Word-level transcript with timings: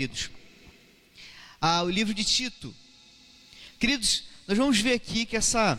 queridos, 0.00 0.30
ah, 1.60 1.82
o 1.82 1.90
livro 1.90 2.14
de 2.14 2.24
Tito. 2.24 2.74
Queridos, 3.78 4.24
nós 4.48 4.56
vamos 4.56 4.80
ver 4.80 4.94
aqui 4.94 5.26
que 5.26 5.36
essa, 5.36 5.78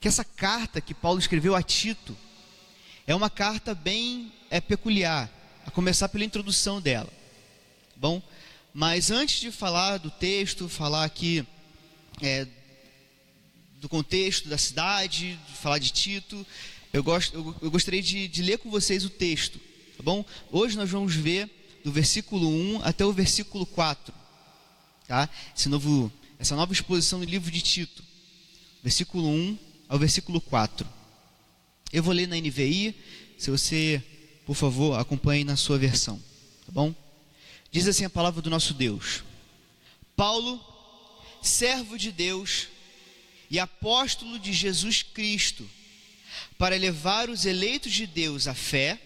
que 0.00 0.08
essa 0.08 0.24
carta 0.24 0.80
que 0.80 0.92
Paulo 0.92 1.20
escreveu 1.20 1.54
a 1.54 1.62
Tito 1.62 2.16
é 3.06 3.14
uma 3.14 3.30
carta 3.30 3.76
bem 3.76 4.32
é, 4.50 4.60
peculiar, 4.60 5.30
a 5.64 5.70
começar 5.70 6.08
pela 6.08 6.24
introdução 6.24 6.80
dela. 6.80 7.12
Bom, 7.94 8.20
mas 8.72 9.08
antes 9.12 9.38
de 9.38 9.52
falar 9.52 9.98
do 9.98 10.10
texto, 10.10 10.68
falar 10.68 11.04
aqui 11.04 11.46
é, 12.20 12.44
do 13.76 13.88
contexto 13.88 14.48
da 14.48 14.58
cidade, 14.58 15.36
de 15.36 15.56
falar 15.58 15.78
de 15.78 15.90
Tito, 15.90 16.44
eu, 16.92 17.04
gosto, 17.04 17.36
eu, 17.36 17.56
eu 17.62 17.70
gostaria 17.70 18.02
de, 18.02 18.26
de 18.26 18.42
ler 18.42 18.58
com 18.58 18.68
vocês 18.68 19.04
o 19.04 19.10
texto, 19.10 19.60
tá 19.96 20.02
bom? 20.02 20.24
Hoje 20.50 20.76
nós 20.76 20.90
vamos 20.90 21.14
ver 21.14 21.48
do 21.84 21.92
versículo 21.92 22.48
1 22.48 22.80
até 22.82 23.04
o 23.04 23.12
versículo 23.12 23.66
4, 23.66 24.12
tá? 25.06 25.28
Esse 25.54 25.68
novo, 25.68 26.10
essa 26.38 26.56
nova 26.56 26.72
exposição 26.72 27.20
do 27.20 27.26
livro 27.26 27.50
de 27.50 27.60
Tito, 27.60 28.02
versículo 28.82 29.28
1 29.28 29.58
ao 29.86 29.98
versículo 29.98 30.40
4. 30.40 30.88
Eu 31.92 32.02
vou 32.02 32.14
ler 32.14 32.26
na 32.26 32.36
NVI, 32.36 32.96
se 33.36 33.50
você, 33.50 34.02
por 34.46 34.56
favor, 34.56 34.98
acompanhe 34.98 35.44
na 35.44 35.56
sua 35.56 35.76
versão, 35.76 36.16
tá 36.64 36.72
bom? 36.72 36.94
Diz 37.70 37.86
assim 37.86 38.06
a 38.06 38.10
palavra 38.10 38.40
do 38.40 38.48
nosso 38.48 38.72
Deus: 38.72 39.22
Paulo, 40.16 40.58
servo 41.42 41.98
de 41.98 42.10
Deus 42.10 42.68
e 43.50 43.58
apóstolo 43.58 44.38
de 44.38 44.54
Jesus 44.54 45.02
Cristo, 45.02 45.68
para 46.56 46.76
levar 46.76 47.28
os 47.28 47.44
eleitos 47.44 47.92
de 47.92 48.06
Deus 48.06 48.48
à 48.48 48.54
fé 48.54 48.98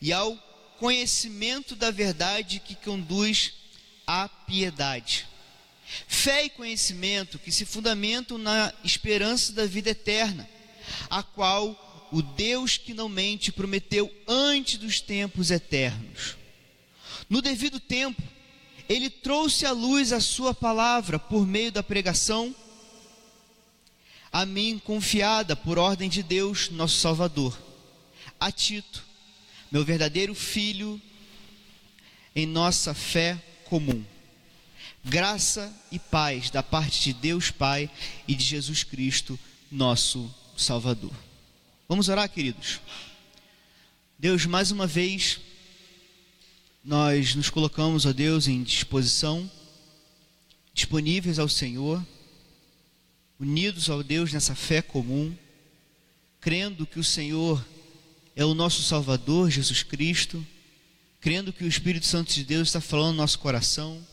e 0.00 0.12
ao 0.12 0.36
conhecimento 0.84 1.74
da 1.74 1.90
verdade 1.90 2.60
que 2.60 2.74
conduz 2.74 3.54
à 4.06 4.28
piedade. 4.28 5.26
Fé 6.06 6.44
e 6.44 6.50
conhecimento 6.50 7.38
que 7.38 7.50
se 7.50 7.64
fundamentam 7.64 8.36
na 8.36 8.70
esperança 8.84 9.54
da 9.54 9.64
vida 9.64 9.88
eterna, 9.88 10.46
a 11.08 11.22
qual 11.22 12.08
o 12.12 12.20
Deus 12.20 12.76
que 12.76 12.92
não 12.92 13.08
mente 13.08 13.50
prometeu 13.50 14.14
antes 14.28 14.76
dos 14.76 15.00
tempos 15.00 15.50
eternos. 15.50 16.36
No 17.30 17.40
devido 17.40 17.80
tempo, 17.80 18.22
ele 18.86 19.08
trouxe 19.08 19.64
à 19.64 19.72
luz 19.72 20.12
a 20.12 20.20
sua 20.20 20.52
palavra 20.52 21.18
por 21.18 21.46
meio 21.46 21.72
da 21.72 21.82
pregação, 21.82 22.54
a 24.30 24.44
mim 24.44 24.78
confiada 24.84 25.56
por 25.56 25.78
ordem 25.78 26.10
de 26.10 26.22
Deus, 26.22 26.68
nosso 26.68 26.98
Salvador, 26.98 27.58
a 28.38 28.52
Tito, 28.52 29.13
meu 29.70 29.84
verdadeiro 29.84 30.34
filho, 30.34 31.00
em 32.34 32.46
nossa 32.46 32.94
fé 32.94 33.40
comum. 33.64 34.04
Graça 35.04 35.72
e 35.92 35.98
paz 35.98 36.50
da 36.50 36.62
parte 36.62 37.02
de 37.02 37.12
Deus 37.12 37.50
Pai 37.50 37.90
e 38.26 38.34
de 38.34 38.44
Jesus 38.44 38.82
Cristo, 38.82 39.38
nosso 39.70 40.32
Salvador. 40.56 41.12
Vamos 41.88 42.08
orar, 42.08 42.28
queridos. 42.28 42.80
Deus, 44.18 44.46
mais 44.46 44.70
uma 44.70 44.86
vez, 44.86 45.40
nós 46.84 47.34
nos 47.34 47.50
colocamos, 47.50 48.06
ó 48.06 48.12
Deus, 48.12 48.46
em 48.46 48.62
disposição, 48.62 49.50
disponíveis 50.72 51.38
ao 51.38 51.48
Senhor, 51.48 52.04
unidos 53.38 53.90
ao 53.90 54.02
Deus 54.02 54.32
nessa 54.32 54.54
fé 54.54 54.80
comum, 54.80 55.36
crendo 56.40 56.86
que 56.86 56.98
o 56.98 57.04
Senhor 57.04 57.64
é 58.36 58.44
o 58.44 58.54
nosso 58.54 58.82
Salvador, 58.82 59.50
Jesus 59.50 59.82
Cristo, 59.82 60.44
crendo 61.20 61.52
que 61.52 61.64
o 61.64 61.68
Espírito 61.68 62.06
Santo 62.06 62.32
de 62.32 62.44
Deus 62.44 62.68
está 62.68 62.80
falando 62.80 63.12
no 63.12 63.22
nosso 63.22 63.38
coração. 63.38 64.04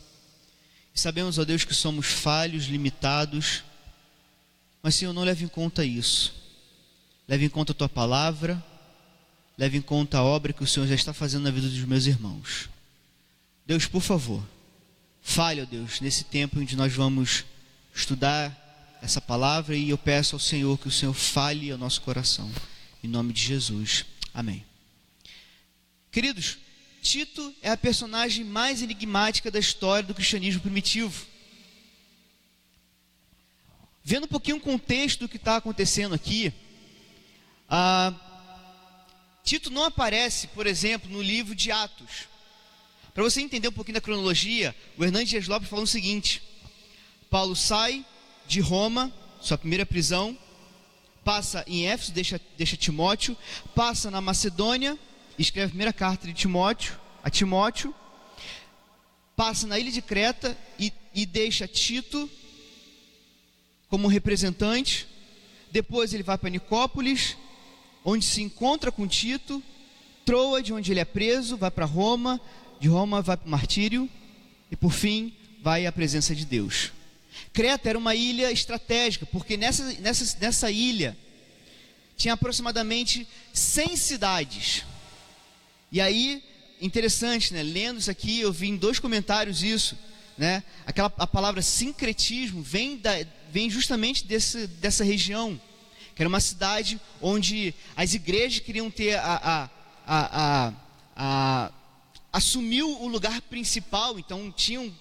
E 0.94 1.00
sabemos, 1.00 1.38
ó 1.38 1.46
Deus, 1.46 1.64
que 1.66 1.74
somos 1.74 2.08
falhos, 2.08 2.66
limitados, 2.66 3.64
mas 4.84 4.96
Senhor, 4.96 5.14
não 5.14 5.24
leve 5.24 5.46
em 5.46 5.48
conta 5.48 5.86
isso. 5.86 6.34
Leve 7.28 7.46
em 7.46 7.50
conta 7.50 7.72
a 7.72 7.76
tua 7.76 7.90
palavra, 7.90 8.64
leve 9.58 9.78
em 9.78 9.82
conta 9.82 10.18
a 10.18 10.24
obra 10.24 10.54
que 10.54 10.64
o 10.64 10.68
Senhor 10.68 10.88
já 10.88 10.96
está 10.96 11.14
fazendo 11.14 11.44
na 11.44 11.52
vida 11.52 11.68
dos 11.68 11.84
meus 11.86 12.06
irmãos. 12.06 12.70
Deus, 13.66 13.86
por 13.86 14.02
favor, 14.02 14.44
fale, 15.22 15.62
ó 15.62 15.66
Deus, 15.66 16.02
nesse 16.02 16.26
tempo 16.26 16.60
onde 16.60 16.76
nós 16.76 16.94
vamos 16.94 17.46
estudar 17.94 18.58
essa 19.02 19.22
palavra 19.22 19.76
e 19.76 19.90
eu 19.90 19.98
peço 19.98 20.36
ao 20.36 20.40
Senhor 20.40 20.78
que 20.78 20.88
o 20.88 20.92
Senhor 20.92 21.14
fale 21.14 21.72
ao 21.72 21.78
nosso 21.78 22.02
coração. 22.02 22.52
Em 23.04 23.08
nome 23.08 23.34
de 23.34 23.42
Jesus. 23.42 24.06
Amém. 24.32 24.64
Queridos, 26.12 26.60
Tito 27.02 27.54
é 27.62 27.72
a 27.72 27.78
personagem 27.78 28.46
mais 28.46 28.84
enigmática 28.84 29.50
da 29.50 29.58
história 29.58 30.08
do 30.08 30.14
cristianismo 30.14 30.62
primitivo. 30.62 31.26
Vendo 34.04 34.26
um 34.26 34.28
pouquinho 34.28 34.58
o 34.58 34.62
contexto 34.62 35.22
do 35.22 35.30
que 35.30 35.38
está 35.38 35.56
acontecendo 35.56 36.14
aqui, 36.14 36.54
Tito 39.44 39.72
não 39.72 39.86
aparece, 39.86 40.48
por 40.50 40.68
exemplo, 40.68 41.10
no 41.10 41.24
livro 41.24 41.56
de 41.56 41.72
Atos. 41.72 42.28
Para 43.16 43.24
você 43.24 43.42
entender 43.42 43.68
um 43.68 43.74
pouquinho 43.74 43.96
da 43.96 44.02
cronologia, 44.02 44.76
o 44.96 45.04
Hernandes 45.04 45.30
Dias 45.30 45.48
Lopes 45.48 45.70
falou 45.70 45.86
o 45.86 45.88
seguinte: 45.88 46.42
Paulo 47.32 47.56
sai 47.56 48.06
de 48.48 48.60
Roma, 48.60 49.12
sua 49.42 49.58
primeira 49.58 49.88
prisão, 49.88 50.38
passa 51.24 51.64
em 51.68 51.88
Éfeso, 51.88 52.12
deixa, 52.12 52.42
deixa 52.58 52.78
Timóteo, 52.78 53.38
passa 53.76 54.10
na 54.10 54.22
Macedônia, 54.22 54.98
escreve 55.38 55.68
a 55.68 55.70
primeira 55.70 55.94
carta 55.94 56.28
de 56.28 56.34
Timóteo, 56.34 57.00
a 57.24 57.30
Timóteo, 57.30 57.94
passa 59.36 59.68
na 59.68 59.80
ilha 59.80 59.92
de 59.92 60.02
Creta 60.02 60.58
e, 60.80 60.92
e 61.14 61.26
deixa 61.26 61.68
Tito 61.68 62.30
como 63.90 64.08
representante, 64.08 65.08
depois 65.72 66.14
ele 66.14 66.24
vai 66.24 66.38
para 66.38 66.50
Nicópolis, 66.50 67.36
onde 68.04 68.26
se 68.26 68.42
encontra 68.42 68.92
com 68.92 69.08
Tito, 69.08 69.62
Troa, 70.26 70.62
de 70.62 70.72
onde 70.72 70.92
ele 70.92 71.00
é 71.00 71.06
preso, 71.06 71.58
vai 71.58 71.72
para 71.72 71.86
Roma, 71.86 72.40
de 72.80 72.88
Roma 72.88 73.22
vai 73.22 73.36
para 73.36 73.48
o 73.48 73.50
martírio, 73.50 74.10
e 74.70 74.76
por 74.76 74.92
fim 74.92 75.34
vai 75.62 75.86
à 75.86 75.92
presença 75.92 76.34
de 76.34 76.46
Deus. 76.46 76.92
Creta 77.54 77.90
era 77.90 77.98
uma 77.98 78.16
ilha 78.16 78.52
estratégica, 78.52 79.26
porque 79.26 79.58
nessa, 79.58 79.84
nessa, 80.00 80.38
nessa 80.40 80.72
ilha 80.72 81.18
tinha 82.16 82.34
aproximadamente 82.34 83.28
100 83.54 83.96
cidades. 83.98 84.86
E 85.92 86.00
aí, 86.00 86.44
interessante, 86.80 87.54
né? 87.54 87.62
Lendo 87.62 88.00
isso 88.00 88.12
aqui, 88.12 88.40
eu 88.40 88.54
vi 88.54 88.70
em 88.70 88.78
dois 88.78 89.00
comentários 89.00 89.64
isso, 89.64 89.98
né? 90.38 90.64
Aquela 90.86 91.12
a 91.18 91.28
palavra 91.28 91.62
sincretismo 91.62 92.62
vem 92.62 92.98
da, 92.98 93.12
vem 93.52 93.70
justamente 93.70 94.26
desse, 94.26 94.68
dessa 94.68 95.04
região, 95.04 95.60
que 96.16 96.22
era 96.22 96.30
uma 96.30 96.40
cidade 96.40 97.00
onde 97.22 97.74
as 97.96 98.14
igrejas 98.14 98.60
queriam 98.60 98.90
ter 98.90 99.16
a, 99.16 99.34
a, 99.44 99.70
a, 100.08 100.68
a, 100.68 100.74
a 101.16 101.72
assumiu 102.32 103.02
o 103.02 103.08
lugar 103.08 103.42
principal, 103.42 104.18
então 104.18 104.52
tinham 104.52 104.94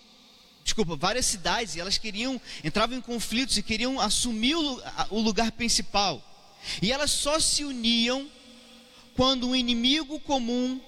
desculpa, 0.64 0.96
várias 0.96 1.26
cidades, 1.26 1.74
e 1.74 1.80
elas 1.80 1.98
queriam, 1.98 2.40
entravam 2.62 2.96
em 2.96 3.00
conflitos 3.00 3.56
e 3.56 3.62
queriam 3.62 4.00
assumir 4.00 4.54
o, 4.54 5.20
lugar 5.20 5.52
principal. 5.52 6.22
E 6.80 6.92
elas 6.92 7.10
só 7.10 7.40
se 7.40 7.64
uniam 7.64 8.28
quando 9.16 9.48
um 9.48 9.56
inimigo 9.56 10.20
comum 10.20 10.80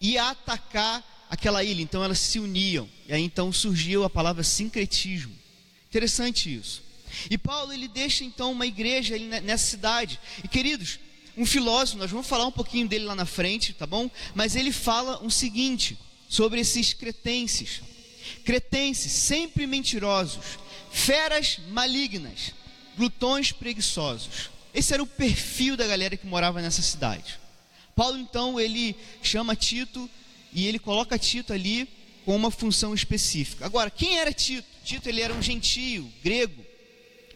ia 0.00 0.30
atacar 0.30 1.26
aquela 1.30 1.62
ilha. 1.62 1.82
Então 1.82 2.02
elas 2.02 2.18
se 2.18 2.38
uniam. 2.38 2.88
E 3.06 3.12
aí 3.12 3.22
então 3.22 3.52
surgiu 3.52 4.04
a 4.04 4.10
palavra 4.10 4.42
sincretismo. 4.42 5.34
Interessante 5.88 6.54
isso. 6.54 6.82
E 7.30 7.38
Paulo 7.38 7.72
ele 7.72 7.86
deixa 7.86 8.24
então 8.24 8.50
uma 8.52 8.66
igreja 8.66 9.16
nessa 9.40 9.66
cidade. 9.66 10.18
E 10.42 10.48
queridos, 10.48 10.98
um 11.36 11.46
filósofo, 11.46 11.98
nós 11.98 12.10
vamos 12.10 12.26
falar 12.26 12.46
um 12.46 12.52
pouquinho 12.52 12.88
dele 12.88 13.04
lá 13.04 13.14
na 13.14 13.26
frente, 13.26 13.72
tá 13.72 13.86
bom? 13.86 14.10
Mas 14.34 14.56
ele 14.56 14.72
fala 14.72 15.22
o 15.22 15.30
seguinte 15.30 15.96
sobre 16.28 16.60
esses 16.60 16.92
cretenses 16.92 17.82
cretenses 18.44 19.12
sempre 19.12 19.66
mentirosos, 19.66 20.58
feras 20.90 21.58
malignas, 21.68 22.52
glutões 22.96 23.52
preguiçosos. 23.52 24.50
Esse 24.72 24.94
era 24.94 25.02
o 25.02 25.06
perfil 25.06 25.76
da 25.76 25.86
galera 25.86 26.16
que 26.16 26.26
morava 26.26 26.60
nessa 26.60 26.82
cidade. 26.82 27.38
Paulo 27.94 28.18
então 28.18 28.58
ele 28.58 28.96
chama 29.22 29.54
Tito 29.54 30.10
e 30.52 30.66
ele 30.66 30.78
coloca 30.78 31.18
Tito 31.18 31.52
ali 31.52 31.88
com 32.24 32.34
uma 32.34 32.50
função 32.50 32.94
específica. 32.94 33.64
Agora, 33.64 33.90
quem 33.90 34.18
era 34.18 34.32
Tito? 34.32 34.66
Tito 34.84 35.08
ele 35.08 35.20
era 35.20 35.32
um 35.32 35.42
gentio, 35.42 36.10
grego, 36.22 36.64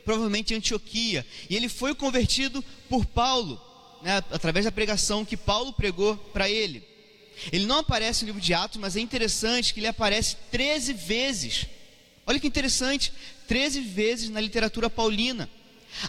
provavelmente 0.05 0.55
Antioquia, 0.55 1.27
e 1.49 1.55
ele 1.55 1.69
foi 1.69 1.95
convertido 1.95 2.65
por 2.89 3.05
Paulo, 3.05 3.61
né, 4.03 4.17
através 4.31 4.65
da 4.65 4.73
pregação 4.73 5.25
que 5.25 5.37
Paulo 5.37 5.73
pregou 5.73 6.17
para 6.17 6.49
ele. 6.49 6.83
Ele 7.53 7.67
não 7.67 7.79
aparece 7.79 8.23
no 8.23 8.27
livro 8.27 8.41
de 8.41 8.55
Atos, 8.55 8.79
mas 8.81 8.97
é 8.97 9.01
interessante 9.01 9.73
que 9.73 9.81
ele 9.81 9.87
aparece 9.87 10.37
13 10.51 10.93
vezes. 10.93 11.67
Olha 12.27 12.39
que 12.39 12.47
interessante, 12.47 13.13
13 13.47 13.81
vezes 13.81 14.29
na 14.29 14.41
literatura 14.41 14.91
paulina. 14.91 15.49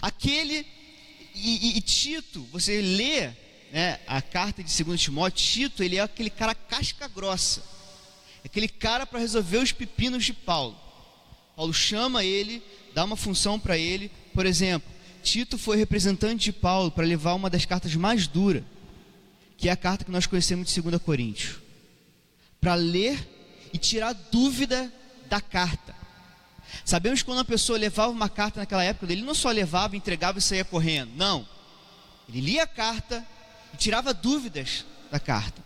Aquele 0.02 0.66
e, 1.34 1.70
e, 1.72 1.78
e 1.78 1.80
Tito, 1.80 2.42
você 2.52 2.80
lê 2.80 3.30
né, 3.72 3.98
a 4.06 4.20
carta 4.20 4.62
de 4.62 4.84
2 4.84 5.00
Timóteo, 5.00 5.44
Tito, 5.44 5.82
ele 5.82 5.96
é 5.96 6.00
aquele 6.00 6.30
cara 6.30 6.54
casca 6.54 7.08
grossa. 7.08 7.62
aquele 8.44 8.68
cara 8.68 9.06
para 9.06 9.20
resolver 9.20 9.58
os 9.58 9.72
pepinos 9.72 10.24
de 10.24 10.32
Paulo. 10.32 10.76
Paulo 11.56 11.72
chama 11.72 12.24
ele, 12.24 12.62
dá 12.94 13.04
uma 13.04 13.16
função 13.16 13.58
para 13.58 13.76
ele. 13.78 14.10
Por 14.34 14.46
exemplo, 14.46 14.90
Tito 15.22 15.58
foi 15.58 15.76
representante 15.76 16.44
de 16.44 16.52
Paulo 16.52 16.90
para 16.90 17.06
levar 17.06 17.34
uma 17.34 17.50
das 17.50 17.64
cartas 17.64 17.94
mais 17.94 18.26
duras, 18.26 18.62
que 19.60 19.68
é 19.68 19.72
a 19.72 19.76
carta 19.76 20.06
que 20.06 20.10
nós 20.10 20.26
conhecemos 20.26 20.72
de 20.72 20.80
2 20.80 21.02
Coríntios, 21.02 21.58
para 22.58 22.74
ler 22.74 23.18
e 23.74 23.76
tirar 23.76 24.14
dúvida 24.14 24.90
da 25.28 25.38
carta. 25.38 25.94
Sabemos 26.82 27.20
que 27.20 27.26
quando 27.26 27.40
a 27.40 27.44
pessoa 27.44 27.78
levava 27.78 28.10
uma 28.10 28.28
carta 28.28 28.60
naquela 28.60 28.82
época, 28.82 29.12
ele 29.12 29.20
não 29.20 29.34
só 29.34 29.50
levava, 29.50 29.96
entregava 29.96 30.38
e 30.38 30.42
saía 30.42 30.64
correndo. 30.64 31.12
Não. 31.14 31.46
Ele 32.26 32.40
lia 32.40 32.62
a 32.62 32.66
carta 32.66 33.24
e 33.74 33.76
tirava 33.76 34.14
dúvidas 34.14 34.86
da 35.10 35.20
carta. 35.20 35.62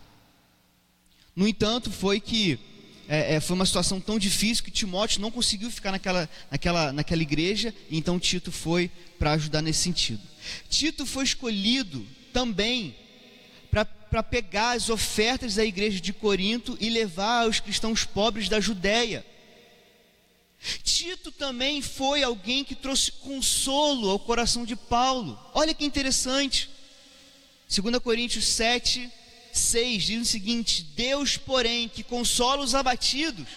No 1.33 1.47
entanto, 1.47 1.89
foi 1.89 2.19
que 2.19 2.59
é, 3.07 3.35
é, 3.35 3.39
foi 3.39 3.55
uma 3.55 3.65
situação 3.65 4.01
tão 4.01 4.19
difícil 4.19 4.63
que 4.63 4.71
Timóteo 4.71 5.21
não 5.21 5.31
conseguiu 5.31 5.71
ficar 5.71 5.91
naquela, 5.91 6.29
naquela, 6.51 6.91
naquela 6.91 7.21
igreja, 7.21 7.73
então 7.89 8.19
Tito 8.19 8.51
foi 8.51 8.91
para 9.17 9.31
ajudar 9.33 9.61
nesse 9.61 9.79
sentido. 9.79 10.21
Tito 10.69 11.05
foi 11.05 11.23
escolhido 11.23 12.05
também 12.33 13.04
para 14.15 14.23
pegar 14.23 14.77
as 14.77 14.89
ofertas 14.89 15.55
da 15.55 15.65
igreja 15.65 15.99
de 15.99 16.13
Corinto 16.13 16.77
e 16.79 16.89
levar 16.89 17.43
aos 17.43 17.59
cristãos 17.59 18.05
pobres 18.05 18.47
da 18.47 18.61
Judéia. 18.61 19.25
Tito 20.85 21.33
também 21.33 21.81
foi 21.81 22.23
alguém 22.23 22.63
que 22.63 22.75
trouxe 22.75 23.11
consolo 23.11 24.09
ao 24.09 24.17
coração 24.17 24.63
de 24.63 24.73
Paulo. 24.73 25.37
Olha 25.53 25.73
que 25.73 25.83
interessante. 25.83 26.69
2 27.67 27.99
Coríntios 27.99 28.47
7, 28.47 29.11
6 29.51 30.03
diz 30.03 30.21
o 30.21 30.31
seguinte: 30.31 30.83
Deus, 30.95 31.35
porém, 31.35 31.89
que 31.89 32.01
consola 32.01 32.63
os 32.63 32.73
abatidos, 32.73 33.49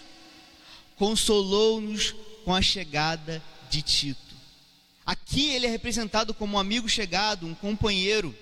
consolou-nos 0.97 2.13
com 2.43 2.53
a 2.53 2.61
chegada 2.61 3.41
de 3.69 3.81
Tito. 3.81 4.35
Aqui 5.05 5.51
ele 5.51 5.67
é 5.67 5.69
representado 5.69 6.33
como 6.33 6.57
um 6.57 6.59
amigo 6.59 6.89
chegado, 6.89 7.47
um 7.47 7.55
companheiro 7.55 8.35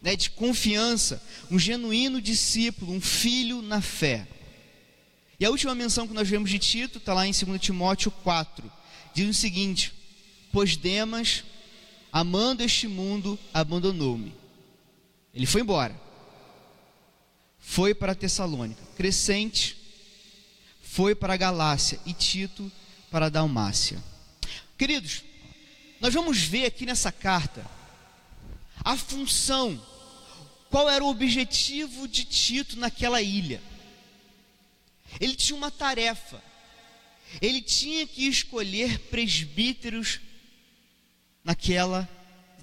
né, 0.00 0.16
de 0.16 0.30
confiança, 0.30 1.22
um 1.50 1.58
genuíno 1.58 2.20
discípulo, 2.20 2.92
um 2.92 3.00
filho 3.00 3.60
na 3.62 3.80
fé. 3.80 4.26
E 5.38 5.44
a 5.44 5.50
última 5.50 5.74
menção 5.74 6.06
que 6.06 6.14
nós 6.14 6.28
vemos 6.28 6.50
de 6.50 6.58
Tito 6.58 6.98
está 6.98 7.14
lá 7.14 7.26
em 7.26 7.32
2 7.32 7.60
Timóteo 7.60 8.10
4. 8.10 8.70
Diz 9.14 9.28
o 9.28 9.38
seguinte: 9.38 9.92
Pois 10.52 10.76
Demas, 10.76 11.44
amando 12.12 12.62
este 12.62 12.86
mundo, 12.86 13.38
abandonou-me. 13.52 14.34
Ele 15.34 15.46
foi 15.46 15.62
embora. 15.62 15.98
Foi 17.58 17.94
para 17.94 18.14
Tessalônica. 18.14 18.82
Crescente 18.96 19.76
foi 20.82 21.14
para 21.14 21.34
a 21.34 21.36
Galácia 21.36 22.00
e 22.04 22.12
Tito 22.12 22.70
para 23.10 23.26
a 23.26 23.28
Dalmácia. 23.28 24.02
Queridos, 24.76 25.22
nós 26.00 26.12
vamos 26.12 26.38
ver 26.38 26.66
aqui 26.66 26.84
nessa 26.84 27.12
carta 27.12 27.64
a 28.82 28.96
função, 28.96 29.80
qual 30.70 30.88
era 30.88 31.04
o 31.04 31.08
objetivo 31.08 32.06
de 32.06 32.24
Tito 32.24 32.78
naquela 32.78 33.20
ilha. 33.20 33.60
Ele 35.20 35.34
tinha 35.34 35.56
uma 35.56 35.70
tarefa. 35.70 36.42
Ele 37.42 37.60
tinha 37.60 38.06
que 38.06 38.26
escolher 38.26 38.98
presbíteros 39.10 40.20
naquela, 41.44 42.08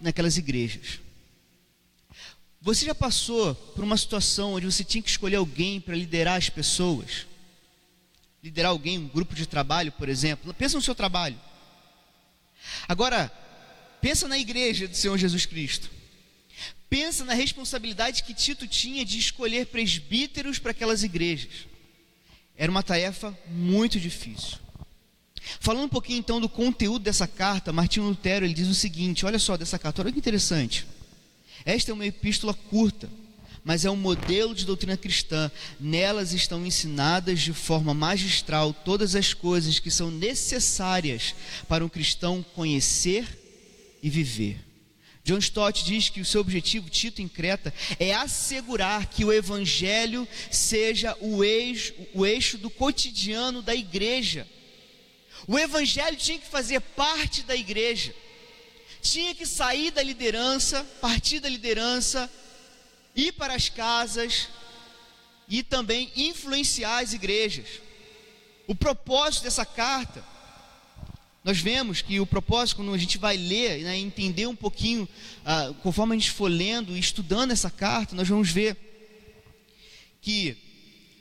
naquelas 0.02 0.38
igrejas. 0.38 1.00
Você 2.62 2.86
já 2.86 2.96
passou 2.96 3.54
por 3.54 3.84
uma 3.84 3.98
situação 3.98 4.54
onde 4.54 4.66
você 4.66 4.84
tinha 4.84 5.02
que 5.02 5.10
escolher 5.10 5.36
alguém 5.36 5.80
para 5.80 5.96
liderar 5.96 6.38
as 6.38 6.50
pessoas? 6.50 7.28
Liderar 8.42 8.72
alguém, 8.72 8.98
um 8.98 9.08
grupo 9.08 9.36
de 9.36 9.46
trabalho, 9.46 9.92
por 9.92 10.08
exemplo. 10.08 10.54
Pensa 10.54 10.78
no 10.78 10.82
seu 10.82 10.96
trabalho. 10.96 11.40
Agora, 12.88 13.30
pensa 14.02 14.28
na 14.28 14.38
igreja 14.38 14.88
do 14.88 14.96
Senhor 14.96 15.18
Jesus 15.18 15.46
Cristo. 15.46 15.97
Pensa 16.90 17.26
na 17.26 17.34
responsabilidade 17.34 18.24
que 18.24 18.34
Tito 18.34 18.68
tinha 18.68 19.04
de 19.04 19.20
escolher 19.20 19.68
presbíteros 19.68 20.58
para 20.58 20.72
aquelas 20.72 21.04
igrejas. 21.04 21.68
Era 22.56 22.72
uma 22.72 22.82
tarefa 22.82 23.38
muito 23.50 24.00
difícil. 24.00 24.58
Falando 25.60 25.86
um 25.86 25.90
pouquinho 25.90 26.20
então 26.20 26.42
do 26.42 26.50
conteúdo 26.50 27.04
dessa 27.04 27.28
carta, 27.28 27.74
Martinho 27.74 28.08
Lutero 28.08 28.46
ele 28.46 28.54
diz 28.54 28.68
o 28.68 28.74
seguinte: 28.74 29.26
olha 29.26 29.40
só 29.40 29.58
dessa 29.58 29.78
carta, 29.78 30.02
olha 30.02 30.12
que 30.12 30.20
interessante. 30.20 30.86
Esta 31.66 31.92
é 31.92 31.94
uma 31.94 32.06
epístola 32.06 32.54
curta, 32.54 33.10
mas 33.64 33.84
é 33.84 33.92
um 33.92 33.96
modelo 33.96 34.56
de 34.56 34.66
doutrina 34.66 34.96
cristã. 34.96 35.52
Nelas 35.80 36.34
estão 36.34 36.66
ensinadas 36.66 37.42
de 37.42 37.54
forma 37.54 37.94
magistral 37.94 38.74
todas 38.74 39.16
as 39.16 39.34
coisas 39.34 39.80
que 39.80 39.92
são 39.92 40.10
necessárias 40.10 41.36
para 41.68 41.84
um 41.86 41.90
cristão 41.90 42.44
conhecer 42.56 43.28
e 44.02 44.10
viver. 44.10 44.67
John 45.28 45.40
Stott 45.40 45.84
diz 45.84 46.08
que 46.08 46.22
o 46.22 46.26
seu 46.26 46.40
objetivo, 46.40 46.90
Tito 46.90 47.22
em 47.22 47.28
Creta, 47.28 47.74
é 48.00 48.14
assegurar 48.14 49.08
que 49.08 49.26
o 49.26 49.34
Evangelho 49.34 50.26
seja 50.50 51.18
o 51.20 51.44
eixo, 51.44 51.94
o 52.14 52.26
eixo 52.26 52.58
do 52.58 52.70
cotidiano 52.70 53.62
da 53.62 53.76
igreja. 53.76 54.48
O 55.46 55.60
Evangelho 55.60 56.16
tinha 56.16 56.40
que 56.40 56.48
fazer 56.48 56.80
parte 56.80 57.44
da 57.44 57.54
igreja, 57.54 58.16
tinha 59.02 59.36
que 59.36 59.46
sair 59.46 59.92
da 59.92 60.02
liderança, 60.02 60.82
partir 61.02 61.42
da 61.42 61.50
liderança, 61.50 62.32
ir 63.14 63.34
para 63.34 63.54
as 63.54 63.68
casas 63.68 64.48
e 65.50 65.62
também 65.62 66.10
influenciar 66.16 67.00
as 67.00 67.12
igrejas. 67.12 67.68
O 68.66 68.74
propósito 68.74 69.44
dessa 69.44 69.66
carta 69.66 70.24
nós 71.48 71.60
vemos 71.60 72.02
que 72.02 72.20
o 72.20 72.26
propósito, 72.26 72.76
quando 72.76 72.94
a 72.94 72.98
gente 72.98 73.18
vai 73.18 73.38
ler, 73.38 73.82
né, 73.82 73.98
entender 73.98 74.48
um 74.48 74.56
pouquinho, 74.56 75.08
ah, 75.46 75.74
conforme 75.82 76.14
a 76.14 76.20
gente 76.20 76.32
for 76.32 76.52
lendo 76.52 76.94
e 76.94 77.00
estudando 77.00 77.52
essa 77.52 77.72
carta, 77.72 78.14
nós 78.18 78.28
vamos 78.28 78.52
ver 78.52 78.76
que 80.22 80.58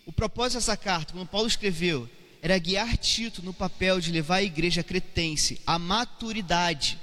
o 0.05 0.11
propósito 0.11 0.59
dessa 0.59 0.77
carta, 0.77 1.13
quando 1.13 1.29
Paulo 1.29 1.47
escreveu, 1.47 2.11
era 2.43 2.59
guiar 2.59 2.97
Tito 2.97 3.41
no 3.41 3.55
papel 3.55 4.01
de 4.01 4.11
levar 4.11 4.39
a 4.39 4.43
igreja 4.43 4.83
cretense 4.83 5.61
à 5.65 5.79
maturidade, 5.79 6.99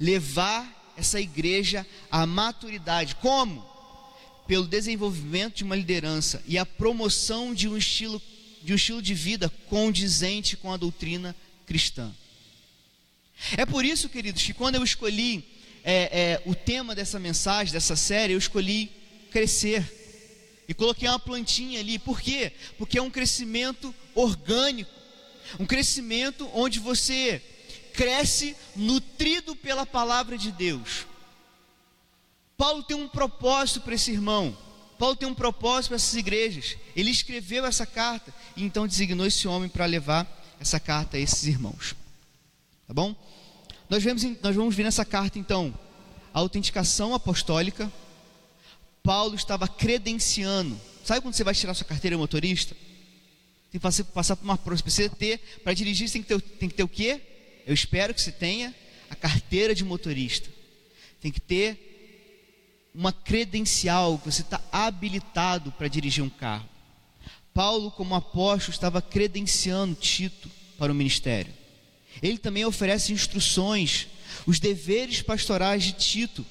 levar 0.00 0.92
essa 0.96 1.20
igreja 1.20 1.86
à 2.10 2.26
maturidade. 2.26 3.14
Como? 3.14 3.64
Pelo 4.48 4.66
desenvolvimento 4.66 5.58
de 5.58 5.62
uma 5.62 5.76
liderança 5.76 6.42
e 6.48 6.58
a 6.58 6.66
promoção 6.66 7.54
de 7.54 7.68
um 7.68 7.76
estilo 7.76 8.20
de 8.60 8.72
um 8.72 8.76
estilo 8.76 9.00
de 9.00 9.14
vida 9.14 9.48
condizente 9.68 10.56
com 10.56 10.72
a 10.72 10.76
doutrina 10.76 11.34
cristã. 11.64 12.12
É 13.56 13.64
por 13.64 13.84
isso, 13.84 14.08
queridos, 14.08 14.42
que 14.42 14.52
quando 14.52 14.74
eu 14.74 14.84
escolhi 14.84 15.44
é, 15.82 15.94
é, 15.94 16.42
o 16.44 16.54
tema 16.54 16.94
dessa 16.94 17.18
mensagem, 17.18 17.72
dessa 17.72 17.96
série, 17.96 18.34
eu 18.34 18.38
escolhi 18.38 18.90
crescer. 19.30 19.98
E 20.68 20.74
coloquei 20.74 21.08
uma 21.08 21.18
plantinha 21.18 21.80
ali. 21.80 21.98
Por 21.98 22.20
quê? 22.20 22.52
Porque 22.78 22.98
é 22.98 23.02
um 23.02 23.10
crescimento 23.10 23.94
orgânico. 24.14 24.90
Um 25.58 25.66
crescimento 25.66 26.48
onde 26.54 26.78
você 26.78 27.42
cresce 27.92 28.56
nutrido 28.76 29.56
pela 29.56 29.84
palavra 29.84 30.38
de 30.38 30.52
Deus. 30.52 31.06
Paulo 32.56 32.82
tem 32.82 32.96
um 32.96 33.08
propósito 33.08 33.80
para 33.80 33.94
esse 33.94 34.12
irmão. 34.12 34.56
Paulo 34.98 35.16
tem 35.16 35.26
um 35.26 35.34
propósito 35.34 35.88
para 35.88 35.96
essas 35.96 36.14
igrejas. 36.14 36.76
Ele 36.94 37.10
escreveu 37.10 37.64
essa 37.64 37.86
carta 37.86 38.34
e 38.54 38.62
então 38.62 38.86
designou 38.86 39.26
esse 39.26 39.48
homem 39.48 39.68
para 39.68 39.86
levar 39.86 40.28
essa 40.60 40.78
carta 40.78 41.16
a 41.16 41.20
esses 41.20 41.46
irmãos. 41.46 41.96
Tá 42.86 42.92
bom? 42.92 43.16
Nós, 43.90 44.04
vemos, 44.04 44.22
nós 44.40 44.54
vamos 44.54 44.76
ver 44.76 44.84
nessa 44.84 45.04
carta 45.04 45.36
então 45.36 45.76
a 46.32 46.38
autenticação 46.38 47.12
apostólica. 47.12 47.92
Paulo 49.02 49.34
estava 49.34 49.66
credenciando. 49.66 50.80
Sabe 51.04 51.20
quando 51.20 51.34
você 51.34 51.42
vai 51.42 51.54
tirar 51.54 51.74
sua 51.74 51.86
carteira 51.86 52.14
de 52.14 52.20
motorista? 52.20 52.76
Tem 53.72 53.80
que 53.80 54.04
passar 54.04 54.36
por 54.36 54.44
uma 54.44 54.56
precisa 54.56 55.08
ter, 55.10 55.38
para 55.64 55.74
dirigir, 55.74 56.08
você 56.08 56.12
tem 56.12 56.22
que 56.22 56.28
ter, 56.28 56.40
tem 56.40 56.68
que 56.68 56.74
ter 56.76 56.82
o 56.84 56.88
quê? 56.88 57.20
Eu 57.66 57.74
espero 57.74 58.14
que 58.14 58.20
você 58.20 58.30
tenha 58.30 58.72
a 59.08 59.16
carteira 59.16 59.74
de 59.74 59.84
motorista. 59.84 60.48
Tem 61.20 61.32
que 61.32 61.40
ter 61.40 62.90
uma 62.94 63.12
credencial, 63.12 64.18
que 64.18 64.30
você 64.30 64.42
está 64.42 64.60
habilitado 64.70 65.72
para 65.72 65.88
dirigir 65.88 66.22
um 66.22 66.30
carro. 66.30 66.68
Paulo, 67.52 67.90
como 67.90 68.14
apóstolo, 68.14 68.72
estava 68.72 69.02
credenciando 69.02 69.96
Tito 69.96 70.48
para 70.78 70.92
o 70.92 70.94
ministério. 70.94 71.59
Ele 72.22 72.38
também 72.38 72.64
oferece 72.64 73.12
instruções, 73.12 74.06
os 74.46 74.58
deveres 74.58 75.22
pastorais 75.22 75.82
de 75.82 75.92
Tito, 75.92 76.44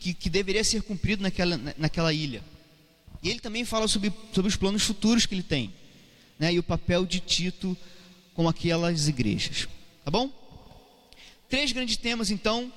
que, 0.00 0.12
que 0.12 0.28
deveria 0.28 0.62
ser 0.62 0.82
cumprido 0.82 1.22
naquela, 1.22 1.58
naquela 1.78 2.12
ilha. 2.12 2.42
E 3.22 3.30
ele 3.30 3.40
também 3.40 3.64
fala 3.64 3.86
sobre, 3.88 4.12
sobre 4.32 4.48
os 4.48 4.56
planos 4.56 4.82
futuros 4.82 5.26
que 5.26 5.34
ele 5.34 5.42
tem, 5.42 5.72
né, 6.38 6.52
e 6.52 6.58
o 6.58 6.62
papel 6.62 7.06
de 7.06 7.20
Tito 7.20 7.76
com 8.34 8.48
aquelas 8.48 9.08
igrejas. 9.08 9.68
Tá 10.04 10.10
bom? 10.10 10.30
Três 11.48 11.70
grandes 11.70 11.96
temas, 11.96 12.30
então, 12.30 12.72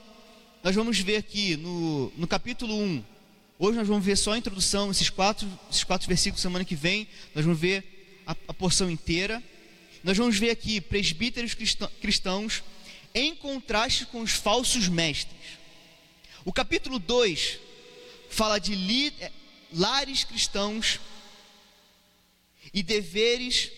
nós 0.63 0.75
vamos 0.75 0.99
ver 0.99 1.17
aqui 1.17 1.57
no, 1.57 2.11
no 2.15 2.27
capítulo 2.27 2.75
1. 2.75 3.03
Hoje 3.57 3.77
nós 3.77 3.87
vamos 3.87 4.05
ver 4.05 4.17
só 4.17 4.33
a 4.33 4.37
introdução, 4.37 4.91
esses 4.91 5.09
quatro, 5.09 5.47
esses 5.71 5.83
quatro 5.83 6.07
versículos 6.07 6.41
semana 6.41 6.65
que 6.65 6.75
vem, 6.75 7.07
nós 7.33 7.45
vamos 7.45 7.59
ver 7.59 8.21
a, 8.27 8.31
a 8.47 8.53
porção 8.53 8.89
inteira. 8.89 9.41
Nós 10.05 10.19
vamos 10.19 10.37
ver 10.37 10.51
aqui 10.51 10.79
presbíteros 10.79 11.55
cristãos 11.99 12.63
em 13.11 13.35
contraste 13.35 14.05
com 14.05 14.21
os 14.21 14.33
falsos 14.33 14.87
mestres. 14.87 15.57
O 16.45 16.53
capítulo 16.53 16.99
2 16.99 17.57
fala 18.29 18.59
de 18.59 18.75
eh, 19.19 19.31
lares 19.73 20.23
cristãos 20.23 20.99
e 22.71 22.83
deveres 22.83 23.71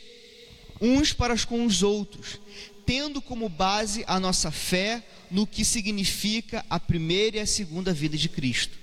uns 0.81 1.13
para 1.13 1.33
com 1.45 1.65
os 1.65 1.81
outros, 1.81 2.41
tendo 2.85 3.21
como 3.21 3.47
base 3.47 4.03
a 4.05 4.19
nossa 4.19 4.51
fé 4.51 5.01
no 5.31 5.47
que 5.47 5.63
significa 5.63 6.65
a 6.69 6.77
primeira 6.77 7.37
e 7.37 7.39
a 7.39 7.47
segunda 7.47 7.93
vida 7.93 8.17
de 8.17 8.27
Cristo. 8.27 8.77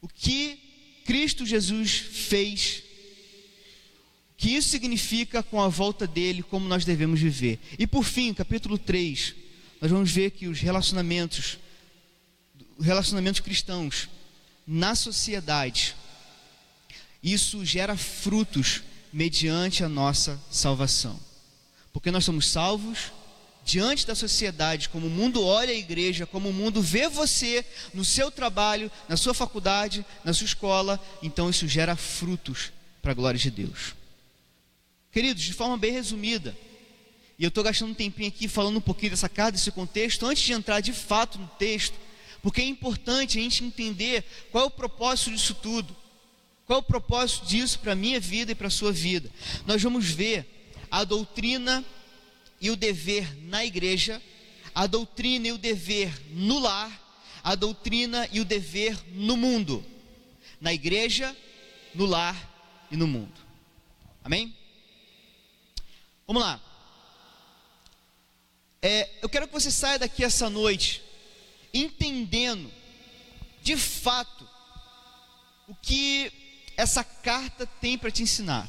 O 0.00 0.08
que 0.08 0.58
Cristo 1.04 1.46
Jesus 1.46 1.92
fez, 1.92 2.82
que 4.36 4.50
isso 4.50 4.68
significa 4.68 5.42
com 5.42 5.60
a 5.60 5.68
volta 5.68 6.06
dele, 6.06 6.42
como 6.42 6.68
nós 6.68 6.84
devemos 6.84 7.20
viver. 7.20 7.58
E 7.78 7.86
por 7.86 8.04
fim, 8.04 8.34
capítulo 8.34 8.76
3, 8.76 9.34
nós 9.80 9.90
vamos 9.90 10.10
ver 10.10 10.30
que 10.32 10.46
os 10.46 10.60
relacionamentos, 10.60 11.58
relacionamentos 12.80 13.40
cristãos 13.40 14.08
na 14.66 14.94
sociedade, 14.94 15.94
isso 17.22 17.64
gera 17.64 17.96
frutos 17.96 18.82
mediante 19.12 19.82
a 19.82 19.88
nossa 19.88 20.40
salvação. 20.50 21.18
Porque 21.92 22.10
nós 22.10 22.24
somos 22.24 22.48
salvos 22.48 23.12
diante 23.64 24.06
da 24.06 24.14
sociedade, 24.14 24.88
como 24.90 25.08
o 25.08 25.10
mundo 25.10 25.42
olha 25.42 25.72
a 25.72 25.76
igreja, 25.76 26.26
como 26.26 26.50
o 26.50 26.52
mundo 26.52 26.80
vê 26.80 27.08
você 27.08 27.64
no 27.92 28.04
seu 28.04 28.30
trabalho, 28.30 28.90
na 29.08 29.16
sua 29.16 29.34
faculdade, 29.34 30.04
na 30.22 30.32
sua 30.32 30.44
escola, 30.44 31.00
então 31.22 31.50
isso 31.50 31.66
gera 31.66 31.96
frutos 31.96 32.70
para 33.02 33.10
a 33.10 33.14
glória 33.14 33.38
de 33.38 33.50
Deus. 33.50 33.94
Queridos, 35.16 35.44
de 35.44 35.54
forma 35.54 35.78
bem 35.78 35.92
resumida, 35.92 36.54
e 37.38 37.44
eu 37.44 37.48
estou 37.48 37.64
gastando 37.64 37.92
um 37.92 37.94
tempinho 37.94 38.28
aqui 38.28 38.46
falando 38.46 38.76
um 38.76 38.82
pouquinho 38.82 39.12
dessa 39.12 39.30
carta, 39.30 39.52
desse 39.52 39.72
contexto, 39.72 40.26
antes 40.26 40.42
de 40.42 40.52
entrar 40.52 40.80
de 40.80 40.92
fato 40.92 41.38
no 41.38 41.46
texto, 41.58 41.94
porque 42.42 42.60
é 42.60 42.66
importante 42.66 43.38
a 43.38 43.40
gente 43.40 43.64
entender 43.64 44.22
qual 44.52 44.64
é 44.64 44.66
o 44.66 44.70
propósito 44.70 45.30
disso 45.30 45.54
tudo. 45.54 45.96
Qual 46.66 46.80
é 46.80 46.80
o 46.80 46.84
propósito 46.84 47.46
disso 47.46 47.78
para 47.78 47.92
a 47.92 47.96
minha 47.96 48.20
vida 48.20 48.52
e 48.52 48.54
para 48.54 48.66
a 48.66 48.70
sua 48.70 48.92
vida? 48.92 49.30
Nós 49.64 49.82
vamos 49.82 50.10
ver 50.10 50.44
a 50.90 51.02
doutrina 51.02 51.82
e 52.60 52.70
o 52.70 52.76
dever 52.76 53.26
na 53.44 53.64
igreja, 53.64 54.20
a 54.74 54.86
doutrina 54.86 55.48
e 55.48 55.52
o 55.52 55.56
dever 55.56 56.12
no 56.30 56.58
lar, 56.58 57.24
a 57.42 57.54
doutrina 57.54 58.28
e 58.30 58.38
o 58.38 58.44
dever 58.44 59.02
no 59.14 59.34
mundo, 59.34 59.82
na 60.60 60.74
igreja, 60.74 61.34
no 61.94 62.04
lar 62.04 62.86
e 62.90 62.98
no 62.98 63.06
mundo. 63.06 63.40
Amém? 64.22 64.54
Vamos 66.26 66.42
lá. 66.42 66.60
É, 68.82 69.08
eu 69.22 69.28
quero 69.28 69.46
que 69.46 69.52
você 69.52 69.70
saia 69.70 69.98
daqui 69.98 70.24
essa 70.24 70.50
noite 70.50 71.02
entendendo 71.72 72.70
de 73.62 73.76
fato 73.76 74.48
o 75.68 75.74
que 75.74 76.32
essa 76.76 77.04
carta 77.04 77.66
tem 77.66 77.96
para 77.96 78.10
te 78.10 78.22
ensinar. 78.22 78.68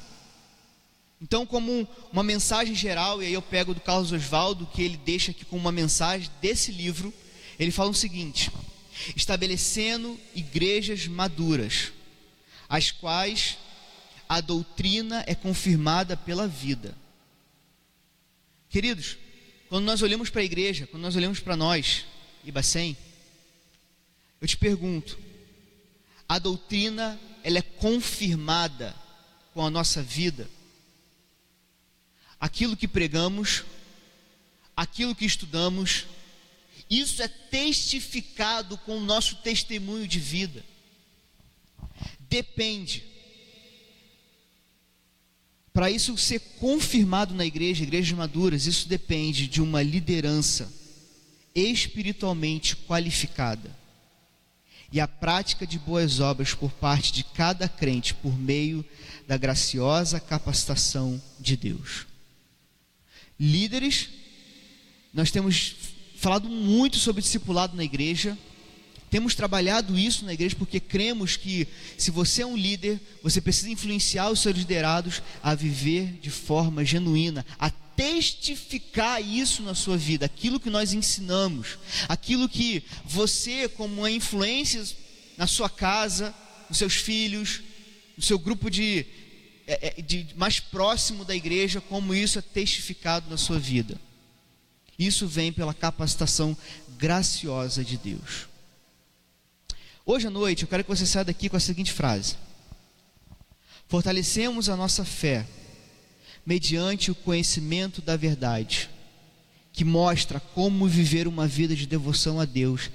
Então, 1.19 1.45
como 1.45 1.87
uma 2.11 2.23
mensagem 2.23 2.75
geral, 2.75 3.21
e 3.21 3.25
aí 3.25 3.33
eu 3.33 3.41
pego 3.41 3.73
do 3.73 3.81
Carlos 3.81 4.11
Oswaldo, 4.11 4.67
que 4.67 4.83
ele 4.83 4.97
deixa 4.97 5.31
aqui 5.31 5.43
como 5.43 5.61
uma 5.61 5.71
mensagem 5.71 6.29
desse 6.39 6.71
livro, 6.71 7.11
ele 7.57 7.71
fala 7.71 7.89
o 7.89 7.95
seguinte: 7.95 8.51
estabelecendo 9.15 10.19
igrejas 10.35 11.07
maduras, 11.07 11.91
as 12.69 12.91
quais 12.91 13.57
a 14.29 14.41
doutrina 14.41 15.23
é 15.25 15.33
confirmada 15.33 16.15
pela 16.15 16.47
vida. 16.47 16.95
Queridos, 18.77 19.17
quando 19.69 19.85
nós 19.85 20.03
olhamos 20.03 20.29
para 20.29 20.41
a 20.41 20.45
igreja, 20.45 20.85
quando 20.85 21.01
nós 21.01 21.15
olhamos 21.15 21.39
para 21.39 21.55
nós, 21.55 22.05
Ibacem, 22.45 22.95
eu 24.39 24.47
te 24.47 24.55
pergunto, 24.55 25.17
a 26.29 26.37
doutrina 26.37 27.19
ela 27.43 27.57
é 27.57 27.63
confirmada 27.63 28.95
com 29.51 29.65
a 29.65 29.71
nossa 29.71 30.03
vida? 30.03 30.47
aquilo 32.39 32.77
que 32.77 32.87
pregamos, 32.87 33.63
aquilo 34.75 35.15
que 35.15 35.25
estudamos, 35.25 36.05
isso 36.87 37.23
é 37.23 37.27
testificado 37.27 38.77
com 38.77 38.99
o 38.99 39.03
nosso 39.03 39.37
testemunho 39.37 40.07
de 40.07 40.19
vida. 40.19 40.63
Depende. 42.19 43.16
Para 45.77 45.91
isso 45.91 46.17
ser 46.17 46.39
confirmado 46.59 47.35
na 47.35 47.45
igreja, 47.45 47.83
igrejas 47.83 48.17
maduras, 48.17 48.65
isso 48.65 48.89
depende 48.89 49.45
de 49.45 49.61
uma 49.61 49.83
liderança 49.83 50.73
espiritualmente 51.53 52.75
qualificada 52.75 53.77
e 54.91 54.99
a 54.99 55.07
prática 55.07 55.67
de 55.67 55.77
boas 55.77 56.19
obras 56.19 56.55
por 56.55 56.71
parte 56.71 57.13
de 57.13 57.23
cada 57.23 57.69
crente 57.69 58.15
por 58.15 58.35
meio 58.35 58.83
da 59.27 59.37
graciosa 59.37 60.19
capacitação 60.19 61.21
de 61.39 61.55
Deus 61.55 62.07
líderes. 63.39 64.09
Nós 65.13 65.29
temos 65.29 65.75
falado 66.15 66.49
muito 66.49 66.97
sobre 66.97 67.21
discipulado 67.21 67.77
na 67.77 67.83
igreja. 67.83 68.35
Temos 69.09 69.35
trabalhado 69.35 69.97
isso 69.97 70.25
na 70.25 70.33
igreja 70.33 70.55
porque 70.55 70.79
cremos 70.79 71.37
que 71.37 71.67
se 71.97 72.11
você 72.11 72.41
é 72.41 72.45
um 72.45 72.57
líder, 72.57 72.99
você 73.23 73.39
precisa 73.39 73.69
influenciar 73.69 74.29
os 74.29 74.41
seus 74.41 74.57
liderados 74.57 75.21
a 75.41 75.55
viver 75.55 76.19
de 76.21 76.29
forma 76.29 76.83
genuína, 76.83 77.45
a 77.57 77.69
testificar 77.69 79.21
isso 79.21 79.63
na 79.63 79.73
sua 79.73 79.97
vida, 79.97 80.25
aquilo 80.25 80.59
que 80.59 80.69
nós 80.69 80.93
ensinamos, 80.93 81.79
aquilo 82.07 82.49
que 82.49 82.83
você, 83.05 83.67
como 83.69 84.01
uma 84.01 84.11
influência 84.11 84.83
na 85.37 85.47
sua 85.47 85.69
casa, 85.69 86.35
nos 86.69 86.77
seus 86.77 86.95
filhos, 86.95 87.61
no 88.17 88.23
seu 88.23 88.37
grupo 88.37 88.69
de 88.69 89.05
é, 89.67 89.93
é, 89.97 90.01
de 90.01 90.27
mais 90.35 90.61
próximo 90.61 91.25
da 91.25 91.35
igreja, 91.35 91.81
como 91.81 92.15
isso 92.15 92.39
é 92.39 92.41
testificado 92.41 93.29
na 93.29 93.35
sua 93.35 93.59
vida. 93.59 93.99
Isso 94.97 95.27
vem 95.27 95.51
pela 95.51 95.73
capacitação 95.73 96.55
graciosa 96.97 97.83
de 97.83 97.97
Deus. 97.97 98.47
Hoje 100.07 100.25
à 100.25 100.31
noite 100.31 100.63
eu 100.63 100.67
quero 100.67 100.83
que 100.83 100.89
você 100.89 101.05
saia 101.05 101.25
daqui 101.25 101.49
com 101.49 101.57
a 101.57 101.59
seguinte 101.59 101.93
frase: 101.93 102.35
Fortalecemos 103.87 104.69
a 104.69 104.75
nossa 104.75 105.05
fé 105.05 105.45
mediante 106.43 107.11
o 107.11 107.15
conhecimento 107.15 108.01
da 108.01 108.17
verdade, 108.17 108.89
que 109.71 109.85
mostra 109.85 110.39
como 110.39 110.87
viver 110.87 111.27
uma 111.27 111.45
vida 111.45 111.75
de 111.75 111.85
devoção 111.85 112.39
a 112.39 112.45
Deus 112.45 112.89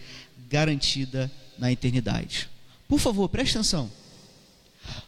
garantida 0.48 1.30
na 1.56 1.70
eternidade. 1.70 2.48
Por 2.88 2.98
favor, 2.98 3.28
preste 3.28 3.52
atenção 3.52 3.88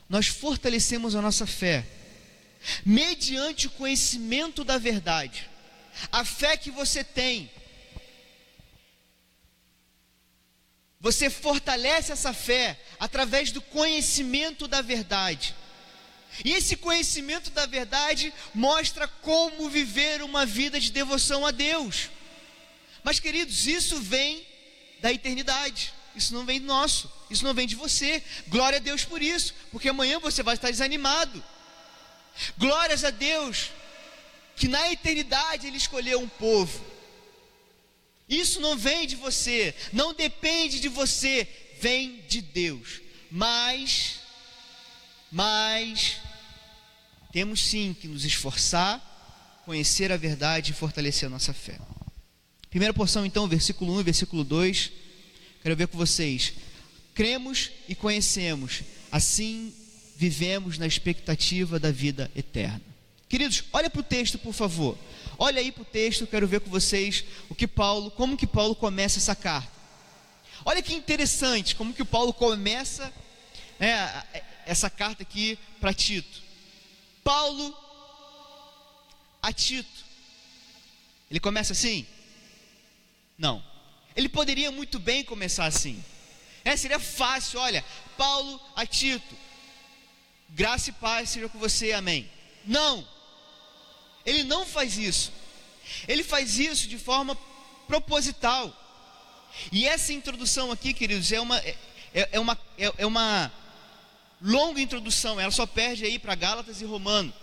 nós 0.09 0.27
fortalecemos 0.27 1.15
a 1.15 1.23
nossa 1.23 1.47
fé 1.47 1.85
mediante 2.85 3.67
o 3.67 3.71
conhecimento 3.71 4.65
da 4.65 4.79
verdade. 4.79 5.49
A 6.11 6.25
fé 6.25 6.57
que 6.57 6.71
você 6.71 7.05
tem, 7.05 7.51
você 11.05 11.29
fortalece 11.29 12.13
essa 12.13 12.33
fé 12.33 12.81
através 12.99 13.53
do 13.53 13.61
conhecimento 13.61 14.67
da 14.67 14.81
verdade. 14.81 15.55
E 16.43 16.51
esse 16.53 16.77
conhecimento 16.77 17.51
da 17.51 17.67
verdade 17.67 18.33
mostra 18.55 19.07
como 19.07 19.69
viver 19.69 20.23
uma 20.23 20.47
vida 20.47 20.81
de 20.81 20.91
devoção 20.91 21.45
a 21.45 21.51
Deus. 21.51 22.09
Mas, 23.03 23.21
queridos, 23.21 23.67
isso 23.67 24.01
vem 24.01 24.47
da 25.03 25.13
eternidade. 25.13 25.93
Isso 26.17 26.33
não 26.33 26.47
vem 26.47 26.59
nosso, 26.59 27.13
isso 27.29 27.45
não 27.45 27.53
vem 27.53 27.67
de 27.67 27.75
você. 27.75 28.23
Glória 28.49 28.79
a 28.79 28.81
Deus 28.81 29.05
por 29.05 29.21
isso, 29.21 29.55
porque 29.71 29.91
amanhã 29.91 30.19
você 30.19 30.43
vai 30.43 30.55
estar 30.55 30.71
desanimado. 30.71 31.45
Glórias 32.57 33.05
a 33.05 33.11
Deus 33.11 33.71
que 34.57 34.69
na 34.69 34.91
eternidade 34.91 35.67
Ele 35.67 35.77
escolheu 35.77 36.19
um 36.19 36.29
povo. 36.29 36.94
Isso 38.35 38.61
não 38.61 38.77
vem 38.77 39.07
de 39.07 39.17
você, 39.17 39.75
não 39.93 40.13
depende 40.13 40.81
de 40.81 40.89
você, 40.89 41.47
vem 41.81 42.23
de 42.29 42.41
Deus. 42.41 43.01
Mas, 43.31 44.21
mas, 45.31 46.17
temos 47.33 47.65
sim 47.65 47.95
que 47.99 48.09
nos 48.09 48.25
esforçar, 48.25 49.63
conhecer 49.65 50.13
a 50.13 50.17
verdade 50.17 50.73
e 50.73 50.75
fortalecer 50.75 51.27
a 51.27 51.31
nossa 51.31 51.53
fé. 51.53 51.79
Primeira 52.71 52.93
porção, 52.93 53.25
então, 53.25 53.47
versículo 53.47 53.95
1 53.95 54.01
e 54.01 54.05
versículo 54.05 54.45
2 54.45 55.05
Quero 55.65 55.77
ver 55.77 55.89
com 55.89 55.97
vocês. 55.97 56.53
Cremos 57.15 57.71
e 57.89 57.95
conhecemos, 57.95 58.83
assim 59.11 59.73
vivemos 60.15 60.77
na 60.77 60.87
expectativa 60.87 61.81
da 61.81 61.91
vida 61.91 62.31
eterna. 62.37 62.83
Queridos, 63.31 63.65
olha 63.73 63.89
para 63.89 64.01
o 64.01 64.05
texto, 64.05 64.39
por 64.39 64.53
favor. 64.53 64.99
Olha 65.39 65.61
aí 65.61 65.73
para 65.73 65.83
o 65.83 65.87
texto, 65.87 66.27
quero 66.27 66.47
ver 66.47 66.61
com 66.61 66.71
vocês 66.71 67.25
o 67.49 67.55
que 67.55 67.67
Paulo, 67.67 68.11
como 68.11 68.37
que 68.37 68.47
Paulo 68.47 68.75
começa 68.75 69.19
essa 69.19 69.35
carta. 69.35 69.73
Olha 70.65 70.83
que 70.83 70.95
interessante, 70.95 71.75
como 71.75 71.93
que 71.93 72.03
o 72.03 72.07
Paulo 72.07 72.33
começa 72.33 73.13
né, 73.79 74.25
essa 74.65 74.89
carta 74.89 75.23
aqui 75.23 75.59
para 75.81 75.93
Tito. 75.93 76.43
Paulo 77.23 77.77
a 79.43 79.53
Tito. 79.53 80.05
Ele 81.31 81.41
começa 81.41 81.73
assim? 81.73 82.07
Não. 83.37 83.63
Ele 84.17 84.29
poderia 84.29 84.71
muito 84.71 84.99
bem 84.99 85.25
começar 85.25 85.67
assim. 85.67 86.03
É, 86.65 86.77
seria 86.77 87.01
fácil, 87.01 87.61
olha, 87.61 87.85
Paulo 88.17 88.61
a 88.75 88.87
Tito. 88.87 89.37
Graça 90.51 90.91
e 90.91 90.93
paz 90.93 91.31
seja 91.31 91.49
com 91.49 91.59
você, 91.59 91.93
amém. 91.93 92.31
Não. 92.65 93.07
Ele 94.25 94.45
não 94.45 94.67
faz 94.67 94.97
isso. 94.99 95.33
Ele 96.09 96.23
faz 96.23 96.59
isso 96.59 96.89
de 96.89 96.99
forma 96.99 97.37
proposital. 97.87 98.73
E 99.71 99.87
essa 99.87 100.13
introdução 100.13 100.73
aqui, 100.73 100.93
queridos, 100.93 101.31
é 101.31 101.41
uma, 101.41 101.59
é, 101.59 101.77
é 102.15 102.41
uma, 102.41 102.59
é, 102.79 102.93
é 102.99 103.07
uma 103.07 103.53
longa 104.41 104.81
introdução, 104.81 105.41
ela 105.41 105.51
só 105.51 105.67
perde 105.67 106.05
aí 106.05 106.19
para 106.19 106.35
Gálatas 106.35 106.81
e 106.81 106.85
Romanos. 106.85 107.35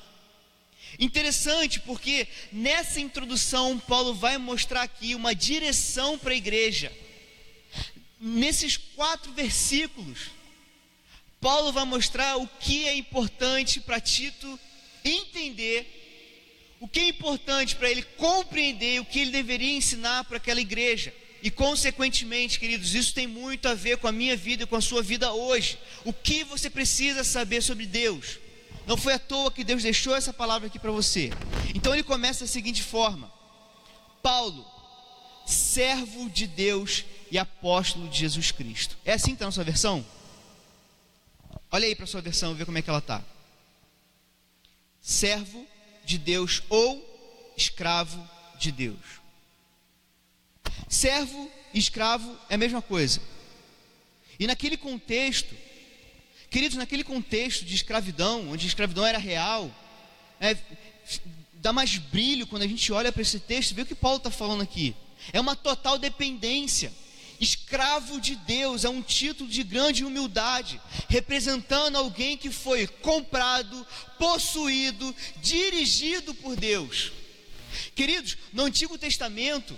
Interessante 0.99 1.79
porque 1.79 2.27
nessa 2.51 2.99
introdução 2.99 3.79
Paulo 3.79 4.13
vai 4.13 4.37
mostrar 4.37 4.83
aqui 4.83 5.15
uma 5.15 5.33
direção 5.33 6.17
para 6.17 6.33
a 6.33 6.37
igreja. 6.37 6.91
Nesses 8.19 8.77
quatro 8.77 9.31
versículos, 9.31 10.29
Paulo 11.39 11.71
vai 11.71 11.85
mostrar 11.85 12.37
o 12.37 12.47
que 12.47 12.87
é 12.87 12.95
importante 12.95 13.79
para 13.79 13.99
Tito 13.99 14.59
entender, 15.03 16.00
o 16.81 16.87
que 16.87 16.99
é 16.99 17.07
importante 17.09 17.75
para 17.75 17.91
ele 17.91 18.01
compreender, 18.01 18.99
o 18.99 19.05
que 19.05 19.19
ele 19.19 19.29
deveria 19.29 19.77
ensinar 19.77 20.23
para 20.23 20.37
aquela 20.37 20.59
igreja. 20.59 21.13
E 21.43 21.51
consequentemente, 21.51 22.59
queridos, 22.59 22.95
isso 22.95 23.13
tem 23.13 23.27
muito 23.27 23.67
a 23.67 23.75
ver 23.75 23.97
com 23.97 24.07
a 24.07 24.11
minha 24.11 24.35
vida 24.35 24.63
e 24.63 24.65
com 24.65 24.75
a 24.75 24.81
sua 24.81 25.03
vida 25.03 25.31
hoje. 25.31 25.77
O 26.03 26.11
que 26.11 26.43
você 26.43 26.71
precisa 26.71 27.23
saber 27.23 27.61
sobre 27.61 27.85
Deus? 27.85 28.39
Não 28.87 28.97
foi 28.97 29.13
à 29.13 29.19
toa 29.19 29.51
que 29.51 29.63
Deus 29.63 29.83
deixou 29.83 30.15
essa 30.15 30.33
palavra 30.33 30.67
aqui 30.67 30.79
para 30.79 30.89
você. 30.89 31.29
Então 31.75 31.93
ele 31.93 32.01
começa 32.01 32.45
da 32.45 32.51
seguinte 32.51 32.81
forma: 32.81 33.31
Paulo, 34.23 34.65
servo 35.45 36.31
de 36.31 36.47
Deus 36.47 37.05
e 37.29 37.37
apóstolo 37.37 38.09
de 38.09 38.17
Jesus 38.17 38.49
Cristo. 38.49 38.97
É 39.05 39.13
assim 39.13 39.29
que 39.29 39.35
está 39.35 39.45
na 39.45 39.51
sua 39.51 39.63
versão? 39.63 40.03
Olha 41.69 41.85
aí 41.85 41.95
para 41.95 42.05
a 42.05 42.07
sua 42.07 42.21
versão, 42.21 42.55
ver 42.55 42.65
como 42.65 42.79
é 42.79 42.81
que 42.81 42.89
ela 42.89 42.99
está. 42.99 43.23
Servo 44.99 45.67
de 46.11 46.17
Deus 46.17 46.61
ou 46.69 47.53
escravo 47.57 48.27
de 48.59 48.71
Deus. 48.71 49.21
Servo 50.87 51.51
e 51.73 51.79
escravo 51.79 52.37
é 52.49 52.55
a 52.55 52.57
mesma 52.57 52.81
coisa. 52.81 53.21
E 54.39 54.47
naquele 54.47 54.77
contexto, 54.77 55.55
Queridos, 56.51 56.75
naquele 56.75 57.05
contexto 57.05 57.63
de 57.63 57.73
escravidão, 57.73 58.49
onde 58.49 58.65
a 58.65 58.67
escravidão 58.67 59.05
era 59.05 59.17
real, 59.17 59.73
é, 60.37 60.57
dá 61.53 61.71
mais 61.71 61.97
brilho 61.97 62.45
quando 62.45 62.63
a 62.63 62.67
gente 62.67 62.91
olha 62.91 63.09
para 63.09 63.21
esse 63.21 63.39
texto, 63.39 63.73
vê 63.73 63.83
o 63.83 63.85
que 63.85 63.95
Paulo 63.95 64.17
está 64.17 64.29
falando 64.29 64.61
aqui. 64.61 64.93
É 65.31 65.39
uma 65.39 65.55
total 65.55 65.97
dependência. 65.97 66.91
Escravo 67.41 68.21
de 68.21 68.35
Deus 68.35 68.85
é 68.85 68.89
um 68.89 69.01
título 69.01 69.49
de 69.49 69.63
grande 69.63 70.05
humildade, 70.05 70.79
representando 71.09 71.97
alguém 71.97 72.37
que 72.37 72.51
foi 72.51 72.85
comprado, 72.85 73.85
possuído, 74.19 75.15
dirigido 75.37 76.35
por 76.35 76.55
Deus. 76.55 77.11
Queridos, 77.95 78.37
no 78.53 78.61
Antigo 78.63 78.95
Testamento, 78.95 79.77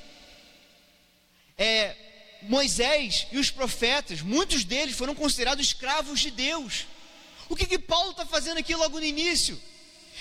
é, 1.57 1.95
Moisés 2.41 3.27
e 3.31 3.37
os 3.37 3.49
profetas, 3.49 4.21
muitos 4.21 4.65
deles 4.65 4.97
foram 4.97 5.15
considerados 5.15 5.65
escravos 5.65 6.19
de 6.19 6.31
Deus. 6.31 6.85
O 7.47 7.55
que, 7.55 7.65
que 7.65 7.79
Paulo 7.79 8.11
está 8.11 8.25
fazendo 8.25 8.57
aqui 8.57 8.75
logo 8.75 8.99
no 8.99 9.05
início? 9.05 9.57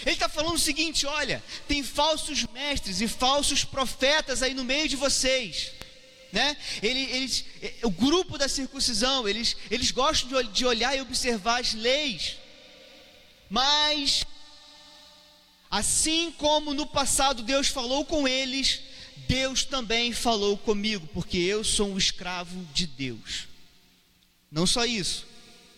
Ele 0.03 0.15
está 0.15 0.29
falando 0.29 0.55
o 0.55 0.61
seguinte: 0.61 1.07
olha, 1.07 1.43
tem 1.67 1.83
falsos 1.83 2.47
mestres 2.53 3.01
e 3.01 3.09
falsos 3.09 3.65
profetas 3.65 4.45
aí 4.45 4.55
no 4.55 4.63
meio 4.63 4.89
de 4.89 4.95
vocês. 4.95 5.73
Né? 6.33 6.57
Eles, 6.83 7.11
eles, 7.13 7.45
o 7.83 7.91
grupo 7.91 8.39
da 8.39 8.49
circuncisão, 8.49 9.29
eles, 9.29 9.55
eles 9.71 9.91
gostam 9.91 10.43
de, 10.43 10.49
de 10.49 10.65
olhar 10.65 10.97
e 10.97 11.03
observar 11.03 11.61
as 11.61 11.75
leis, 11.75 12.39
mas 13.51 14.25
assim 15.71 16.33
como 16.33 16.73
no 16.73 16.87
passado 16.87 17.43
Deus 17.43 17.69
falou 17.69 18.07
com 18.07 18.27
eles, 18.27 18.81
Deus 19.29 19.63
também 19.63 20.11
falou 20.13 20.57
comigo, 20.57 21.07
porque 21.09 21.37
eu 21.37 21.63
sou 21.63 21.91
um 21.91 21.99
escravo 21.99 22.65
de 22.73 22.87
Deus. 22.87 23.47
Não 24.51 24.67
só 24.67 24.87
isso, 24.87 25.27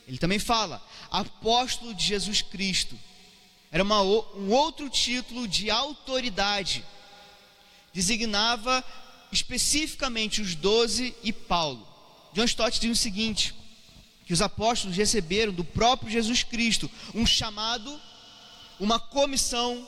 ele 0.06 0.18
também 0.18 0.38
fala, 0.38 0.80
apóstolo 1.10 1.92
de 1.94 2.04
Jesus 2.04 2.42
Cristo. 2.42 2.98
Era 3.72 3.82
uma, 3.82 4.02
um 4.02 4.50
outro 4.50 4.88
título 4.88 5.48
de 5.48 5.68
autoridade. 5.68 6.84
Designava 7.92 8.84
especificamente 9.34 10.40
os 10.40 10.54
doze 10.54 11.14
e 11.22 11.32
Paulo. 11.32 11.86
John 12.32 12.44
Stott 12.44 12.80
diz 12.80 12.90
o 12.90 13.00
seguinte: 13.00 13.54
que 14.24 14.32
os 14.32 14.40
apóstolos 14.40 14.96
receberam 14.96 15.52
do 15.52 15.64
próprio 15.64 16.10
Jesus 16.10 16.42
Cristo 16.42 16.90
um 17.14 17.26
chamado, 17.26 18.00
uma 18.80 18.98
comissão 18.98 19.86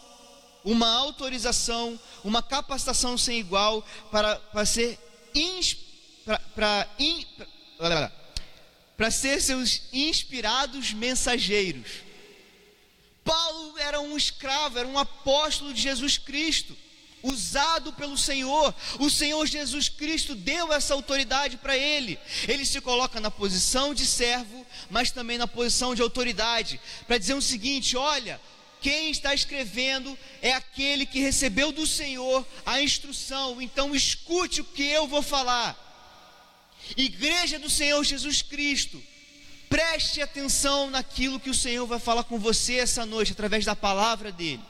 uma 0.67 0.89
autorização, 0.89 1.99
uma 2.25 2.43
capacitação 2.43 3.17
sem 3.17 3.39
igual 3.39 3.87
para, 4.11 4.35
para 4.37 4.67
ser 4.67 4.99
para 6.53 6.89
para 8.97 9.11
ser 9.11 9.41
seus 9.41 9.83
inspirados 9.93 10.93
mensageiros. 10.93 11.89
Paulo 13.23 13.79
era 13.79 14.01
um 14.01 14.17
escravo, 14.17 14.79
era 14.79 14.89
um 14.89 14.99
apóstolo 14.99 15.73
de 15.73 15.83
Jesus 15.83 16.19
Cristo, 16.19 16.77
usado 17.27 17.93
pelo 17.93 18.17
Senhor. 18.17 18.75
O 18.99 19.11
Senhor 19.11 19.47
Jesus 19.47 19.89
Cristo 19.89 20.35
deu 20.35 20.73
essa 20.73 20.95
autoridade 20.95 21.57
para 21.57 21.77
ele. 21.77 22.19
Ele 22.47 22.65
se 22.65 22.81
coloca 22.81 23.21
na 23.21 23.31
posição 23.31 23.95
de 23.95 24.07
servo, 24.07 24.67
mas 24.91 25.11
também 25.11 25.39
na 25.39 25.49
posição 25.49 25.95
de 25.95 26.03
autoridade, 26.03 26.81
para 27.07 27.19
dizer 27.19 27.35
o 27.35 27.43
seguinte: 27.43 27.97
olha, 27.97 28.41
quem 28.81 29.11
está 29.11 29.35
escrevendo 29.35 30.17
é 30.41 30.53
aquele 30.53 31.07
que 31.07 31.21
recebeu 31.21 31.73
do 31.73 31.87
Senhor 31.87 32.47
a 32.65 32.81
instrução. 32.81 33.61
Então 33.61 33.95
escute 33.95 34.61
o 34.61 34.65
que 34.65 34.85
eu 34.85 35.07
vou 35.07 35.23
falar. 35.23 35.77
Igreja 36.97 37.59
do 37.59 37.69
Senhor 37.69 38.03
Jesus 38.05 38.43
Cristo, 38.43 39.03
preste 39.69 40.23
atenção 40.23 40.89
naquilo 40.91 41.41
que 41.41 41.51
o 41.51 41.55
Senhor 41.55 41.87
vai 41.87 41.99
falar 41.99 42.25
com 42.25 42.39
você 42.39 42.77
essa 42.77 43.05
noite 43.05 43.33
através 43.33 43.65
da 43.65 43.75
palavra 43.75 44.31
dele. 44.31 44.63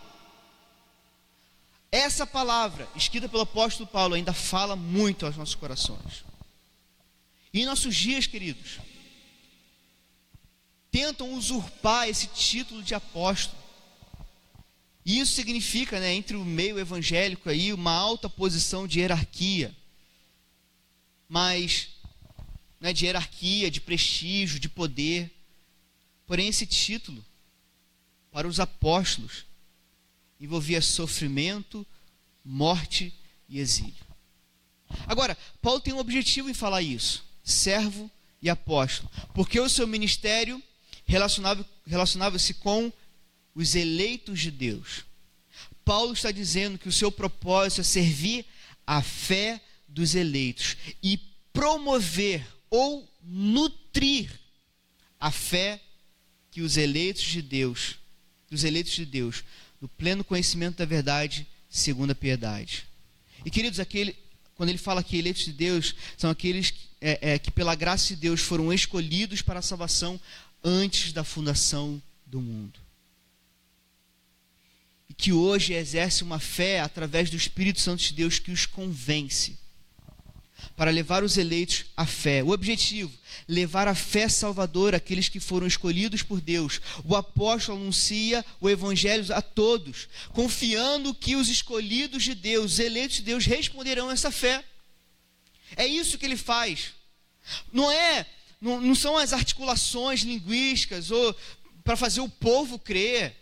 Essa 1.91 2.27
palavra, 2.27 2.89
escrita 2.95 3.29
pelo 3.29 3.43
apóstolo 3.43 3.87
Paulo, 3.87 4.15
ainda 4.15 4.33
fala 4.33 4.77
muito 4.77 5.25
aos 5.25 5.37
nossos 5.37 5.55
corações. 5.55 6.25
E 7.53 7.63
em 7.63 7.67
nossos 7.67 7.95
dias, 7.95 8.27
queridos, 8.27 8.79
tentam 10.91 11.33
usurpar 11.33 12.09
esse 12.09 12.27
título 12.27 12.83
de 12.83 12.95
apóstolo 12.95 13.67
e 15.07 15.21
isso 15.21 15.35
significa, 15.35 16.01
né, 16.01 16.13
entre 16.13 16.37
o 16.37 16.45
meio 16.45 16.81
evangélico 16.81 17.49
aí, 17.49 17.73
uma 17.73 17.93
alta 17.93 18.29
posição 18.29 18.89
de 18.89 18.99
hierarquia. 18.99 19.73
Mas 21.29 21.91
né, 22.81 22.93
de 22.93 23.05
hierarquia, 23.07 23.71
de 23.71 23.81
prestígio, 23.81 24.59
de 24.59 24.69
poder. 24.69 25.31
Porém, 26.27 26.49
esse 26.49 26.67
título, 26.67 27.25
para 28.33 28.49
os 28.49 28.59
apóstolos, 28.59 29.47
envolvia 30.41 30.81
sofrimento, 30.81 31.87
morte 32.45 33.13
e 33.49 33.59
exílio. 33.59 34.07
Agora, 35.07 35.37
Paulo 35.61 35.81
tem 35.81 35.93
um 35.93 35.99
objetivo 35.99 36.49
em 36.49 36.55
falar 36.55 36.83
isso: 36.83 37.25
servo 37.43 38.11
e 38.41 38.49
apóstolo, 38.49 39.11
porque 39.35 39.59
o 39.59 39.69
seu 39.69 39.87
ministério 39.87 40.63
relacionava-se 41.05 41.69
relacionava 41.87 42.39
com 42.61 42.93
os 43.55 43.75
eleitos 43.75 44.41
de 44.41 44.51
Deus. 44.51 45.05
Paulo 45.85 46.13
está 46.13 46.31
dizendo 46.31 46.79
que 46.79 46.89
o 46.89 46.93
seu 46.93 47.11
propósito 47.13 47.81
é 47.81 47.85
servir 47.85 48.45
a 48.87 49.03
fé 49.03 49.61
dos 49.87 50.15
eleitos 50.15 50.77
e 51.03 51.19
promover 51.53 52.47
ou 52.69 53.09
nutrir 53.23 54.31
a 55.19 55.31
fé 55.31 55.81
que 56.51 56.61
os 56.61 56.77
eleitos 56.77 57.23
de 57.23 57.41
Deus, 57.41 57.97
os 58.51 58.65
eleitos 58.65 58.93
de 58.93 59.07
Deus, 59.07 59.45
no 59.81 59.89
pleno 59.89 60.25
conhecimento 60.25 60.79
da 60.79 60.85
verdade, 60.85 61.47
segundo 61.69 62.11
a 62.11 62.15
piedade. 62.15 62.87
E 63.45 63.51
queridos, 63.51 63.79
aquele, 63.81 64.17
quando 64.55 64.71
ele 64.71 64.79
fala 64.79 65.03
que 65.03 65.17
eleitos 65.17 65.45
de 65.45 65.53
Deus 65.53 65.95
são 66.17 66.31
aqueles 66.31 66.73
é, 67.01 67.35
é, 67.35 67.39
que 67.39 67.51
pela 67.51 67.75
graça 67.75 68.09
de 68.09 68.17
Deus 68.17 68.41
foram 68.41 68.73
escolhidos 68.73 69.43
para 69.43 69.59
a 69.59 69.63
salvação 69.63 70.21
antes 70.65 71.13
da 71.13 71.23
fundação 71.23 72.03
do 72.27 72.41
mundo 72.41 72.87
e 75.09 75.15
que 75.15 75.33
hoje 75.33 75.73
exerce 75.73 76.23
uma 76.23 76.39
fé 76.39 76.81
através 76.81 77.31
do 77.31 77.37
Espírito 77.37 77.81
Santo 77.81 78.03
de 78.03 78.13
Deus 78.13 78.39
que 78.39 78.51
os 78.51 78.67
convence. 78.67 79.57
Para 80.77 80.91
levar 80.91 81.23
os 81.23 81.37
eleitos 81.37 81.87
à 81.97 82.07
fé. 82.07 82.43
O 82.43 82.51
objetivo, 82.51 83.13
levar 83.49 83.89
a 83.89 83.95
fé 83.95 84.29
salvadora 84.29 84.97
àqueles 84.97 85.29
que 85.29 85.41
foram 85.41 85.67
escolhidos 85.67 86.23
por 86.23 86.41
Deus. 86.41 86.81
O 87.05 87.15
apóstolo 87.17 87.81
anuncia 87.81 88.45
o 88.61 88.69
evangelho 88.69 89.25
a 89.35 89.41
todos, 89.41 90.09
confiando 90.33 91.15
que 91.15 91.37
os 91.37 91.49
escolhidos 91.49 92.25
de 92.25 92.35
Deus, 92.35 92.73
os 92.73 92.79
eleitos 92.79 93.17
de 93.17 93.23
Deus, 93.23 93.47
responderão 93.47 94.09
a 94.09 94.13
essa 94.13 94.31
fé. 94.31 94.65
É 95.77 95.87
isso 95.87 96.19
que 96.19 96.27
ele 96.27 96.37
faz. 96.37 96.93
Não 97.73 97.91
é, 97.91 98.27
não, 98.61 98.81
não 98.81 98.95
são 98.95 99.17
as 99.17 99.33
articulações 99.33 100.21
linguísticas 100.21 101.11
ou 101.11 101.35
para 101.85 101.97
fazer 101.97 102.21
o 102.21 102.29
povo 102.29 102.79
crer. 102.79 103.35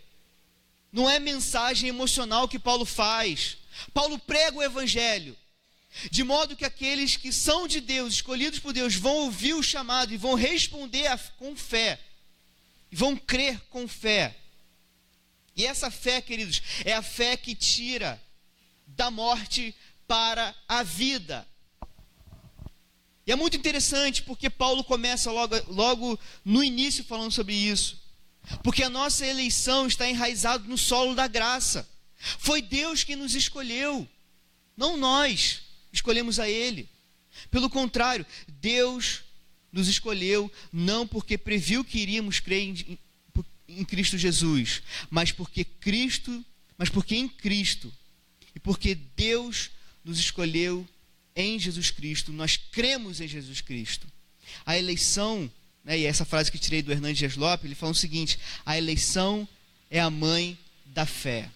Não 0.91 1.09
é 1.09 1.19
mensagem 1.19 1.89
emocional 1.89 2.47
que 2.47 2.59
Paulo 2.59 2.85
faz. 2.85 3.57
Paulo 3.93 4.17
prega 4.17 4.57
o 4.57 4.63
evangelho 4.63 5.35
de 6.11 6.23
modo 6.23 6.55
que 6.55 6.65
aqueles 6.65 7.15
que 7.15 7.31
são 7.31 7.67
de 7.67 7.79
Deus, 7.79 8.15
escolhidos 8.15 8.59
por 8.59 8.73
Deus, 8.73 8.95
vão 8.95 9.15
ouvir 9.15 9.53
o 9.53 9.63
chamado 9.63 10.13
e 10.13 10.17
vão 10.17 10.35
responder 10.35 11.07
a, 11.07 11.17
com 11.17 11.55
fé, 11.55 11.99
vão 12.91 13.15
crer 13.15 13.59
com 13.69 13.87
fé. 13.87 14.35
E 15.55 15.65
essa 15.65 15.89
fé, 15.89 16.21
queridos, 16.21 16.61
é 16.83 16.93
a 16.93 17.01
fé 17.01 17.37
que 17.37 17.55
tira 17.55 18.21
da 18.85 19.09
morte 19.09 19.73
para 20.05 20.53
a 20.67 20.83
vida. 20.83 21.47
E 23.25 23.31
é 23.31 23.35
muito 23.35 23.57
interessante 23.57 24.21
porque 24.21 24.49
Paulo 24.49 24.83
começa 24.83 25.31
logo, 25.31 25.55
logo 25.67 26.19
no 26.43 26.63
início 26.63 27.03
falando 27.05 27.31
sobre 27.31 27.55
isso. 27.55 28.03
Porque 28.63 28.83
a 28.83 28.89
nossa 28.89 29.25
eleição 29.25 29.87
está 29.87 30.07
enraizada 30.07 30.67
no 30.67 30.77
solo 30.77 31.15
da 31.15 31.27
graça. 31.27 31.89
Foi 32.37 32.61
Deus 32.61 33.03
que 33.03 33.15
nos 33.15 33.33
escolheu, 33.33 34.07
não 34.75 34.97
nós 34.97 35.64
escolhemos 35.95 36.39
a 36.39 36.49
Ele. 36.49 36.87
Pelo 37.49 37.69
contrário, 37.69 38.25
Deus 38.47 39.23
nos 39.71 39.87
escolheu 39.87 40.51
não 40.71 41.07
porque 41.07 41.37
previu 41.37 41.83
que 41.83 41.99
iríamos 41.99 42.39
crer 42.39 42.61
em, 42.61 42.99
em 43.67 43.83
Cristo 43.83 44.17
Jesus, 44.17 44.81
mas 45.09 45.31
porque 45.31 45.63
Cristo, 45.65 46.43
mas 46.77 46.89
porque 46.89 47.15
em 47.15 47.27
Cristo 47.27 47.91
e 48.55 48.59
porque 48.59 48.95
Deus 48.95 49.71
nos 50.03 50.19
escolheu 50.19 50.87
em 51.35 51.59
Jesus 51.59 51.91
Cristo, 51.91 52.31
nós 52.31 52.55
cremos 52.55 53.19
em 53.19 53.27
Jesus 53.27 53.59
Cristo. 53.59 54.07
A 54.65 54.77
eleição, 54.77 55.51
né, 55.83 55.99
e 55.99 56.05
essa 56.05 56.23
frase 56.23 56.51
que 56.51 56.57
tirei 56.57 56.81
do 56.81 56.91
Hernandes 56.91 57.17
Dias 57.17 57.35
Lopes, 57.35 57.65
ele 57.65 57.75
fala 57.75 57.91
o 57.91 57.95
seguinte: 57.95 58.39
a 58.65 58.77
eleição 58.77 59.47
é 59.89 59.99
a 59.99 60.09
mãe 60.09 60.57
da 60.85 61.05
fé. 61.05 61.49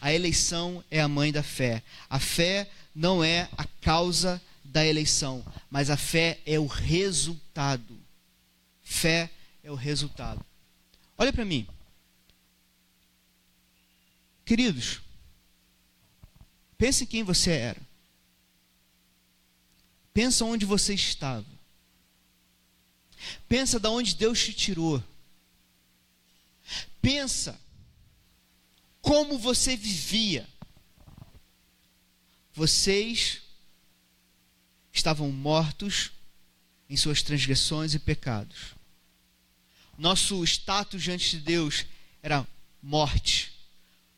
A 0.00 0.12
eleição 0.12 0.82
é 0.90 1.00
a 1.00 1.08
mãe 1.08 1.30
da 1.32 1.42
fé. 1.42 1.82
A 2.08 2.18
fé 2.18 2.70
não 2.94 3.24
é 3.24 3.48
a 3.56 3.64
causa 3.80 4.40
da 4.62 4.86
eleição, 4.86 5.44
mas 5.70 5.90
a 5.90 5.96
fé 5.96 6.40
é 6.46 6.58
o 6.58 6.66
resultado. 6.66 7.98
Fé 8.82 9.30
é 9.62 9.70
o 9.70 9.74
resultado. 9.74 10.44
Olha 11.18 11.32
para 11.32 11.44
mim. 11.44 11.66
Queridos, 14.44 15.00
pense 16.76 17.04
em 17.04 17.06
quem 17.06 17.22
você 17.22 17.50
era. 17.50 17.80
Pensa 20.12 20.44
onde 20.44 20.64
você 20.64 20.94
estava. 20.94 21.46
Pensa 23.48 23.80
de 23.80 23.88
onde 23.88 24.14
Deus 24.14 24.44
te 24.44 24.52
tirou. 24.52 25.02
Pensa 27.00 27.58
como 29.00 29.38
você 29.38 29.76
vivia 29.76 30.48
vocês 32.54 33.42
estavam 34.92 35.30
mortos 35.30 36.12
em 36.88 36.96
suas 36.96 37.20
transgressões 37.22 37.94
e 37.94 37.98
pecados. 37.98 38.74
Nosso 39.98 40.42
status 40.44 41.02
diante 41.02 41.30
de 41.30 41.40
Deus 41.40 41.84
era 42.22 42.46
morte, 42.80 43.52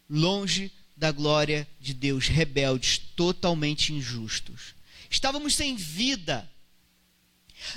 longe 0.09 0.71
da 0.97 1.11
glória 1.11 1.67
de 1.81 1.95
Deus, 1.95 2.29
rebeldes, 2.29 2.99
totalmente 2.99 3.93
injustos. 3.93 4.75
Estávamos 5.09 5.55
sem 5.55 5.75
vida. 5.75 6.51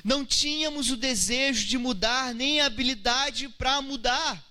Não 0.03 0.25
tínhamos 0.25 0.89
o 0.91 0.97
desejo 0.97 1.65
de 1.65 1.77
mudar, 1.77 2.33
nem 2.33 2.59
a 2.59 2.65
habilidade 2.65 3.47
para 3.49 3.81
mudar. 3.81 4.43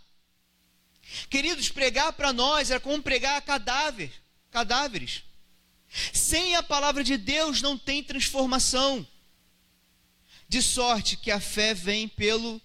Queridos, 1.28 1.68
pregar 1.68 2.12
para 2.12 2.32
nós 2.32 2.70
era 2.70 2.80
como 2.80 3.02
pregar 3.02 3.40
cadáver, 3.42 4.10
cadáveres. 4.50 5.22
Sem 6.12 6.54
a 6.56 6.62
palavra 6.62 7.02
de 7.02 7.16
Deus 7.16 7.62
não 7.62 7.78
tem 7.78 8.02
transformação. 8.02 9.06
De 10.48 10.62
sorte 10.62 11.16
que 11.16 11.30
a 11.30 11.40
fé 11.40 11.74
vem 11.74 12.08
pelo 12.08 12.60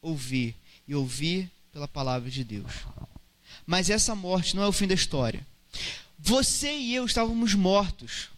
ouvir, 0.00 0.56
e 0.86 0.94
ouvir 0.94 1.50
pela 1.72 1.88
palavra 1.88 2.30
de 2.30 2.44
Deus. 2.44 2.72
Mas 3.66 3.88
essa 3.88 4.14
morte 4.14 4.54
não 4.54 4.62
é 4.62 4.68
o 4.68 4.72
fim 4.72 4.86
da 4.86 4.94
história. 4.94 5.46
Você 6.18 6.72
e 6.74 6.94
eu 6.94 7.04
estávamos 7.04 7.54
mortos. 7.54 8.28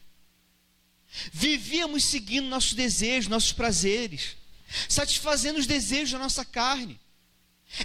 Vivíamos 1.33 2.05
seguindo 2.05 2.49
nossos 2.49 2.75
desejos, 2.75 3.29
nossos 3.29 3.53
prazeres, 3.53 4.37
satisfazendo 4.89 5.59
os 5.59 5.67
desejos 5.67 6.12
da 6.12 6.19
nossa 6.19 6.45
carne. 6.45 7.01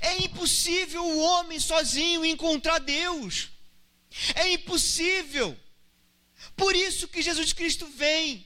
É 0.01 0.23
impossível 0.23 1.03
o 1.03 1.19
homem 1.19 1.59
sozinho 1.59 2.25
encontrar 2.25 2.79
Deus. 2.79 3.49
É 4.35 4.53
impossível. 4.53 5.57
Por 6.61 6.75
isso 6.75 7.07
que 7.07 7.23
Jesus 7.23 7.53
Cristo 7.53 7.87
vem. 7.87 8.45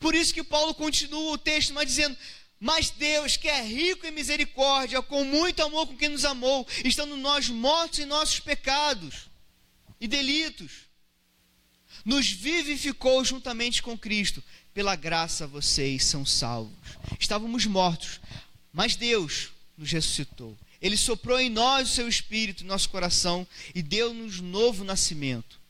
Por 0.00 0.14
isso 0.14 0.32
que 0.32 0.42
Paulo 0.42 0.72
continua 0.72 1.32
o 1.32 1.36
texto, 1.36 1.74
mas 1.74 1.86
dizendo: 1.86 2.16
Mas 2.58 2.88
Deus, 2.88 3.36
que 3.36 3.46
é 3.46 3.60
rico 3.62 4.06
em 4.06 4.10
misericórdia, 4.10 5.02
com 5.02 5.22
muito 5.22 5.62
amor 5.62 5.86
com 5.86 5.94
quem 5.94 6.08
nos 6.08 6.24
amou, 6.24 6.66
estando 6.82 7.14
nós 7.14 7.50
mortos 7.50 7.98
em 7.98 8.06
nossos 8.06 8.40
pecados 8.40 9.26
e 10.00 10.08
delitos, 10.08 10.88
nos 12.06 12.26
vivificou 12.30 13.22
juntamente 13.22 13.82
com 13.82 13.98
Cristo. 13.98 14.42
Pela 14.72 14.96
graça 14.96 15.46
vocês 15.46 16.06
são 16.06 16.24
salvos. 16.24 16.96
Estávamos 17.20 17.66
mortos, 17.66 18.18
mas 18.72 18.96
Deus 18.96 19.50
nos 19.76 19.92
ressuscitou. 19.92 20.56
Ele 20.80 20.96
soprou 20.96 21.38
em 21.38 21.50
nós 21.50 21.90
o 21.90 21.94
seu 21.94 22.08
espírito, 22.08 22.64
nosso 22.64 22.88
coração, 22.88 23.46
e 23.74 23.82
deu-nos 23.82 24.40
novo 24.40 24.84
nascimento 24.84 25.60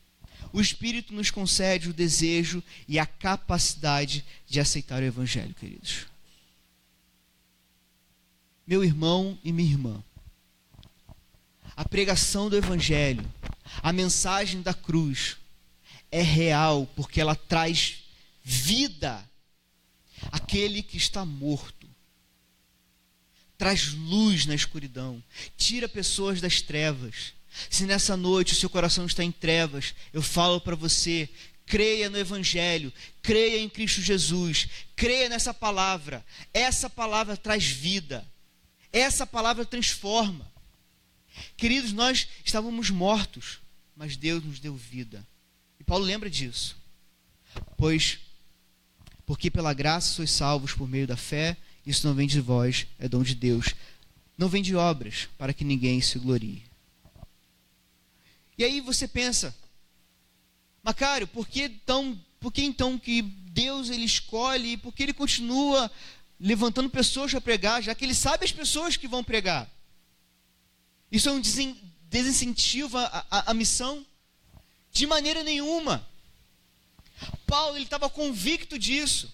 o 0.53 0.61
Espírito 0.61 1.13
nos 1.15 1.31
concede 1.31 1.89
o 1.89 1.93
desejo 1.93 2.63
e 2.87 2.99
a 2.99 3.07
capacidade 3.07 4.23
de 4.47 4.59
aceitar 4.59 5.01
o 5.01 5.05
Evangelho, 5.05 5.53
queridos. 5.55 6.05
Meu 8.65 8.83
irmão 8.83 9.37
e 9.43 9.51
minha 9.51 9.71
irmã, 9.71 10.03
a 11.75 11.83
pregação 11.83 12.51
do 12.51 12.55
Evangelho, 12.55 13.25
a 13.81 13.91
mensagem 13.91 14.61
da 14.61 14.75
cruz, 14.75 15.37
é 16.11 16.21
real 16.21 16.85
porque 16.95 17.19
ela 17.19 17.35
traz 17.35 18.03
vida 18.43 19.27
àquele 20.31 20.83
que 20.83 20.97
está 20.97 21.25
morto. 21.25 21.89
Traz 23.57 23.91
luz 23.91 24.45
na 24.45 24.53
escuridão, 24.53 25.23
tira 25.57 25.89
pessoas 25.89 26.39
das 26.39 26.61
trevas 26.61 27.33
se 27.69 27.85
nessa 27.85 28.17
noite 28.17 28.53
o 28.53 28.55
seu 28.55 28.69
coração 28.69 29.05
está 29.05 29.23
em 29.23 29.31
trevas, 29.31 29.93
eu 30.11 30.21
falo 30.21 30.59
para 30.59 30.75
você: 30.75 31.29
creia 31.65 32.09
no 32.09 32.17
Evangelho, 32.17 32.91
creia 33.21 33.59
em 33.59 33.69
Cristo 33.69 34.01
Jesus, 34.01 34.67
creia 34.95 35.29
nessa 35.29 35.53
palavra. 35.53 36.25
Essa 36.53 36.89
palavra 36.89 37.37
traz 37.37 37.65
vida, 37.65 38.25
essa 38.91 39.25
palavra 39.25 39.65
transforma. 39.65 40.51
Queridos, 41.57 41.93
nós 41.93 42.27
estávamos 42.45 42.89
mortos, 42.89 43.59
mas 43.95 44.15
Deus 44.15 44.43
nos 44.43 44.59
deu 44.59 44.75
vida. 44.75 45.25
E 45.79 45.83
Paulo 45.83 46.05
lembra 46.05 46.29
disso. 46.29 46.77
Pois, 47.77 48.19
porque 49.25 49.49
pela 49.49 49.73
graça 49.73 50.13
sois 50.13 50.31
salvos 50.31 50.73
por 50.73 50.87
meio 50.87 51.07
da 51.07 51.17
fé, 51.17 51.57
isso 51.85 52.07
não 52.07 52.13
vem 52.13 52.27
de 52.27 52.39
vós, 52.39 52.87
é 52.99 53.07
dom 53.07 53.23
de 53.23 53.35
Deus. 53.35 53.73
Não 54.37 54.47
vem 54.49 54.63
de 54.63 54.75
obras, 54.75 55.27
para 55.37 55.53
que 55.53 55.63
ninguém 55.63 56.01
se 56.01 56.17
glorie. 56.17 56.63
E 58.57 58.63
aí 58.63 58.81
você 58.81 59.07
pensa, 59.07 59.55
Macário, 60.83 61.27
por 61.27 61.47
que, 61.47 61.69
tão, 61.69 62.19
por 62.39 62.51
que 62.51 62.63
então 62.63 62.99
que 62.99 63.21
Deus 63.21 63.89
ele 63.89 64.05
escolhe, 64.05 64.77
por 64.77 64.93
que 64.93 65.03
ele 65.03 65.13
continua 65.13 65.89
levantando 66.39 66.89
pessoas 66.89 67.31
para 67.31 67.41
pregar, 67.41 67.81
já 67.81 67.95
que 67.95 68.03
ele 68.03 68.13
sabe 68.13 68.45
as 68.45 68.51
pessoas 68.51 68.97
que 68.97 69.07
vão 69.07 69.23
pregar? 69.23 69.69
Isso 71.11 71.29
é 71.29 71.31
um 71.31 71.41
desincentivo 72.09 72.97
à, 73.29 73.53
missão? 73.53 74.05
De 74.91 75.07
maneira 75.07 75.43
nenhuma. 75.43 76.07
Paulo 77.45 77.77
ele 77.77 77.85
estava 77.85 78.09
convicto 78.09 78.77
disso. 78.77 79.31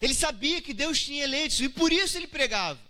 Ele 0.00 0.14
sabia 0.14 0.62
que 0.62 0.72
Deus 0.72 1.00
tinha 1.00 1.22
eleitos 1.22 1.60
e 1.60 1.68
por 1.68 1.92
isso 1.92 2.16
ele 2.16 2.26
pregava. 2.26 2.80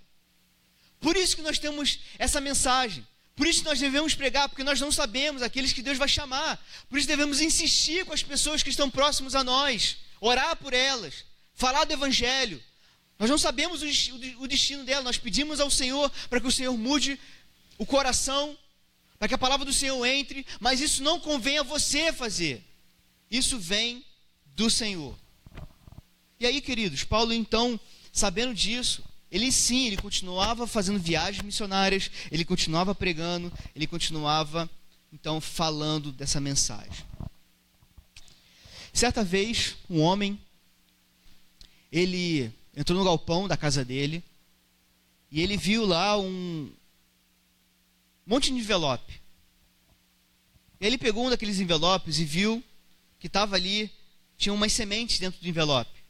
Por 1.00 1.16
isso 1.16 1.34
que 1.34 1.42
nós 1.42 1.58
temos 1.58 1.98
essa 2.18 2.40
mensagem. 2.40 3.06
Por 3.34 3.46
isso 3.46 3.64
nós 3.64 3.80
devemos 3.80 4.14
pregar, 4.14 4.48
porque 4.48 4.64
nós 4.64 4.80
não 4.80 4.92
sabemos 4.92 5.42
aqueles 5.42 5.72
que 5.72 5.82
Deus 5.82 5.98
vai 5.98 6.08
chamar. 6.08 6.62
Por 6.88 6.98
isso 6.98 7.08
devemos 7.08 7.40
insistir 7.40 8.04
com 8.04 8.12
as 8.12 8.22
pessoas 8.22 8.62
que 8.62 8.70
estão 8.70 8.90
próximas 8.90 9.34
a 9.34 9.42
nós. 9.42 9.96
orar 10.20 10.54
por 10.56 10.72
elas, 10.72 11.24
falar 11.54 11.84
do 11.84 11.92
Evangelho. 11.92 12.62
Nós 13.18 13.28
não 13.28 13.38
sabemos 13.38 13.82
o 14.38 14.46
destino 14.46 14.84
dela, 14.84 15.02
nós 15.02 15.18
pedimos 15.18 15.60
ao 15.60 15.70
Senhor 15.70 16.10
para 16.28 16.40
que 16.40 16.46
o 16.46 16.52
Senhor 16.52 16.76
mude 16.76 17.18
o 17.78 17.86
coração, 17.86 18.56
para 19.18 19.28
que 19.28 19.34
a 19.34 19.38
palavra 19.38 19.64
do 19.64 19.72
Senhor 19.72 20.04
entre, 20.04 20.46
mas 20.60 20.80
isso 20.80 21.02
não 21.02 21.18
convém 21.18 21.58
a 21.58 21.62
você 21.62 22.12
fazer, 22.12 22.62
isso 23.30 23.58
vem 23.58 24.04
do 24.46 24.68
Senhor. 24.68 25.18
E 26.38 26.46
aí, 26.46 26.60
queridos, 26.60 27.04
Paulo 27.04 27.32
então, 27.32 27.78
sabendo 28.12 28.54
disso, 28.54 29.04
ele 29.32 29.50
sim, 29.50 29.86
ele 29.86 29.96
continuava 29.96 30.66
fazendo 30.66 30.98
viagens 30.98 31.42
missionárias, 31.42 32.10
ele 32.30 32.44
continuava 32.44 32.94
pregando, 32.94 33.50
ele 33.74 33.86
continuava 33.86 34.68
então 35.10 35.40
falando 35.40 36.12
dessa 36.12 36.38
mensagem. 36.38 37.06
Certa 38.92 39.24
vez, 39.24 39.74
um 39.88 40.02
homem 40.02 40.38
ele 41.90 42.52
entrou 42.76 42.98
no 42.98 43.04
galpão 43.06 43.48
da 43.48 43.56
casa 43.56 43.82
dele 43.82 44.22
e 45.30 45.40
ele 45.40 45.56
viu 45.56 45.86
lá 45.86 46.18
um 46.18 46.70
monte 48.26 48.52
de 48.52 48.58
envelope. 48.58 49.18
Ele 50.78 50.98
pegou 50.98 51.26
um 51.26 51.30
daqueles 51.30 51.58
envelopes 51.58 52.18
e 52.18 52.24
viu 52.26 52.62
que 53.18 53.28
estava 53.28 53.56
ali, 53.56 53.90
tinha 54.36 54.52
umas 54.52 54.74
sementes 54.74 55.18
dentro 55.18 55.40
do 55.40 55.48
envelope. 55.48 56.02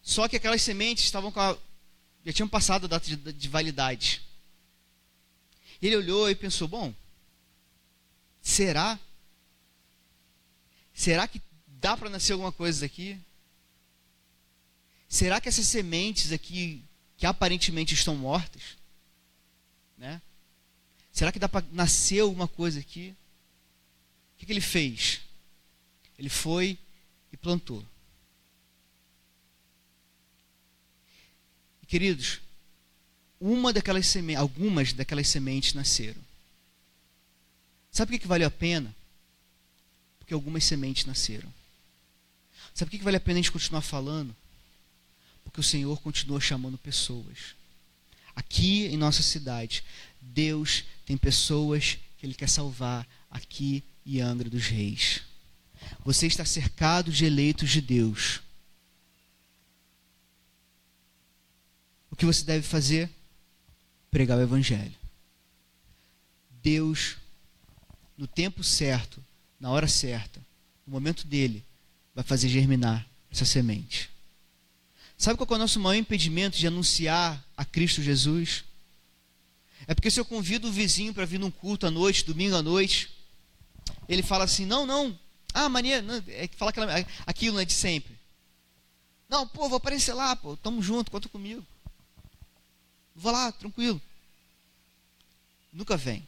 Só 0.00 0.28
que 0.28 0.36
aquelas 0.36 0.62
sementes 0.62 1.04
estavam 1.04 1.32
com 1.32 1.40
a 1.40 1.58
já 2.24 2.32
tinham 2.32 2.48
passado 2.48 2.84
a 2.84 2.88
data 2.88 3.04
de, 3.04 3.32
de 3.32 3.48
validade. 3.48 4.22
Ele 5.80 5.96
olhou 5.96 6.30
e 6.30 6.34
pensou: 6.34 6.68
bom, 6.68 6.94
será? 8.40 8.98
Será 10.94 11.26
que 11.26 11.42
dá 11.66 11.96
para 11.96 12.10
nascer 12.10 12.32
alguma 12.32 12.52
coisa 12.52 12.86
aqui? 12.86 13.18
Será 15.08 15.40
que 15.40 15.48
essas 15.48 15.66
sementes 15.66 16.32
aqui, 16.32 16.82
que 17.18 17.26
aparentemente 17.26 17.94
estão 17.94 18.14
mortas, 18.16 18.62
né? 19.98 20.22
Será 21.12 21.30
que 21.30 21.38
dá 21.38 21.48
para 21.48 21.66
nascer 21.72 22.20
alguma 22.20 22.48
coisa 22.48 22.80
aqui? 22.80 23.14
O 24.34 24.38
que, 24.38 24.46
que 24.46 24.52
ele 24.52 24.60
fez? 24.60 25.20
Ele 26.18 26.30
foi 26.30 26.78
e 27.32 27.36
plantou. 27.36 27.84
Queridos, 31.92 32.40
uma 33.38 33.70
daquelas 33.70 34.14
algumas 34.38 34.94
daquelas 34.94 35.28
sementes 35.28 35.74
nasceram. 35.74 36.22
Sabe 37.90 38.08
por 38.08 38.12
que, 38.14 38.20
que 38.20 38.26
valeu 38.26 38.48
a 38.48 38.50
pena? 38.50 38.96
Porque 40.18 40.32
algumas 40.32 40.64
sementes 40.64 41.04
nasceram. 41.04 41.52
Sabe 42.74 42.88
por 42.88 42.92
que, 42.92 42.98
que 43.00 43.04
vale 43.04 43.18
a 43.18 43.20
pena 43.20 43.38
a 43.38 43.42
gente 43.42 43.52
continuar 43.52 43.82
falando? 43.82 44.34
Porque 45.44 45.60
o 45.60 45.62
Senhor 45.62 46.00
continua 46.00 46.40
chamando 46.40 46.78
pessoas. 46.78 47.54
Aqui 48.34 48.86
em 48.86 48.96
nossa 48.96 49.22
cidade, 49.22 49.84
Deus 50.18 50.84
tem 51.04 51.18
pessoas 51.18 51.98
que 52.16 52.24
Ele 52.24 52.32
quer 52.32 52.48
salvar 52.48 53.06
aqui 53.30 53.84
em 54.06 54.18
Angra 54.22 54.48
dos 54.48 54.64
Reis. 54.64 55.20
Você 56.06 56.26
está 56.26 56.46
cercado 56.46 57.12
de 57.12 57.26
eleitos 57.26 57.68
de 57.68 57.82
Deus. 57.82 58.40
o 62.11 62.11
que 62.22 62.26
você 62.26 62.44
deve 62.44 62.64
fazer? 62.64 63.10
Pregar 64.08 64.38
o 64.38 64.42
Evangelho. 64.42 64.94
Deus, 66.62 67.16
no 68.16 68.28
tempo 68.28 68.62
certo, 68.62 69.20
na 69.58 69.70
hora 69.70 69.88
certa, 69.88 70.38
no 70.86 70.92
momento 70.92 71.26
dele, 71.26 71.64
vai 72.14 72.22
fazer 72.22 72.48
germinar 72.48 73.04
essa 73.28 73.44
semente. 73.44 74.08
Sabe 75.18 75.36
qual 75.36 75.48
é 75.50 75.54
o 75.54 75.58
nosso 75.58 75.80
maior 75.80 75.98
impedimento 75.98 76.56
de 76.56 76.64
anunciar 76.64 77.44
a 77.56 77.64
Cristo 77.64 78.00
Jesus? 78.00 78.62
É 79.88 79.92
porque 79.94 80.10
se 80.10 80.20
eu 80.20 80.24
convido 80.24 80.68
o 80.68 80.72
vizinho 80.72 81.12
para 81.12 81.26
vir 81.26 81.40
num 81.40 81.50
culto 81.50 81.88
à 81.88 81.90
noite, 81.90 82.24
domingo 82.24 82.54
à 82.54 82.62
noite, 82.62 83.10
ele 84.08 84.22
fala 84.22 84.44
assim: 84.44 84.64
não, 84.64 84.86
não, 84.86 85.18
ah, 85.52 85.68
mania, 85.68 86.00
não, 86.00 86.22
é 86.28 86.48
fala 86.56 86.70
aquela, 86.70 87.04
aquilo 87.26 87.54
não 87.54 87.60
é 87.60 87.64
de 87.64 87.72
sempre. 87.72 88.16
Não, 89.28 89.44
pô, 89.44 89.68
vou 89.68 89.78
aparecer 89.78 90.14
lá, 90.14 90.36
pô, 90.36 90.56
tamo 90.56 90.80
junto, 90.80 91.10
conta 91.10 91.28
comigo. 91.28 91.66
Vou 93.14 93.32
lá, 93.32 93.52
tranquilo. 93.52 94.00
Nunca 95.72 95.96
vem. 95.96 96.26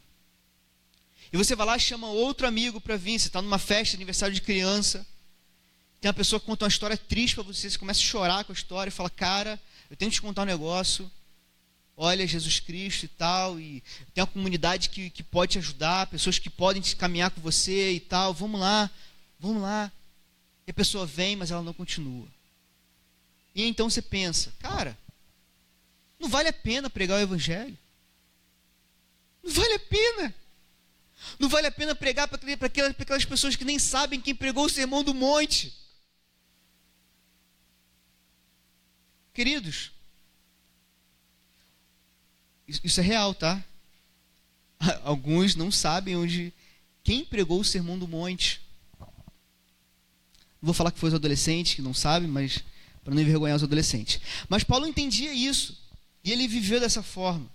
E 1.31 1.37
você 1.37 1.55
vai 1.55 1.65
lá 1.65 1.77
e 1.77 1.79
chama 1.79 2.07
outro 2.07 2.47
amigo 2.47 2.79
para 2.79 2.97
vir. 2.97 3.19
Você 3.19 3.27
está 3.27 3.41
numa 3.41 3.59
festa, 3.59 3.95
aniversário 3.95 4.33
de 4.33 4.41
criança. 4.41 5.05
Tem 5.99 6.09
uma 6.09 6.13
pessoa 6.13 6.39
que 6.39 6.45
conta 6.45 6.65
uma 6.65 6.69
história 6.69 6.97
triste 6.97 7.35
para 7.35 7.43
você. 7.43 7.69
Você 7.69 7.77
começa 7.77 7.99
a 7.99 8.03
chorar 8.03 8.43
com 8.43 8.51
a 8.51 8.55
história 8.55 8.89
e 8.89 8.93
fala: 8.93 9.09
Cara, 9.09 9.59
eu 9.89 9.95
tenho 9.95 10.09
que 10.11 10.15
te 10.15 10.21
contar 10.21 10.43
um 10.43 10.45
negócio. 10.45 11.11
Olha, 11.97 12.27
Jesus 12.27 12.59
Cristo 12.59 13.05
e 13.05 13.07
tal. 13.07 13.59
E 13.59 13.83
tem 14.13 14.21
uma 14.21 14.27
comunidade 14.27 14.89
que, 14.89 15.09
que 15.09 15.23
pode 15.23 15.53
te 15.53 15.57
ajudar. 15.59 16.07
Pessoas 16.07 16.37
que 16.39 16.49
podem 16.49 16.81
te 16.81 16.95
caminhar 16.95 17.31
com 17.31 17.41
você 17.41 17.93
e 17.93 17.99
tal. 17.99 18.33
Vamos 18.33 18.59
lá, 18.59 18.89
vamos 19.39 19.61
lá. 19.61 19.91
E 20.67 20.71
a 20.71 20.73
pessoa 20.73 21.05
vem, 21.05 21.35
mas 21.35 21.51
ela 21.51 21.61
não 21.61 21.73
continua. 21.73 22.27
E 23.53 23.63
então 23.63 23.89
você 23.89 24.01
pensa: 24.01 24.53
Cara, 24.59 24.97
não 26.25 26.29
vale 26.29 26.49
a 26.49 26.53
pena 26.53 26.89
pregar 26.89 27.19
o 27.19 27.21
Evangelho. 27.21 27.77
Não 29.43 29.51
vale 29.53 29.73
a 29.75 29.79
pena. 29.79 30.35
Não 31.37 31.47
vale 31.47 31.67
a 31.67 31.71
pena 31.71 31.93
pregar 31.93 32.27
para 32.27 32.65
aquelas, 32.65 32.95
aquelas 32.99 33.25
pessoas 33.25 33.55
que 33.55 33.63
nem 33.63 33.77
sabem 33.77 34.19
quem 34.19 34.33
pregou 34.33 34.65
o 34.65 34.69
sermão 34.69 35.03
do 35.03 35.13
monte. 35.13 35.71
Queridos, 39.35 39.91
isso 42.67 42.99
é 42.99 43.03
real, 43.03 43.35
tá? 43.35 43.63
Alguns 45.03 45.55
não 45.55 45.69
sabem 45.71 46.15
onde 46.15 46.51
quem 47.03 47.23
pregou 47.23 47.59
o 47.59 47.65
sermão 47.65 47.99
do 47.99 48.07
monte. 48.07 48.61
Não 48.99 50.63
vou 50.63 50.73
falar 50.73 50.91
que 50.91 50.99
foi 50.99 51.09
os 51.09 51.15
adolescentes 51.15 51.75
que 51.75 51.83
não 51.83 51.93
sabem, 51.93 52.27
mas 52.27 52.63
para 53.03 53.13
não 53.13 53.21
envergonhar 53.21 53.57
os 53.57 53.63
adolescentes. 53.63 54.19
Mas 54.49 54.63
Paulo 54.63 54.87
entendia 54.87 55.31
isso. 55.31 55.84
E 56.25 56.31
ele 56.31 56.47
viveu 56.47 56.79
dessa 56.79 57.03
forma. 57.03 57.47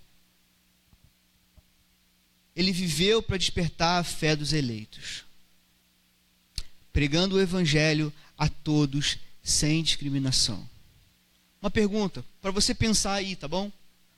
Ele 2.55 2.71
viveu 2.71 3.21
para 3.21 3.35
despertar 3.37 3.99
a 3.99 4.03
fé 4.03 4.33
dos 4.33 4.53
eleitos, 4.53 5.25
pregando 6.93 7.35
o 7.35 7.41
evangelho 7.41 8.13
a 8.37 8.47
todos 8.47 9.17
sem 9.43 9.83
discriminação. 9.83 10.67
Uma 11.61 11.69
pergunta 11.69 12.23
para 12.41 12.51
você 12.51 12.73
pensar 12.73 13.15
aí, 13.15 13.35
tá 13.35 13.47
bom? 13.47 13.69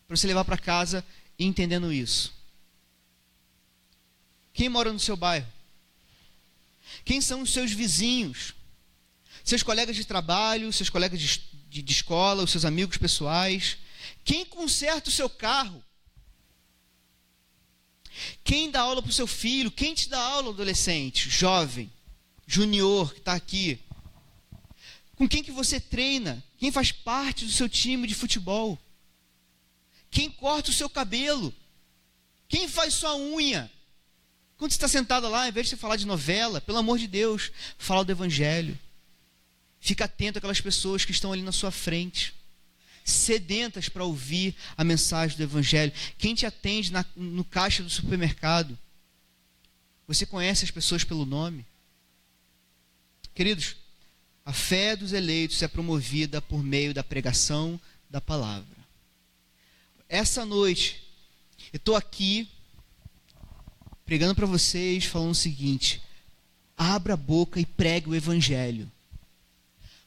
Para 0.07 0.15
você 0.15 0.27
levar 0.27 0.45
para 0.45 0.57
casa 0.57 1.03
entendendo 1.39 1.91
isso. 1.91 2.31
Quem 4.53 4.69
mora 4.69 4.93
no 4.93 4.99
seu 4.99 5.17
bairro? 5.17 5.47
Quem 7.03 7.19
são 7.21 7.41
os 7.41 7.51
seus 7.51 7.71
vizinhos? 7.71 8.53
Seus 9.43 9.63
colegas 9.63 9.95
de 9.95 10.05
trabalho, 10.05 10.71
seus 10.71 10.91
colegas 10.91 11.19
de, 11.19 11.41
de, 11.69 11.81
de 11.81 11.91
escola, 11.91 12.43
os 12.43 12.51
seus 12.51 12.65
amigos 12.65 12.97
pessoais? 12.97 13.77
Quem 14.23 14.45
conserta 14.45 15.09
o 15.09 15.11
seu 15.11 15.29
carro? 15.29 15.83
Quem 18.43 18.69
dá 18.69 18.81
aula 18.81 19.01
para 19.01 19.09
o 19.09 19.13
seu 19.13 19.27
filho? 19.27 19.71
Quem 19.71 19.93
te 19.93 20.07
dá 20.07 20.19
aula, 20.19 20.49
adolescente, 20.49 21.29
jovem, 21.29 21.91
junior 22.45 23.13
que 23.13 23.19
está 23.19 23.33
aqui? 23.33 23.79
Com 25.15 25.27
quem 25.27 25.43
que 25.43 25.51
você 25.51 25.79
treina? 25.79 26.43
Quem 26.57 26.71
faz 26.71 26.91
parte 26.91 27.45
do 27.45 27.51
seu 27.51 27.67
time 27.67 28.07
de 28.07 28.15
futebol? 28.15 28.79
Quem 30.09 30.29
corta 30.29 30.69
o 30.69 30.73
seu 30.73 30.89
cabelo? 30.89 31.53
Quem 32.47 32.67
faz 32.67 32.93
sua 32.93 33.15
unha? 33.15 33.71
Quando 34.57 34.71
você 34.71 34.77
está 34.77 34.87
sentada 34.87 35.27
lá, 35.27 35.47
em 35.47 35.51
vez 35.51 35.65
de 35.65 35.71
você 35.71 35.77
falar 35.77 35.95
de 35.95 36.05
novela, 36.05 36.61
pelo 36.61 36.77
amor 36.77 36.97
de 36.97 37.07
Deus, 37.07 37.51
fala 37.77 38.05
do 38.05 38.11
Evangelho. 38.11 38.79
Fica 39.79 40.05
atento 40.05 40.37
àquelas 40.37 40.61
pessoas 40.61 41.03
que 41.03 41.11
estão 41.11 41.33
ali 41.33 41.41
na 41.41 41.51
sua 41.51 41.71
frente 41.71 42.33
sedentas 43.03 43.89
para 43.89 44.03
ouvir 44.03 44.55
a 44.77 44.83
mensagem 44.83 45.37
do 45.37 45.43
Evangelho. 45.43 45.91
Quem 46.17 46.33
te 46.33 46.45
atende 46.45 46.91
na, 46.91 47.05
no 47.15 47.43
caixa 47.43 47.83
do 47.83 47.89
supermercado? 47.89 48.77
Você 50.07 50.25
conhece 50.25 50.65
as 50.65 50.71
pessoas 50.71 51.03
pelo 51.03 51.25
nome? 51.25 51.65
Queridos, 53.33 53.75
a 54.45 54.53
fé 54.53 54.95
dos 54.95 55.13
eleitos 55.13 55.61
é 55.61 55.67
promovida 55.67 56.41
por 56.41 56.63
meio 56.63 56.93
da 56.93 57.03
pregação 57.03 57.79
da 58.09 58.21
palavra. 58.21 58.77
Essa 60.07 60.45
noite, 60.45 61.01
eu 61.71 61.77
estou 61.77 61.95
aqui 61.95 62.47
pregando 64.05 64.35
para 64.35 64.45
vocês, 64.45 65.05
falando 65.05 65.31
o 65.31 65.35
seguinte: 65.35 66.01
abra 66.77 67.13
a 67.13 67.17
boca 67.17 67.59
e 67.59 67.65
pregue 67.65 68.09
o 68.09 68.15
Evangelho. 68.15 68.91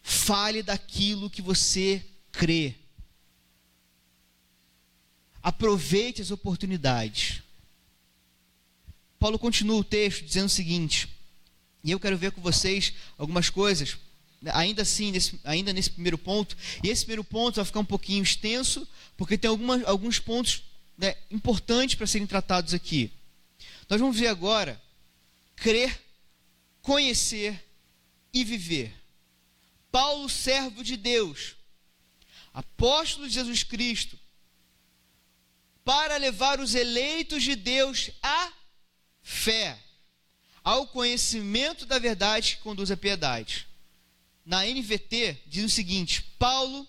Fale 0.03 0.63
daquilo 0.63 1.31
que 1.31 1.43
você 1.43 2.05
crê. 2.31 2.75
Aproveite 5.47 6.21
as 6.21 6.33
oportunidades. 6.33 7.41
Paulo 9.17 9.39
continua 9.39 9.77
o 9.77 9.85
texto 9.85 10.25
dizendo 10.25 10.47
o 10.47 10.49
seguinte, 10.49 11.09
e 11.85 11.93
eu 11.93 12.01
quero 12.01 12.19
ver 12.19 12.33
com 12.33 12.41
vocês 12.41 12.93
algumas 13.17 13.49
coisas 13.49 13.97
ainda 14.53 14.83
assim, 14.83 15.13
nesse, 15.13 15.39
ainda 15.45 15.73
nesse 15.73 15.91
primeiro 15.91 16.19
ponto, 16.19 16.57
e 16.83 16.89
esse 16.89 17.05
primeiro 17.05 17.23
ponto 17.23 17.55
vai 17.55 17.65
ficar 17.65 17.79
um 17.79 17.85
pouquinho 17.85 18.25
extenso, 18.25 18.89
porque 19.17 19.39
tem 19.39 19.49
alguma, 19.49 19.81
alguns 19.85 20.19
pontos 20.19 20.65
né, 20.99 21.15
importantes 21.31 21.95
para 21.95 22.09
serem 22.09 22.27
tratados 22.27 22.75
aqui. 22.75 23.13
Nós 23.89 24.01
vamos 24.01 24.19
ver 24.19 24.27
agora 24.27 24.83
crer, 25.55 25.97
conhecer 26.83 27.65
e 28.33 28.43
viver. 28.43 28.93
Paulo, 29.93 30.29
servo 30.29 30.83
de 30.83 30.97
Deus, 30.97 31.55
apóstolo 32.53 33.29
de 33.29 33.35
Jesus 33.35 33.63
Cristo, 33.63 34.19
para 35.87 36.17
levar 36.17 36.59
os 36.59 36.75
eleitos 36.75 37.45
de 37.45 37.55
Deus 37.55 38.11
à 38.21 38.53
fé, 39.23 39.79
ao 40.65 40.89
conhecimento 40.89 41.87
da 41.87 41.97
verdade 41.97 42.57
que 42.57 42.63
conduz 42.63 42.91
à 42.91 42.97
piedade. 42.97 43.69
Na 44.45 44.65
NVT 44.65 45.45
diz 45.47 45.65
o 45.65 45.69
seguinte: 45.69 46.23
Paulo, 46.41 46.85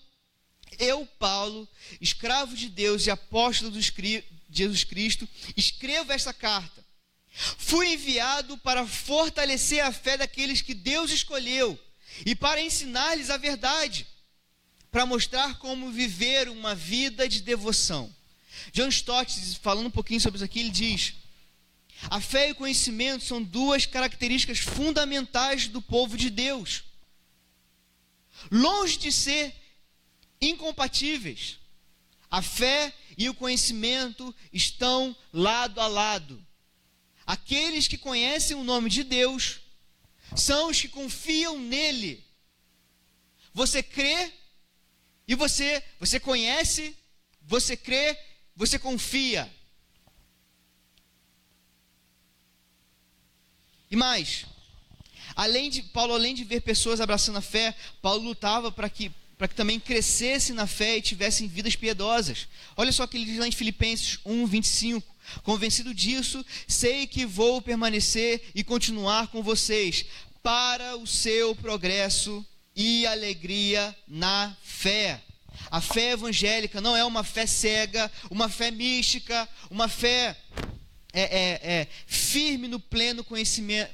eu, 0.80 1.06
Paulo, 1.16 1.68
escravo 2.00 2.56
de 2.56 2.68
Deus 2.68 3.06
e 3.06 3.10
apóstolo 3.12 3.70
de 3.70 4.24
Jesus 4.50 4.82
Cristo, 4.82 5.28
escrevo 5.56 6.12
esta 6.12 6.34
carta. 6.34 6.84
Fui 7.56 7.92
enviado 7.92 8.58
para 8.58 8.84
fortalecer 8.84 9.78
a 9.78 9.92
fé 9.92 10.16
daqueles 10.16 10.60
que 10.60 10.74
Deus 10.74 11.12
escolheu 11.12 11.78
e 12.26 12.34
para 12.34 12.60
ensinar-lhes 12.60 13.30
a 13.30 13.36
verdade, 13.36 14.08
para 14.90 15.06
mostrar 15.06 15.56
como 15.58 15.92
viver 15.92 16.48
uma 16.48 16.74
vida 16.74 17.28
de 17.28 17.40
devoção. 17.40 18.12
John 18.72 18.88
Stott, 18.88 19.58
falando 19.60 19.86
um 19.86 19.90
pouquinho 19.90 20.20
sobre 20.20 20.36
isso 20.36 20.44
aqui, 20.44 20.60
ele 20.60 20.70
diz: 20.70 21.14
a 22.10 22.20
fé 22.20 22.48
e 22.48 22.52
o 22.52 22.54
conhecimento 22.54 23.24
são 23.24 23.42
duas 23.42 23.84
características 23.84 24.58
fundamentais 24.58 25.66
do 25.66 25.82
povo 25.82 26.16
de 26.16 26.30
Deus. 26.30 26.84
Longe 28.50 28.96
de 28.98 29.10
ser 29.10 29.54
incompatíveis, 30.40 31.58
a 32.30 32.40
fé 32.40 32.94
e 33.16 33.28
o 33.28 33.34
conhecimento 33.34 34.34
estão 34.52 35.16
lado 35.32 35.80
a 35.80 35.88
lado. 35.88 36.44
Aqueles 37.26 37.88
que 37.88 37.98
conhecem 37.98 38.56
o 38.56 38.64
nome 38.64 38.88
de 38.88 39.02
Deus 39.02 39.60
são 40.36 40.70
os 40.70 40.80
que 40.80 40.88
confiam 40.88 41.58
nele. 41.58 42.24
Você 43.52 43.82
crê 43.82 44.32
e 45.26 45.34
você, 45.34 45.82
você 45.98 46.20
conhece, 46.20 46.96
você 47.42 47.76
crê, 47.76 48.16
você 48.58 48.76
confia. 48.76 49.48
E 53.88 53.94
mais, 53.94 54.44
além 55.36 55.70
de 55.70 55.80
Paulo, 55.80 56.12
além 56.12 56.34
de 56.34 56.42
ver 56.42 56.60
pessoas 56.62 57.00
abraçando 57.00 57.38
a 57.38 57.40
fé, 57.40 57.72
Paulo 58.02 58.24
lutava 58.24 58.72
para 58.72 58.90
que 58.90 59.12
para 59.38 59.46
que 59.46 59.54
também 59.54 59.78
crescesse 59.78 60.52
na 60.52 60.66
fé 60.66 60.96
e 60.96 61.02
tivessem 61.02 61.46
vidas 61.46 61.76
piedosas. 61.76 62.48
Olha 62.76 62.90
só 62.90 63.04
o 63.04 63.08
que 63.08 63.16
ele 63.16 63.24
diz 63.24 63.38
lá 63.38 63.46
em 63.46 63.52
Filipenses 63.52 64.18
1, 64.24 64.46
25. 64.46 65.14
Convencido 65.44 65.94
disso, 65.94 66.44
sei 66.66 67.06
que 67.06 67.24
vou 67.24 67.62
permanecer 67.62 68.50
e 68.52 68.64
continuar 68.64 69.28
com 69.28 69.40
vocês 69.40 70.04
para 70.42 70.96
o 70.96 71.06
seu 71.06 71.54
progresso 71.54 72.44
e 72.74 73.06
alegria 73.06 73.96
na 74.08 74.56
fé. 74.60 75.22
A 75.70 75.80
fé 75.80 76.12
evangélica 76.12 76.80
não 76.80 76.96
é 76.96 77.04
uma 77.04 77.22
fé 77.22 77.46
cega, 77.46 78.10
uma 78.30 78.48
fé 78.48 78.70
mística, 78.70 79.48
uma 79.70 79.88
fé 79.88 80.36
é, 81.12 81.22
é, 81.22 81.60
é, 81.62 81.88
firme 82.06 82.68
no 82.68 82.80
pleno 82.80 83.24
conhecimento, 83.24 83.92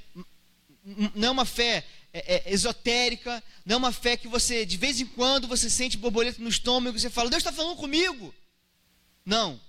não 1.14 1.28
é 1.28 1.30
uma 1.30 1.44
fé 1.44 1.84
é, 2.12 2.36
é, 2.36 2.52
esotérica, 2.52 3.42
não 3.66 3.74
é 3.74 3.78
uma 3.78 3.92
fé 3.92 4.16
que 4.16 4.28
você, 4.28 4.64
de 4.64 4.76
vez 4.76 5.00
em 5.00 5.06
quando, 5.06 5.48
você 5.48 5.68
sente 5.68 5.96
borboleta 5.96 6.40
no 6.40 6.48
estômago 6.48 6.96
e 6.96 7.00
você 7.00 7.10
fala, 7.10 7.30
Deus 7.30 7.40
está 7.40 7.52
falando 7.52 7.76
comigo. 7.76 8.32
Não. 9.24 9.60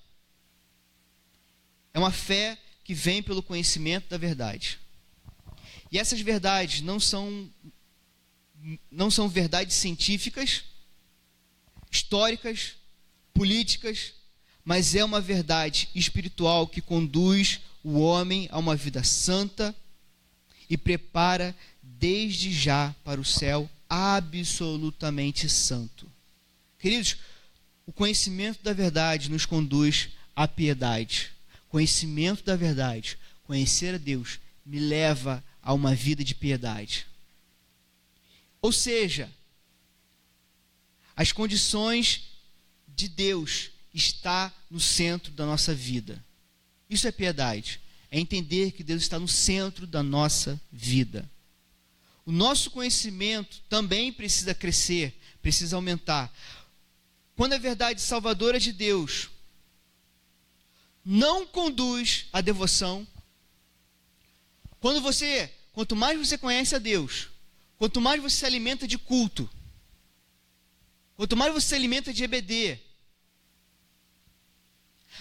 É 1.93 1.97
uma 1.97 2.11
fé 2.11 2.57
que 2.83 2.93
vem 2.93 3.23
pelo 3.23 3.41
conhecimento 3.41 4.09
da 4.09 4.17
verdade. 4.17 4.79
E 5.91 5.97
essas 5.97 6.21
verdades 6.21 6.81
não 6.81 6.99
são 6.99 7.49
não 8.89 9.11
são 9.11 9.29
verdades 9.29 9.75
científicas, 9.75 10.63
históricas, 11.95 12.73
políticas, 13.33 14.13
mas 14.63 14.95
é 14.95 15.03
uma 15.03 15.21
verdade 15.21 15.89
espiritual 15.95 16.67
que 16.67 16.81
conduz 16.81 17.61
o 17.83 17.99
homem 17.99 18.47
a 18.51 18.57
uma 18.57 18.75
vida 18.75 19.03
santa 19.03 19.75
e 20.69 20.77
prepara 20.77 21.55
desde 21.81 22.51
já 22.51 22.93
para 23.03 23.21
o 23.21 23.25
céu 23.25 23.69
absolutamente 23.89 25.47
santo. 25.47 26.09
Queridos, 26.79 27.17
o 27.85 27.91
conhecimento 27.91 28.63
da 28.63 28.73
verdade 28.73 29.29
nos 29.29 29.45
conduz 29.45 30.09
à 30.35 30.47
piedade 30.47 31.35
conhecimento 31.75 32.41
da 32.41 32.55
verdade, 32.55 33.17
conhecer 33.43 33.95
a 33.95 33.97
Deus, 33.97 34.39
me 34.65 34.79
leva 34.79 35.43
a 35.61 35.73
uma 35.73 35.93
vida 35.93 36.23
de 36.23 36.33
piedade. 36.33 37.05
Ou 38.61 38.71
seja, 38.71 39.29
as 41.15 41.31
condições 41.31 42.23
de 42.87 43.07
Deus 43.07 43.71
está 43.93 44.53
no 44.69 44.79
centro 44.79 45.31
da 45.31 45.45
nossa 45.45 45.73
vida. 45.73 46.23
Isso 46.89 47.07
é 47.07 47.11
piedade. 47.11 47.79
É 48.11 48.19
entender 48.19 48.71
que 48.71 48.83
Deus 48.83 49.01
está 49.01 49.17
no 49.17 49.27
centro 49.27 49.87
da 49.87 50.03
nossa 50.03 50.59
vida. 50.71 51.29
O 52.25 52.31
nosso 52.31 52.71
conhecimento 52.71 53.61
também 53.69 54.11
precisa 54.11 54.53
crescer, 54.53 55.17
precisa 55.41 55.75
aumentar. 55.75 56.33
Quando 57.35 57.53
a 57.53 57.57
verdade 57.57 58.01
salvadora 58.01 58.59
de 58.59 58.71
Deus 58.71 59.29
não 61.05 61.45
conduz 61.45 62.25
à 62.33 62.41
devoção. 62.41 63.07
Quando 64.79 64.99
você, 65.01 65.53
quanto 65.71 65.95
mais 65.95 66.17
você 66.17 66.35
conhece 66.35 66.75
a 66.75 66.79
Deus, 66.79 67.27
quanto 67.77 68.01
mais 68.01 68.19
você 68.19 68.37
se 68.37 68.45
alimenta 68.45 68.87
de 68.87 68.97
culto, 68.97 69.47
quanto 71.15 71.35
mais 71.35 71.53
você 71.53 71.75
alimenta 71.75 72.13
de 72.13 72.23
EBD, 72.23 72.79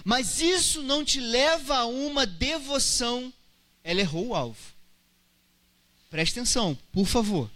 mas 0.05 0.41
isso 0.41 0.83
não 0.83 1.05
te 1.05 1.21
leva 1.21 1.79
a 1.79 1.87
uma 1.87 2.27
devoção, 2.27 3.33
ela 3.83 4.01
errou 4.01 4.29
o 4.29 4.35
alvo. 4.35 4.75
Preste 6.11 6.39
atenção, 6.39 6.77
por 6.93 7.07
favor. 7.07 7.51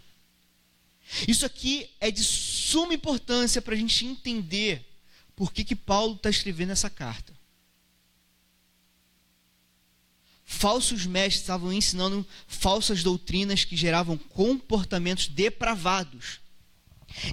Isso 1.27 1.44
aqui 1.46 1.90
é 2.01 2.11
de 2.11 2.22
suma 2.22 2.94
importância 2.94 3.62
para 3.62 3.74
a 3.74 3.79
gente 3.79 4.05
entender 4.05 4.85
por 5.35 5.53
que, 5.53 5.64
que 5.64 5.74
Paulo 5.74 6.14
está 6.14 6.31
escrevendo 6.31 6.72
essa 6.72 6.90
carta. 6.90 7.38
falsos 10.48 11.05
mestres 11.05 11.42
estavam 11.42 11.70
ensinando 11.70 12.27
falsas 12.46 13.03
doutrinas 13.03 13.64
que 13.64 13.77
geravam 13.77 14.16
comportamentos 14.16 15.29
depravados. 15.29 16.40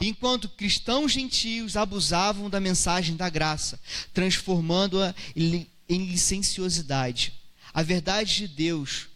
Enquanto 0.01 0.49
cristãos 0.49 1.11
gentios 1.11 1.75
abusavam 1.75 2.49
da 2.49 2.59
mensagem 2.59 3.15
da 3.15 3.29
graça, 3.29 3.79
transformando-a 4.13 5.13
em 5.35 6.05
licenciosidade. 6.05 7.33
A 7.73 7.83
verdade 7.83 8.35
de 8.35 8.47
Deus 8.47 9.07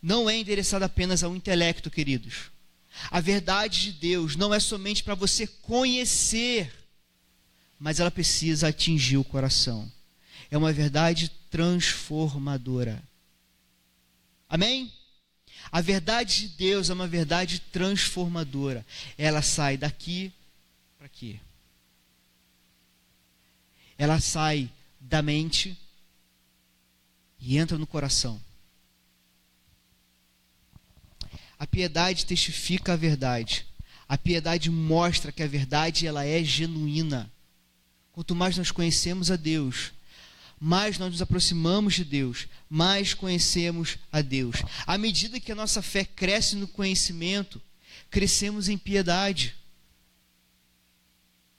não 0.00 0.30
é 0.30 0.36
endereçada 0.36 0.86
apenas 0.86 1.22
ao 1.22 1.34
intelecto, 1.34 1.90
queridos. 1.90 2.50
A 3.10 3.20
verdade 3.20 3.82
de 3.82 3.92
Deus 3.92 4.36
não 4.36 4.52
é 4.52 4.60
somente 4.60 5.02
para 5.02 5.14
você 5.14 5.46
conhecer, 5.46 6.72
mas 7.78 8.00
ela 8.00 8.10
precisa 8.10 8.68
atingir 8.68 9.16
o 9.16 9.24
coração. 9.24 9.90
É 10.50 10.56
uma 10.56 10.72
verdade 10.72 11.30
transformadora. 11.50 13.02
Amém? 14.48 14.90
A 15.70 15.80
verdade 15.80 16.40
de 16.40 16.48
Deus 16.48 16.90
é 16.90 16.94
uma 16.94 17.06
verdade 17.06 17.60
transformadora. 17.60 18.84
Ela 19.16 19.42
sai 19.42 19.76
daqui 19.76 20.32
para 20.96 21.06
aqui. 21.06 21.40
Ela 23.96 24.20
sai 24.20 24.70
da 25.00 25.20
mente 25.20 25.76
e 27.40 27.58
entra 27.58 27.76
no 27.76 27.86
coração. 27.86 28.40
A 31.58 31.66
piedade 31.66 32.24
testifica 32.24 32.92
a 32.92 32.96
verdade. 32.96 33.66
A 34.08 34.16
piedade 34.16 34.70
mostra 34.70 35.32
que 35.32 35.42
a 35.42 35.46
verdade 35.46 36.06
ela 36.06 36.24
é 36.24 36.42
genuína. 36.42 37.30
Quanto 38.12 38.34
mais 38.34 38.56
nós 38.56 38.70
conhecemos 38.70 39.30
a 39.30 39.36
Deus, 39.36 39.92
mais 40.60 40.98
nós 40.98 41.12
nos 41.12 41.22
aproximamos 41.22 41.94
de 41.94 42.04
Deus, 42.04 42.48
mais 42.68 43.14
conhecemos 43.14 43.98
a 44.10 44.20
Deus. 44.20 44.56
À 44.86 44.98
medida 44.98 45.40
que 45.40 45.52
a 45.52 45.54
nossa 45.54 45.82
fé 45.82 46.04
cresce 46.04 46.56
no 46.56 46.66
conhecimento, 46.66 47.60
crescemos 48.10 48.68
em 48.68 48.76
piedade. 48.76 49.54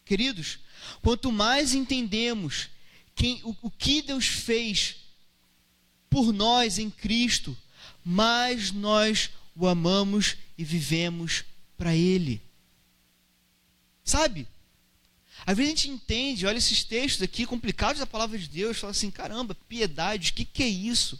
Queridos, 0.04 0.60
quanto 1.02 1.32
mais 1.32 1.74
entendemos 1.74 2.70
quem, 3.16 3.42
o, 3.44 3.56
o 3.62 3.72
que 3.72 4.02
Deus 4.02 4.26
fez 4.26 4.98
por 6.10 6.34
nós 6.34 6.80
em 6.80 6.90
Cristo, 6.90 7.56
mais 8.04 8.72
nós 8.72 9.30
o 9.56 9.68
amamos 9.68 10.38
e 10.58 10.64
vivemos 10.64 11.44
para 11.78 11.96
Ele. 11.96 12.42
Sabe? 14.04 14.48
Às 15.46 15.58
vezes 15.58 15.74
a 15.74 15.76
gente 15.76 15.90
entende, 15.90 16.46
olha 16.46 16.58
esses 16.58 16.84
textos 16.84 17.22
aqui 17.22 17.46
complicados 17.46 18.00
da 18.00 18.06
palavra 18.06 18.38
de 18.38 18.48
Deus, 18.48 18.78
fala 18.78 18.92
assim: 18.92 19.10
caramba, 19.10 19.56
piedade, 19.68 20.32
o 20.32 20.34
que, 20.34 20.46
que 20.46 20.64
é 20.64 20.68
isso? 20.68 21.20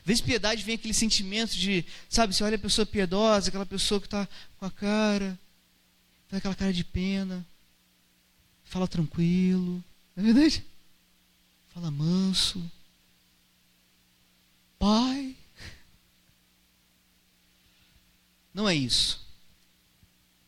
Às 0.00 0.06
vezes 0.06 0.20
piedade 0.20 0.62
vem 0.62 0.74
aquele 0.74 0.94
sentimento 0.94 1.52
de, 1.52 1.84
sabe, 2.08 2.34
você 2.34 2.42
olha 2.42 2.56
a 2.56 2.58
pessoa 2.58 2.84
piedosa, 2.84 3.48
aquela 3.48 3.66
pessoa 3.66 4.00
que 4.00 4.06
está 4.06 4.28
com 4.58 4.66
a 4.66 4.70
cara, 4.70 5.38
faz 6.28 6.38
aquela 6.38 6.54
cara 6.54 6.72
de 6.72 6.82
pena, 6.82 7.46
fala 8.64 8.88
tranquilo, 8.88 9.82
não 10.16 10.24
é 10.24 10.32
verdade? 10.32 10.64
Fala 11.68 11.90
manso. 11.90 12.62
Pai. 14.78 15.36
Não 18.52 18.68
é 18.68 18.74
isso. 18.74 19.24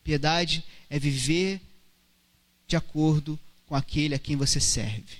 Piedade 0.03 0.63
é 0.89 0.99
viver 0.99 1.59
de 2.67 2.75
acordo 2.75 3.39
com 3.67 3.75
aquele 3.75 4.15
a 4.15 4.19
quem 4.19 4.35
você 4.35 4.59
serve. 4.59 5.17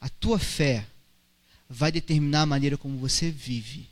A 0.00 0.08
tua 0.08 0.38
fé 0.38 0.86
vai 1.68 1.92
determinar 1.92 2.42
a 2.42 2.46
maneira 2.46 2.76
como 2.76 2.98
você 2.98 3.30
vive. 3.30 3.88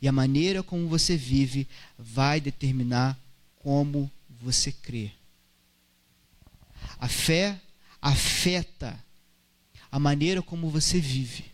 E 0.00 0.08
a 0.08 0.12
maneira 0.12 0.62
como 0.62 0.88
você 0.88 1.16
vive 1.16 1.66
vai 1.98 2.40
determinar 2.40 3.18
como 3.56 4.10
você 4.40 4.72
crê. 4.72 5.10
A 6.98 7.08
fé 7.08 7.60
afeta 8.00 9.02
a 9.90 9.98
maneira 9.98 10.42
como 10.42 10.70
você 10.70 11.00
vive. 11.00 11.44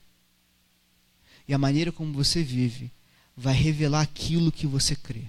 E 1.46 1.54
a 1.54 1.58
maneira 1.58 1.90
como 1.90 2.12
você 2.12 2.42
vive 2.42 2.90
vai 3.36 3.54
revelar 3.54 4.00
aquilo 4.00 4.52
que 4.52 4.66
você 4.66 4.96
crê. 4.96 5.24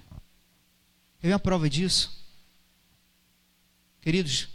Quer 1.22 1.28
ver 1.28 1.34
uma 1.34 1.40
prova 1.40 1.70
disso? 1.70 2.18
Queridos, 4.02 4.48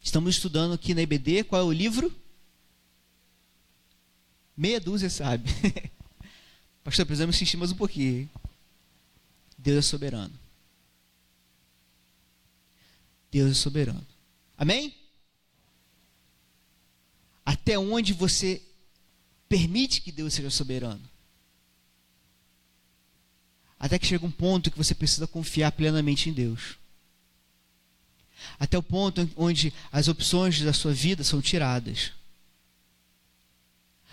estamos 0.00 0.34
estudando 0.34 0.74
aqui 0.74 0.92
na 0.92 1.00
IBD, 1.00 1.44
qual 1.44 1.62
é 1.62 1.64
o 1.64 1.72
livro? 1.72 2.14
Meia 4.54 4.78
dúzia, 4.78 5.08
sabe? 5.08 5.48
Pastor, 6.84 7.06
precisamos 7.06 7.36
sentir 7.36 7.56
mais 7.56 7.72
um 7.72 7.76
pouquinho. 7.76 8.28
Deus 9.56 9.78
é 9.78 9.82
soberano. 9.88 10.38
Deus 13.30 13.52
é 13.52 13.54
soberano. 13.54 14.06
Amém? 14.58 14.94
Até 17.46 17.78
onde 17.78 18.12
você 18.12 18.60
permite 19.48 20.02
que 20.02 20.12
Deus 20.12 20.34
seja 20.34 20.50
soberano? 20.50 21.08
Até 23.78 23.98
que 23.98 24.06
chega 24.06 24.26
um 24.26 24.30
ponto 24.30 24.70
que 24.70 24.76
você 24.76 24.94
precisa 24.94 25.26
confiar 25.26 25.72
plenamente 25.72 26.28
em 26.28 26.34
Deus. 26.34 26.81
Até 28.58 28.78
o 28.78 28.82
ponto 28.82 29.28
onde 29.36 29.72
as 29.90 30.08
opções 30.08 30.60
da 30.60 30.72
sua 30.72 30.92
vida 30.92 31.24
são 31.24 31.40
tiradas. 31.40 32.12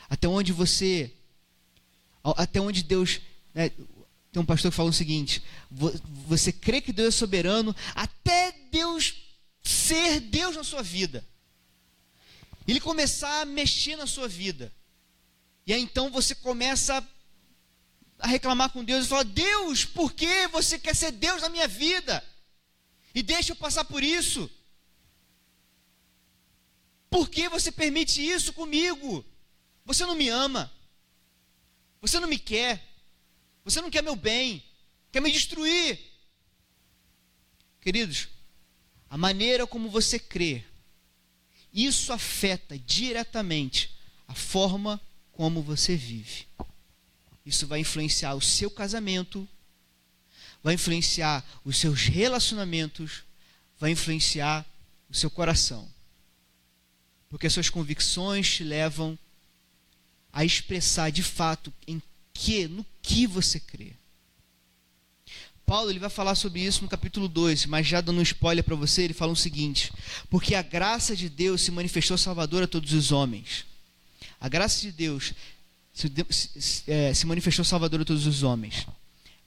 Até 0.09 0.27
onde 0.27 0.51
você. 0.51 1.13
Até 2.23 2.59
onde 2.59 2.83
Deus. 2.83 3.21
Né, 3.53 3.71
tem 4.31 4.41
um 4.41 4.45
pastor 4.45 4.71
que 4.71 4.77
fala 4.77 4.89
o 4.89 4.93
seguinte: 4.93 5.41
você 6.27 6.51
crê 6.51 6.81
que 6.81 6.93
Deus 6.93 7.15
é 7.15 7.17
soberano 7.17 7.75
até 7.95 8.53
Deus 8.71 9.15
ser 9.63 10.19
Deus 10.19 10.55
na 10.55 10.63
sua 10.63 10.81
vida. 10.81 11.25
Ele 12.67 12.79
começar 12.79 13.41
a 13.41 13.45
mexer 13.45 13.95
na 13.95 14.05
sua 14.05 14.27
vida. 14.27 14.71
E 15.65 15.73
aí 15.73 15.81
então 15.81 16.11
você 16.11 16.35
começa 16.35 17.07
a 18.19 18.27
reclamar 18.27 18.69
com 18.69 18.83
Deus 18.83 19.05
e 19.05 19.09
fala: 19.09 19.23
Deus, 19.23 19.85
por 19.85 20.13
que 20.13 20.47
você 20.47 20.77
quer 20.77 20.95
ser 20.95 21.11
Deus 21.11 21.41
na 21.41 21.49
minha 21.49 21.67
vida? 21.67 22.23
E 23.19 23.21
deixa 23.21 23.51
eu 23.51 23.55
passar 23.57 23.83
por 23.83 24.01
isso. 24.01 24.49
Por 27.09 27.29
que 27.29 27.49
você 27.49 27.69
permite 27.69 28.25
isso 28.25 28.53
comigo? 28.53 29.25
Você 29.83 30.05
não 30.05 30.15
me 30.15 30.29
ama. 30.29 30.71
Você 31.99 32.17
não 32.17 32.29
me 32.29 32.39
quer. 32.39 32.81
Você 33.65 33.81
não 33.81 33.91
quer 33.91 34.01
meu 34.01 34.15
bem. 34.15 34.63
Quer 35.11 35.19
me 35.19 35.29
destruir. 35.29 35.99
Queridos, 37.81 38.29
a 39.09 39.17
maneira 39.17 39.67
como 39.67 39.89
você 39.89 40.17
crê, 40.17 40.63
isso 41.73 42.13
afeta 42.13 42.79
diretamente 42.79 43.93
a 44.29 44.33
forma 44.33 44.97
como 45.33 45.61
você 45.61 45.93
vive. 45.97 46.47
Isso 47.45 47.67
vai 47.67 47.81
influenciar 47.81 48.33
o 48.35 48.41
seu 48.41 48.71
casamento, 48.71 49.45
vai 50.63 50.73
influenciar 50.73 51.45
os 51.63 51.77
seus 51.77 52.03
relacionamentos, 52.03 53.23
vai 53.79 53.91
influenciar 53.91 54.65
o 55.09 55.15
seu 55.15 55.29
coração. 55.29 55.87
Porque 57.29 57.47
as 57.47 57.53
suas 57.53 57.69
convicções 57.69 58.49
te 58.49 58.63
levam 58.63 59.17
a 60.31 60.43
expressar 60.43 61.11
de 61.11 61.23
fato 61.23 61.73
em 61.87 62.01
que, 62.33 62.67
no 62.67 62.85
que 63.01 63.25
você 63.25 63.59
crê. 63.59 63.93
Paulo 65.65 65.91
ele 65.91 65.99
vai 65.99 66.09
falar 66.09 66.33
sobre 66.33 66.61
isso 66.61 66.81
no 66.81 66.89
capítulo 66.89 67.27
2, 67.27 67.67
mas 67.67 67.85
já 67.85 68.01
dando 68.01 68.19
um 68.19 68.23
spoiler 68.23 68.63
para 68.63 68.75
você, 68.75 69.03
ele 69.03 69.13
fala 69.13 69.31
o 69.31 69.35
seguinte: 69.35 69.93
Porque 70.27 70.55
a 70.55 70.63
graça 70.63 71.15
de 71.15 71.29
Deus 71.29 71.61
se 71.61 71.69
manifestou 71.69 72.17
salvadora 72.17 72.65
a 72.65 72.67
todos 72.67 72.91
os 72.91 73.11
homens. 73.11 73.65
A 74.41 74.49
graça 74.49 74.81
de 74.81 74.91
Deus 74.91 75.33
se, 75.93 76.11
se, 76.59 76.91
é, 76.91 77.13
se 77.13 77.25
manifestou 77.27 77.63
salvadora 77.63 78.01
a 78.01 78.05
todos 78.05 78.25
os 78.25 78.41
homens 78.41 78.87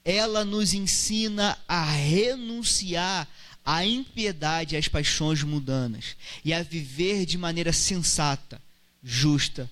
ela 0.05 0.45
nos 0.45 0.75
ensina 0.75 1.59
a 1.67 1.85
renunciar 1.85 3.29
à 3.65 3.85
impiedade 3.85 4.75
e 4.75 4.79
às 4.79 4.89
paixões 4.89 5.43
mundanas 5.43 6.17
e 6.45 6.53
a 6.53 6.63
viver 6.63 7.25
de 7.25 7.39
maneira 7.39 7.73
sensata, 7.73 8.61
justa 9.03 9.71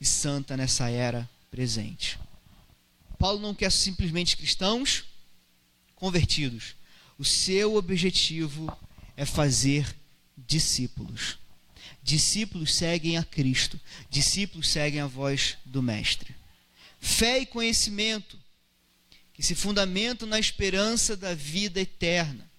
e 0.00 0.04
santa 0.04 0.56
nessa 0.56 0.88
era 0.88 1.28
presente. 1.50 2.18
Paulo 3.18 3.40
não 3.40 3.54
quer 3.54 3.70
simplesmente 3.70 4.36
cristãos 4.36 5.04
convertidos. 5.94 6.74
O 7.18 7.24
seu 7.24 7.76
objetivo 7.76 8.76
é 9.16 9.24
fazer 9.24 9.94
discípulos. 10.36 11.38
Discípulos 12.02 12.74
seguem 12.74 13.16
a 13.16 13.22
Cristo, 13.22 13.78
discípulos 14.10 14.68
seguem 14.68 15.00
a 15.00 15.06
voz 15.06 15.56
do 15.64 15.80
Mestre. 15.80 16.34
Fé 17.00 17.40
e 17.40 17.46
conhecimento 17.46 18.36
que 19.32 19.42
se 19.42 19.54
fundamentam 19.54 20.28
na 20.28 20.38
esperança 20.38 21.16
da 21.16 21.34
vida 21.34 21.80
eterna. 21.80 22.50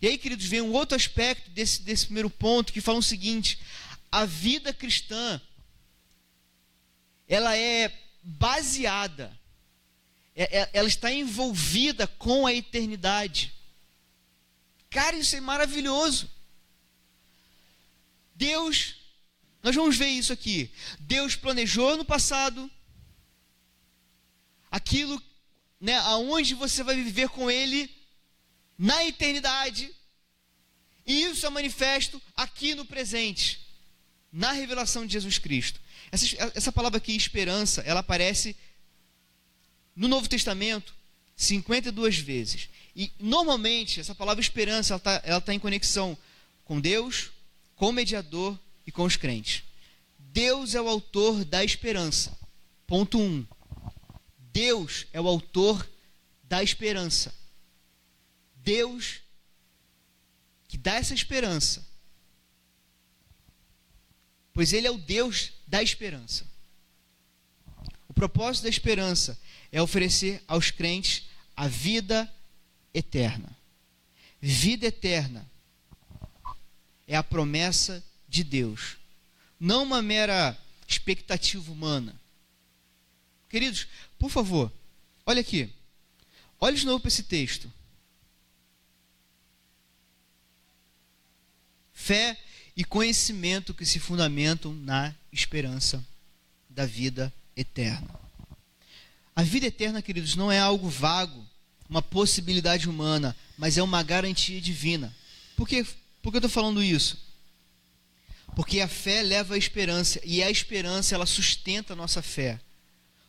E 0.00 0.06
aí, 0.06 0.18
queridos, 0.18 0.46
vem 0.46 0.60
um 0.60 0.72
outro 0.72 0.96
aspecto 0.96 1.50
desse, 1.50 1.82
desse 1.82 2.06
primeiro 2.06 2.30
ponto 2.30 2.72
que 2.72 2.80
fala 2.80 2.98
o 2.98 3.02
seguinte: 3.02 3.58
a 4.10 4.24
vida 4.24 4.72
cristã 4.72 5.40
ela 7.26 7.56
é 7.56 7.92
baseada, 8.22 9.38
é, 10.34 10.60
é, 10.60 10.70
ela 10.72 10.88
está 10.88 11.12
envolvida 11.12 12.06
com 12.06 12.46
a 12.46 12.52
eternidade. 12.52 13.52
Cara, 14.90 15.16
isso 15.16 15.34
é 15.34 15.40
maravilhoso. 15.40 16.30
Deus, 18.34 18.96
nós 19.62 19.74
vamos 19.74 19.96
ver 19.96 20.08
isso 20.08 20.32
aqui. 20.32 20.70
Deus 21.00 21.34
planejou 21.36 21.96
no 21.96 22.04
passado 22.04 22.70
aquilo 24.70 25.20
né, 25.84 25.98
aonde 25.98 26.54
você 26.54 26.82
vai 26.82 26.96
viver 26.96 27.28
com 27.28 27.50
Ele 27.50 27.94
na 28.78 29.04
eternidade. 29.04 29.94
E 31.06 31.24
isso 31.24 31.44
é 31.44 31.50
manifesto 31.50 32.20
aqui 32.34 32.74
no 32.74 32.86
presente, 32.86 33.60
na 34.32 34.52
revelação 34.52 35.04
de 35.04 35.12
Jesus 35.12 35.36
Cristo. 35.36 35.78
Essa, 36.10 36.52
essa 36.54 36.72
palavra 36.72 36.96
aqui, 36.96 37.14
esperança, 37.14 37.82
ela 37.82 38.00
aparece 38.00 38.56
no 39.94 40.08
Novo 40.08 40.26
Testamento 40.26 40.94
52 41.36 42.16
vezes. 42.16 42.70
E 42.96 43.12
normalmente 43.20 44.00
essa 44.00 44.14
palavra 44.14 44.40
esperança 44.40 44.94
ela 44.94 45.18
está 45.18 45.40
tá 45.42 45.54
em 45.54 45.58
conexão 45.58 46.16
com 46.64 46.80
Deus, 46.80 47.30
com 47.76 47.90
o 47.90 47.92
mediador 47.92 48.58
e 48.86 48.90
com 48.90 49.04
os 49.04 49.18
crentes. 49.18 49.64
Deus 50.18 50.74
é 50.74 50.80
o 50.80 50.88
autor 50.88 51.44
da 51.44 51.62
esperança. 51.62 52.34
Ponto 52.86 53.18
1. 53.18 53.22
Um. 53.22 53.46
Deus 54.54 55.08
é 55.12 55.20
o 55.20 55.26
autor 55.26 55.84
da 56.44 56.62
esperança. 56.62 57.34
Deus 58.58 59.20
que 60.68 60.78
dá 60.78 60.94
essa 60.94 61.12
esperança. 61.12 61.84
Pois 64.52 64.72
Ele 64.72 64.86
é 64.86 64.90
o 64.92 64.96
Deus 64.96 65.52
da 65.66 65.82
esperança. 65.82 66.46
O 68.08 68.14
propósito 68.14 68.62
da 68.62 68.68
esperança 68.68 69.36
é 69.72 69.82
oferecer 69.82 70.40
aos 70.46 70.70
crentes 70.70 71.28
a 71.56 71.66
vida 71.66 72.32
eterna. 72.94 73.58
Vida 74.40 74.86
eterna 74.86 75.44
é 77.08 77.16
a 77.16 77.24
promessa 77.24 78.04
de 78.28 78.44
Deus, 78.44 78.98
não 79.58 79.82
uma 79.82 80.00
mera 80.00 80.56
expectativa 80.86 81.72
humana. 81.72 82.14
Queridos, 83.54 83.86
por 84.24 84.30
favor, 84.30 84.72
Olha 85.26 85.42
aqui. 85.42 85.70
Olha 86.58 86.74
de 86.74 86.86
novo 86.86 87.00
para 87.00 87.08
esse 87.08 87.22
texto. 87.22 87.70
Fé 91.92 92.38
e 92.74 92.84
conhecimento 92.84 93.74
que 93.74 93.84
se 93.84 93.98
fundamentam 93.98 94.72
na 94.72 95.14
esperança 95.30 96.02
da 96.70 96.86
vida 96.86 97.32
eterna. 97.54 98.08
A 99.36 99.42
vida 99.42 99.66
eterna, 99.66 100.00
queridos, 100.00 100.36
não 100.36 100.50
é 100.50 100.58
algo 100.58 100.88
vago, 100.88 101.44
uma 101.88 102.00
possibilidade 102.00 102.88
humana, 102.88 103.36
mas 103.58 103.76
é 103.76 103.82
uma 103.82 104.02
garantia 104.02 104.60
divina. 104.60 105.14
Por, 105.54 105.68
quê? 105.68 105.86
Por 106.22 106.30
que 106.30 106.36
eu 106.36 106.40
estou 106.40 106.50
falando 106.50 106.82
isso? 106.82 107.18
Porque 108.56 108.80
a 108.80 108.88
fé 108.88 109.22
leva 109.22 109.54
à 109.54 109.58
esperança, 109.58 110.18
e 110.24 110.42
a 110.42 110.50
esperança 110.50 111.14
ela 111.14 111.26
sustenta 111.26 111.92
a 111.92 111.96
nossa 111.96 112.22
fé. 112.22 112.60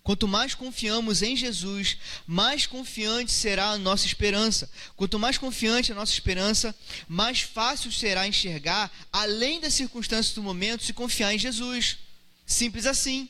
Quanto 0.05 0.27
mais 0.27 0.53
confiamos 0.53 1.23
em 1.23 1.35
Jesus, 1.35 1.97
mais 2.27 2.67
confiante 2.67 3.31
será 3.31 3.71
a 3.71 3.77
nossa 3.79 4.05
esperança. 4.05 4.69
Quanto 4.95 5.17
mais 5.17 5.35
confiante 5.35 5.91
a 5.91 5.95
nossa 5.95 6.13
esperança, 6.13 6.75
mais 7.07 7.41
fácil 7.41 7.91
será 7.91 8.27
enxergar, 8.27 8.91
além 9.11 9.59
das 9.59 9.73
circunstâncias 9.73 10.35
do 10.35 10.43
momento, 10.43 10.83
se 10.83 10.93
confiar 10.93 11.33
em 11.33 11.39
Jesus. 11.39 11.97
Simples 12.45 12.85
assim. 12.85 13.27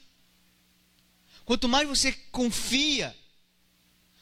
Quanto 1.45 1.69
mais 1.69 1.87
você 1.87 2.11
confia, 2.29 3.15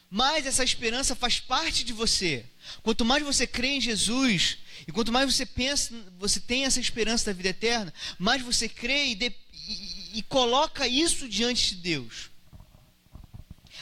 mais 0.08 0.46
essa 0.46 0.62
esperança 0.62 1.16
faz 1.16 1.40
parte 1.40 1.82
de 1.82 1.92
você. 1.92 2.46
Quanto 2.84 3.04
mais 3.04 3.24
você 3.24 3.48
crê 3.48 3.70
em 3.70 3.80
Jesus, 3.80 4.58
e 4.86 4.92
quanto 4.92 5.10
mais 5.10 5.34
você 5.34 5.44
pensa, 5.44 5.92
você 6.20 6.38
tem 6.38 6.66
essa 6.66 6.78
esperança 6.78 7.26
da 7.26 7.32
vida 7.32 7.48
eterna, 7.48 7.92
mais 8.16 8.40
você 8.42 8.68
crê 8.68 9.06
e, 9.06 9.16
de, 9.16 9.34
e, 9.52 10.18
e 10.18 10.22
coloca 10.22 10.86
isso 10.86 11.28
diante 11.28 11.74
de 11.74 11.82
Deus. 11.82 12.33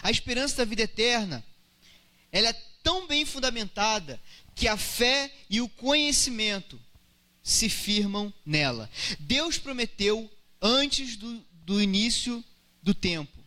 A 0.02 0.10
esperança 0.10 0.56
da 0.56 0.64
vida 0.64 0.82
eterna, 0.82 1.44
ela 2.32 2.48
é 2.48 2.62
tão 2.82 3.06
bem 3.06 3.24
fundamentada 3.24 4.20
que 4.54 4.66
a 4.66 4.76
fé 4.76 5.32
e 5.48 5.60
o 5.60 5.68
conhecimento 5.68 6.80
se 7.42 7.68
firmam 7.68 8.32
nela. 8.44 8.90
Deus 9.20 9.58
prometeu 9.58 10.30
antes 10.60 11.16
do, 11.16 11.44
do 11.64 11.80
início 11.80 12.44
do 12.82 12.92
tempo. 12.92 13.38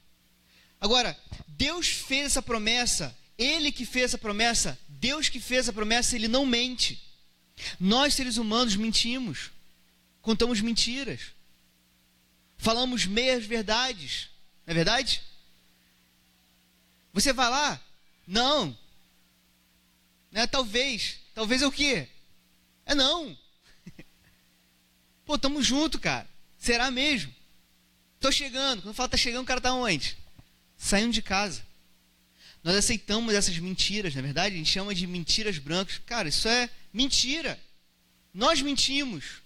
Agora, 0.80 1.18
Deus 1.48 1.88
fez 1.88 2.28
essa 2.28 2.42
promessa, 2.42 3.18
Ele 3.38 3.72
que 3.72 3.86
fez 3.86 4.06
essa 4.06 4.18
promessa, 4.18 4.80
Deus 4.88 5.30
que 5.30 5.40
fez 5.40 5.68
a 5.68 5.74
promessa, 5.74 6.16
Ele 6.16 6.28
não 6.28 6.46
mente. 6.46 7.02
Nós, 7.80 8.14
seres 8.14 8.38
humanos, 8.38 8.76
mentimos, 8.76 9.52
contamos 10.22 10.62
mentiras, 10.62 11.22
falamos 12.58 13.06
meias 13.06 13.46
verdades, 13.46 14.30
não 14.66 14.72
é 14.72 14.76
verdade? 14.76 15.22
Você 17.16 17.32
vai 17.32 17.50
lá? 17.50 17.82
Não. 18.28 18.78
Né? 20.30 20.46
Talvez. 20.46 21.22
Talvez 21.34 21.62
é 21.62 21.66
o 21.66 21.72
quê? 21.72 22.10
É 22.86 22.94
não. 22.94 23.36
Pô, 25.26 25.38
tamo 25.38 25.64
junto, 25.64 25.98
cara. 25.98 26.28
Será 26.58 26.92
mesmo? 26.92 27.34
Tô 28.20 28.30
chegando. 28.34 28.82
Quando 28.82 28.94
fala 28.94 29.08
tá 29.08 29.16
chegando, 29.16 29.44
o 29.44 29.48
cara 29.48 29.62
tá 29.62 29.74
onde? 29.74 30.18
Saindo 30.76 31.14
de 31.14 31.22
casa. 31.22 31.66
Nós 32.62 32.76
aceitamos 32.76 33.34
essas 33.34 33.58
mentiras, 33.60 34.14
na 34.14 34.20
é 34.20 34.24
verdade? 34.24 34.56
A 34.56 34.58
gente 34.58 34.70
chama 34.70 34.94
de 34.94 35.08
mentiras 35.08 35.58
brancas. 35.58 36.02
Cara, 36.06 36.28
isso 36.28 36.50
é 36.50 36.70
mentira. 36.92 37.58
Nós 38.34 38.62
mentimos. 38.62 39.42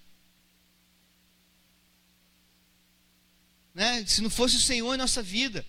Né? 3.75 4.03
Se 4.07 4.21
não 4.21 4.29
fosse 4.31 4.55
o 4.55 4.59
Senhor 4.59 4.95
em 4.95 4.97
nossa 4.97 5.21
vida 5.21 5.63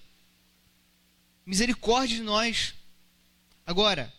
misericórdia 1.45 2.17
de 2.17 2.23
nós. 2.23 2.75
Agora, 3.67 4.13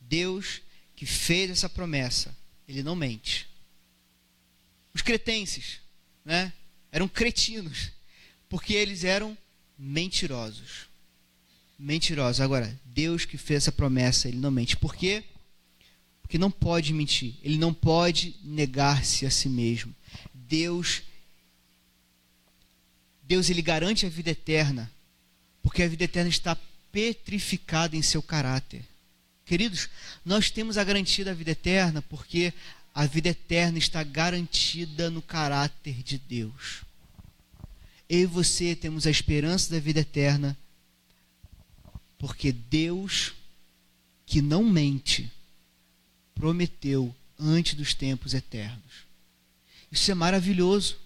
Deus 0.00 0.60
que 0.96 1.06
fez 1.06 1.50
essa 1.50 1.68
promessa, 1.68 2.36
ele 2.68 2.82
não 2.82 2.94
mente. 2.94 3.48
Os 4.92 5.02
cretenses, 5.02 5.80
né, 6.24 6.52
eram 6.92 7.08
cretinos, 7.08 7.90
porque 8.48 8.74
eles 8.74 9.04
eram 9.04 9.36
mentirosos. 9.78 10.88
Mentirosos. 11.78 12.40
Agora, 12.40 12.78
Deus 12.84 13.24
que 13.24 13.38
fez 13.38 13.62
essa 13.62 13.72
promessa, 13.72 14.28
ele 14.28 14.36
não 14.36 14.50
mente. 14.50 14.76
Por 14.76 14.94
quê? 14.94 15.24
Porque 16.20 16.36
não 16.36 16.50
pode 16.50 16.92
mentir. 16.92 17.34
Ele 17.42 17.56
não 17.56 17.72
pode 17.72 18.36
negar-se 18.42 19.24
a 19.24 19.30
si 19.30 19.48
mesmo. 19.48 19.94
Deus 20.34 21.02
Deus 23.22 23.48
ele 23.48 23.62
garante 23.62 24.04
a 24.04 24.08
vida 24.08 24.30
eterna 24.30 24.92
porque 25.62 25.82
a 25.82 25.88
vida 25.88 26.04
eterna 26.04 26.28
está 26.28 26.56
petrificada 26.92 27.96
em 27.96 28.02
seu 28.02 28.22
caráter. 28.22 28.84
Queridos, 29.44 29.88
nós 30.24 30.50
temos 30.50 30.78
a 30.78 30.84
garantia 30.84 31.24
da 31.24 31.34
vida 31.34 31.50
eterna 31.50 32.02
porque 32.02 32.52
a 32.94 33.06
vida 33.06 33.28
eterna 33.28 33.78
está 33.78 34.02
garantida 34.02 35.10
no 35.10 35.22
caráter 35.22 36.02
de 36.02 36.18
Deus. 36.18 36.82
Eu 38.08 38.20
e 38.20 38.26
você 38.26 38.74
temos 38.74 39.06
a 39.06 39.10
esperança 39.10 39.70
da 39.70 39.78
vida 39.78 40.00
eterna 40.00 40.56
porque 42.18 42.52
Deus, 42.52 43.32
que 44.26 44.42
não 44.42 44.62
mente, 44.62 45.32
prometeu 46.34 47.14
antes 47.38 47.74
dos 47.74 47.94
tempos 47.94 48.34
eternos. 48.34 49.06
Isso 49.90 50.10
é 50.10 50.14
maravilhoso. 50.14 50.98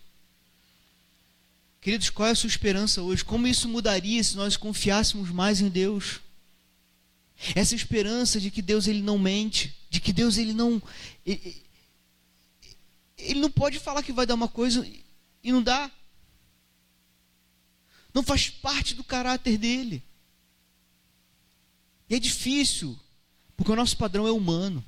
Queridos, 1.84 2.08
qual 2.08 2.28
é 2.28 2.32
a 2.32 2.34
sua 2.34 2.48
esperança 2.48 3.02
hoje? 3.02 3.22
Como 3.22 3.46
isso 3.46 3.68
mudaria 3.68 4.24
se 4.24 4.36
nós 4.36 4.56
confiássemos 4.56 5.28
mais 5.28 5.60
em 5.60 5.68
Deus? 5.68 6.18
Essa 7.54 7.74
esperança 7.74 8.40
de 8.40 8.50
que 8.50 8.62
Deus 8.62 8.86
ele 8.86 9.02
não 9.02 9.18
mente, 9.18 9.76
de 9.90 10.00
que 10.00 10.10
Deus 10.10 10.38
ele 10.38 10.54
não 10.54 10.80
ele, 11.26 11.62
ele 13.18 13.38
não 13.38 13.50
pode 13.50 13.78
falar 13.78 14.02
que 14.02 14.14
vai 14.14 14.24
dar 14.24 14.34
uma 14.34 14.48
coisa 14.48 14.90
e 15.42 15.52
não 15.52 15.62
dá. 15.62 15.90
Não 18.14 18.22
faz 18.22 18.48
parte 18.48 18.94
do 18.94 19.04
caráter 19.04 19.58
dele. 19.58 20.02
E 22.08 22.14
é 22.14 22.18
difícil, 22.18 22.98
porque 23.58 23.70
o 23.70 23.76
nosso 23.76 23.98
padrão 23.98 24.26
é 24.26 24.32
humano. 24.32 24.82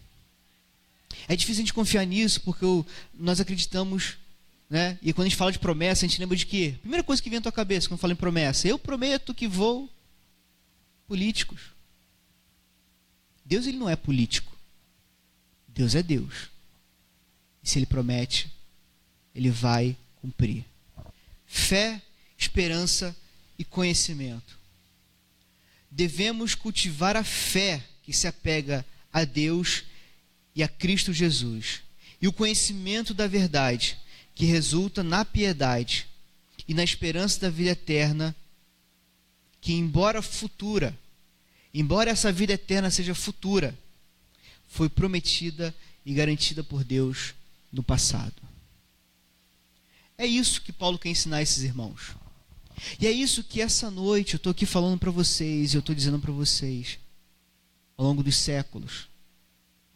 É 1.28 1.36
difícil 1.36 1.60
a 1.60 1.64
gente 1.66 1.74
confiar 1.74 2.06
nisso, 2.06 2.40
porque 2.40 2.64
nós 3.12 3.38
acreditamos 3.38 4.16
né? 4.68 4.98
E 5.00 5.12
quando 5.12 5.26
a 5.26 5.28
gente 5.28 5.38
fala 5.38 5.52
de 5.52 5.58
promessa, 5.58 6.04
a 6.04 6.08
gente 6.08 6.20
lembra 6.20 6.36
de 6.36 6.46
quê? 6.46 6.74
Primeira 6.80 7.04
coisa 7.04 7.22
que 7.22 7.30
vem 7.30 7.38
à 7.38 7.42
tua 7.42 7.52
cabeça 7.52 7.88
quando 7.88 8.00
fala 8.00 8.12
em 8.12 8.16
promessa: 8.16 8.66
eu 8.66 8.78
prometo 8.78 9.34
que 9.34 9.46
vou. 9.46 9.90
Políticos. 11.06 11.60
Deus 13.44 13.66
ele 13.66 13.76
não 13.76 13.88
é 13.88 13.94
político. 13.94 14.56
Deus 15.68 15.94
é 15.94 16.02
Deus. 16.02 16.50
E 17.62 17.68
se 17.68 17.78
ele 17.78 17.86
promete, 17.86 18.50
ele 19.32 19.50
vai 19.50 19.96
cumprir. 20.16 20.64
Fé, 21.46 22.02
esperança 22.36 23.14
e 23.56 23.64
conhecimento. 23.64 24.58
Devemos 25.88 26.56
cultivar 26.56 27.16
a 27.16 27.22
fé 27.22 27.84
que 28.02 28.12
se 28.12 28.26
apega 28.26 28.84
a 29.12 29.24
Deus 29.24 29.84
e 30.54 30.62
a 30.62 30.68
Cristo 30.68 31.12
Jesus. 31.12 31.82
E 32.20 32.26
o 32.26 32.32
conhecimento 32.32 33.14
da 33.14 33.28
verdade 33.28 33.96
que 34.36 34.44
resulta 34.44 35.02
na 35.02 35.24
piedade 35.24 36.06
e 36.68 36.74
na 36.74 36.84
esperança 36.84 37.40
da 37.40 37.50
vida 37.50 37.70
eterna, 37.70 38.36
que, 39.62 39.72
embora 39.72 40.20
futura, 40.20 40.96
embora 41.72 42.10
essa 42.10 42.30
vida 42.30 42.52
eterna 42.52 42.90
seja 42.90 43.14
futura, 43.14 43.76
foi 44.68 44.90
prometida 44.90 45.74
e 46.04 46.12
garantida 46.12 46.62
por 46.62 46.84
Deus 46.84 47.34
no 47.72 47.82
passado. 47.82 48.34
É 50.18 50.26
isso 50.26 50.60
que 50.60 50.70
Paulo 50.70 50.98
quer 50.98 51.08
ensinar 51.08 51.40
esses 51.40 51.62
irmãos. 51.62 52.14
E 53.00 53.06
é 53.06 53.10
isso 53.10 53.42
que 53.42 53.62
essa 53.62 53.90
noite 53.90 54.34
eu 54.34 54.36
estou 54.36 54.50
aqui 54.50 54.66
falando 54.66 54.98
para 54.98 55.10
vocês, 55.10 55.72
eu 55.72 55.80
estou 55.80 55.94
dizendo 55.94 56.18
para 56.18 56.30
vocês, 56.30 56.98
ao 57.96 58.04
longo 58.04 58.22
dos 58.22 58.36
séculos, 58.36 59.08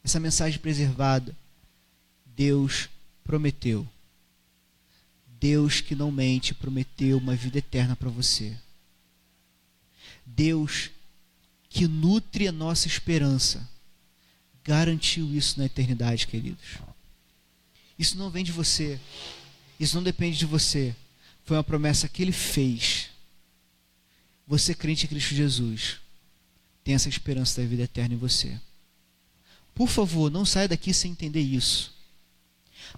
essa 0.03 0.19
mensagem 0.19 0.59
preservada, 0.59 1.37
Deus 2.25 2.89
prometeu 3.23 3.87
Deus 5.41 5.81
que 5.81 5.95
não 5.95 6.13
mente 6.13 6.55
prometeu 6.55 7.17
uma 7.17 7.35
vida 7.35 7.59
eterna 7.59 7.97
para 7.97 8.11
você. 8.11 8.55
Deus 10.27 10.91
que 11.69 11.89
nutre 11.89 12.47
a 12.47 12.53
nossa 12.53 12.87
esperança 12.87 13.67
garantiu 14.63 15.35
isso 15.35 15.59
na 15.59 15.65
eternidade, 15.65 16.27
queridos. 16.27 16.79
Isso 17.99 18.19
não 18.19 18.31
vem 18.31 18.45
de 18.45 18.53
você. 18.53 19.01
Isso 19.79 19.97
não 19.97 20.03
depende 20.03 20.37
de 20.37 20.47
você. 20.47 20.95
Foi 21.45 21.57
uma 21.57 21.65
promessa 21.65 22.09
que 22.09 22.23
ele 22.23 22.33
fez. 22.33 23.09
Você 24.47 24.75
crente 24.75 25.07
em 25.07 25.09
Cristo 25.09 25.35
Jesus 25.35 25.99
tem 26.85 26.95
essa 26.95 27.09
esperança 27.09 27.61
da 27.61 27.67
vida 27.67 27.83
eterna 27.85 28.15
em 28.15 28.19
você. 28.19 28.59
Por 29.75 29.89
favor, 29.89 30.31
não 30.31 30.45
saia 30.45 30.69
daqui 30.69 30.93
sem 30.93 31.13
entender 31.13 31.41
isso. 31.41 31.95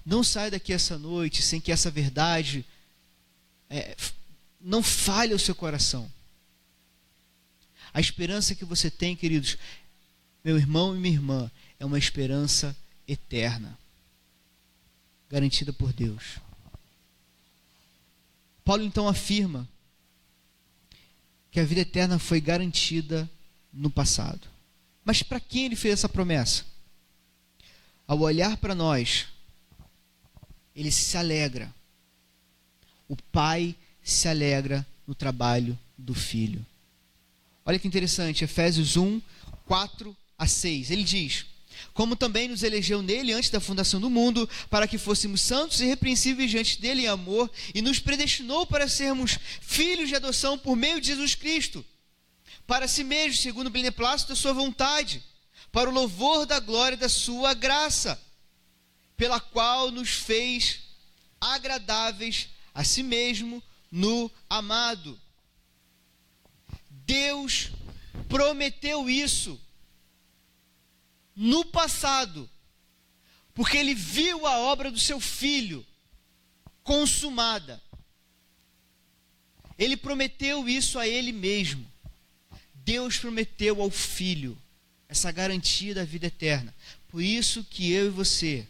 Não 0.05 0.23
saia 0.23 0.51
daqui 0.51 0.73
essa 0.73 0.99
noite 0.99 1.43
sem 1.43 1.61
que 1.61 1.73
essa 1.73 1.91
verdade 1.91 2.65
é, 3.69 3.97
não 4.61 4.83
falhe 4.83 5.35
o 5.35 5.39
seu 5.39 5.55
coração. 5.55 6.11
A 7.93 8.01
esperança 8.01 8.55
que 8.55 8.65
você 8.65 8.91
tem, 8.91 9.15
queridos, 9.15 9.59
meu 10.45 10.57
irmão 10.57 10.97
e 10.97 10.99
minha 10.99 11.15
irmã, 11.15 11.51
é 11.79 11.85
uma 11.85 11.99
esperança 11.99 12.77
eterna, 13.07 13.79
garantida 15.29 15.73
por 15.73 15.93
Deus. 15.93 16.39
Paulo 18.65 18.83
então 18.83 19.09
afirma 19.09 19.69
que 21.51 21.61
a 21.61 21.65
vida 21.65 21.81
eterna 21.81 22.19
foi 22.19 22.41
garantida 22.41 23.29
no 23.73 23.91
passado. 23.91 24.49
Mas 25.05 25.23
para 25.23 25.41
quem 25.41 25.67
ele 25.67 25.77
fez 25.77 25.95
essa 25.95 26.09
promessa? 26.09 26.65
Ao 28.07 28.19
olhar 28.21 28.57
para 28.57 28.75
nós, 28.75 29.27
ele 30.75 30.91
se 30.91 31.17
alegra. 31.17 31.73
O 33.09 33.17
pai 33.17 33.75
se 34.03 34.29
alegra 34.29 34.87
no 35.07 35.15
trabalho 35.15 35.79
do 35.97 36.15
filho. 36.15 36.65
Olha 37.65 37.79
que 37.79 37.87
interessante, 37.87 38.45
Efésios 38.45 38.97
1, 38.97 39.21
4 39.67 40.17
a 40.39 40.47
6. 40.47 40.91
Ele 40.91 41.05
diz: 41.05 41.47
Como 41.95 42.17
também 42.17 42.49
nos 42.49 42.63
elegeu 42.63 43.03
nele 43.03 43.33
antes 43.33 43.51
da 43.51 43.61
fundação 43.61 44.01
do 44.01 44.11
mundo, 44.11 44.49
para 44.69 44.89
que 44.89 44.99
fôssemos 44.99 45.41
santos 45.41 45.81
e 45.81 45.85
irrepreensíveis 45.85 46.51
diante 46.51 46.81
dele 46.81 47.03
em 47.03 47.09
amor, 47.09 47.51
e 47.75 47.81
nos 47.81 47.99
predestinou 47.99 48.67
para 48.67 48.89
sermos 48.89 49.39
filhos 49.61 50.09
de 50.09 50.17
adoção 50.17 50.59
por 50.59 50.75
meio 50.75 51.01
de 51.01 51.09
Jesus 51.09 51.35
Cristo, 51.35 51.85
para 52.67 52.89
si 52.89 53.05
mesmo, 53.05 53.41
segundo 53.41 53.69
o 53.69 53.71
beneplácito 53.71 54.31
da 54.31 54.37
sua 54.37 54.53
vontade, 54.53 55.23
para 55.71 55.89
o 55.89 55.93
louvor 55.93 56.45
da 56.47 56.59
glória 56.59 56.97
da 56.97 57.09
sua 57.09 57.55
graça, 57.55 58.21
pela 59.23 59.39
qual 59.39 59.93
nos 59.93 60.11
fez 60.11 60.81
agradáveis 61.41 62.49
a 62.75 62.83
si 62.83 63.05
mesmo 63.05 63.63
no 63.89 64.29
amado. 64.51 65.17
Deus 66.91 67.71
prometeu 68.29 69.09
isso 69.09 69.61
no 71.37 71.65
passado, 71.65 72.51
porque 73.55 73.77
ele 73.77 73.95
viu 73.95 74.45
a 74.45 74.59
obra 74.59 74.91
do 74.91 74.99
seu 74.99 75.21
filho 75.21 75.87
consumada. 76.83 77.81
Ele 79.79 79.97
prometeu 79.97 80.69
isso 80.69 80.99
a 80.99 81.07
ele 81.07 81.31
mesmo. 81.31 81.89
Deus 82.75 83.19
prometeu 83.19 83.81
ao 83.81 83.89
filho 83.89 84.59
essa 85.09 85.31
garantia 85.31 85.95
da 85.95 86.03
vida 86.03 86.27
eterna. 86.27 86.75
Por 87.07 87.23
isso 87.23 87.63
que 87.63 87.93
eu 87.93 88.07
e 88.07 88.11
você 88.11 88.67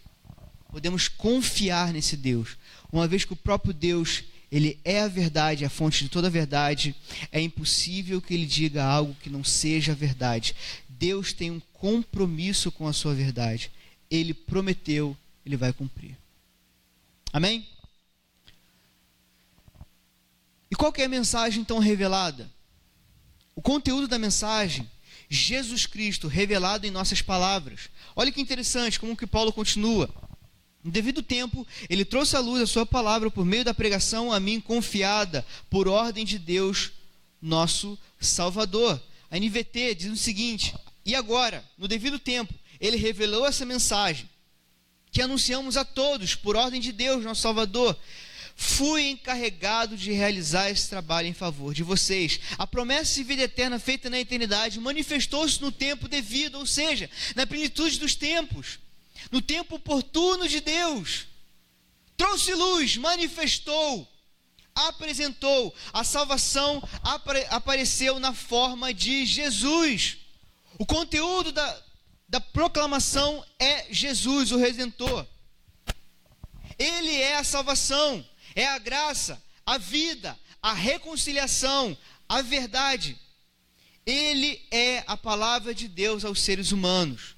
podemos 0.72 1.06
confiar 1.06 1.92
nesse 1.92 2.16
Deus, 2.16 2.56
uma 2.90 3.06
vez 3.06 3.24
que 3.24 3.34
o 3.34 3.36
próprio 3.36 3.74
Deus 3.74 4.24
ele 4.50 4.78
é 4.84 5.00
a 5.00 5.08
verdade, 5.08 5.64
a 5.64 5.70
fonte 5.70 6.04
de 6.04 6.10
toda 6.10 6.26
a 6.26 6.30
verdade. 6.30 6.94
É 7.30 7.40
impossível 7.40 8.20
que 8.20 8.34
ele 8.34 8.44
diga 8.44 8.84
algo 8.84 9.14
que 9.14 9.30
não 9.30 9.42
seja 9.42 9.94
verdade. 9.94 10.54
Deus 10.90 11.32
tem 11.32 11.50
um 11.50 11.60
compromisso 11.72 12.70
com 12.70 12.86
a 12.86 12.92
sua 12.92 13.14
verdade. 13.14 13.70
Ele 14.10 14.34
prometeu, 14.34 15.16
ele 15.44 15.56
vai 15.56 15.72
cumprir. 15.72 16.18
Amém? 17.32 17.66
E 20.70 20.76
qual 20.76 20.92
é 20.98 21.04
a 21.04 21.08
mensagem 21.08 21.62
então 21.62 21.78
revelada? 21.78 22.50
O 23.54 23.62
conteúdo 23.62 24.06
da 24.06 24.18
mensagem, 24.18 24.90
Jesus 25.30 25.86
Cristo 25.86 26.28
revelado 26.28 26.86
em 26.86 26.90
nossas 26.90 27.22
palavras. 27.22 27.88
Olha 28.14 28.30
que 28.30 28.40
interessante 28.40 29.00
como 29.00 29.16
que 29.16 29.26
Paulo 29.26 29.50
continua. 29.50 30.14
No 30.82 30.90
devido 30.90 31.22
tempo, 31.22 31.66
ele 31.88 32.04
trouxe 32.04 32.36
à 32.36 32.40
luz 32.40 32.60
a 32.60 32.66
sua 32.66 32.84
palavra 32.84 33.30
por 33.30 33.44
meio 33.44 33.64
da 33.64 33.72
pregação 33.72 34.32
a 34.32 34.40
mim 34.40 34.60
confiada 34.60 35.46
por 35.70 35.86
ordem 35.86 36.24
de 36.24 36.38
Deus, 36.38 36.90
nosso 37.40 37.98
Salvador. 38.20 39.00
A 39.30 39.38
NVT 39.38 39.94
diz 39.94 40.12
o 40.12 40.16
seguinte: 40.16 40.74
e 41.04 41.14
agora, 41.14 41.64
no 41.76 41.88
devido 41.88 42.18
tempo, 42.18 42.54
ele 42.80 42.96
revelou 42.96 43.46
essa 43.46 43.66
mensagem 43.66 44.28
que 45.10 45.20
anunciamos 45.20 45.76
a 45.76 45.84
todos 45.84 46.34
por 46.34 46.56
ordem 46.56 46.80
de 46.80 46.90
Deus, 46.90 47.24
nosso 47.24 47.42
Salvador. 47.42 47.96
Fui 48.54 49.08
encarregado 49.08 49.96
de 49.96 50.12
realizar 50.12 50.70
esse 50.70 50.88
trabalho 50.88 51.26
em 51.26 51.32
favor 51.32 51.74
de 51.74 51.82
vocês. 51.82 52.40
A 52.58 52.66
promessa 52.66 53.14
de 53.14 53.24
vida 53.24 53.42
eterna 53.42 53.78
feita 53.78 54.08
na 54.08 54.20
eternidade 54.20 54.78
manifestou-se 54.78 55.60
no 55.60 55.72
tempo 55.72 56.08
devido, 56.08 56.58
ou 56.58 56.66
seja, 56.66 57.10
na 57.34 57.46
plenitude 57.46 57.98
dos 57.98 58.14
tempos, 58.14 58.78
no 59.30 59.40
tempo 59.40 59.76
oportuno 59.76 60.48
de 60.48 60.60
Deus. 60.60 61.26
Trouxe 62.16 62.54
luz, 62.54 62.96
manifestou, 62.96 64.08
apresentou. 64.74 65.74
A 65.92 66.04
salvação 66.04 66.82
apare 67.02 67.46
apareceu 67.50 68.18
na 68.18 68.32
forma 68.32 68.92
de 68.92 69.26
Jesus. 69.26 70.18
O 70.78 70.86
conteúdo 70.86 71.52
da, 71.52 71.82
da 72.28 72.40
proclamação 72.40 73.44
é 73.58 73.92
Jesus, 73.92 74.52
o 74.52 74.56
Redentor. 74.56 75.26
Ele 76.78 77.14
é 77.14 77.36
a 77.36 77.44
salvação, 77.44 78.26
é 78.54 78.66
a 78.66 78.78
graça, 78.78 79.42
a 79.64 79.78
vida, 79.78 80.38
a 80.62 80.72
reconciliação, 80.72 81.96
a 82.28 82.42
verdade. 82.42 83.18
Ele 84.04 84.60
é 84.70 85.04
a 85.06 85.16
palavra 85.16 85.74
de 85.74 85.86
Deus 85.86 86.24
aos 86.24 86.40
seres 86.40 86.72
humanos. 86.72 87.36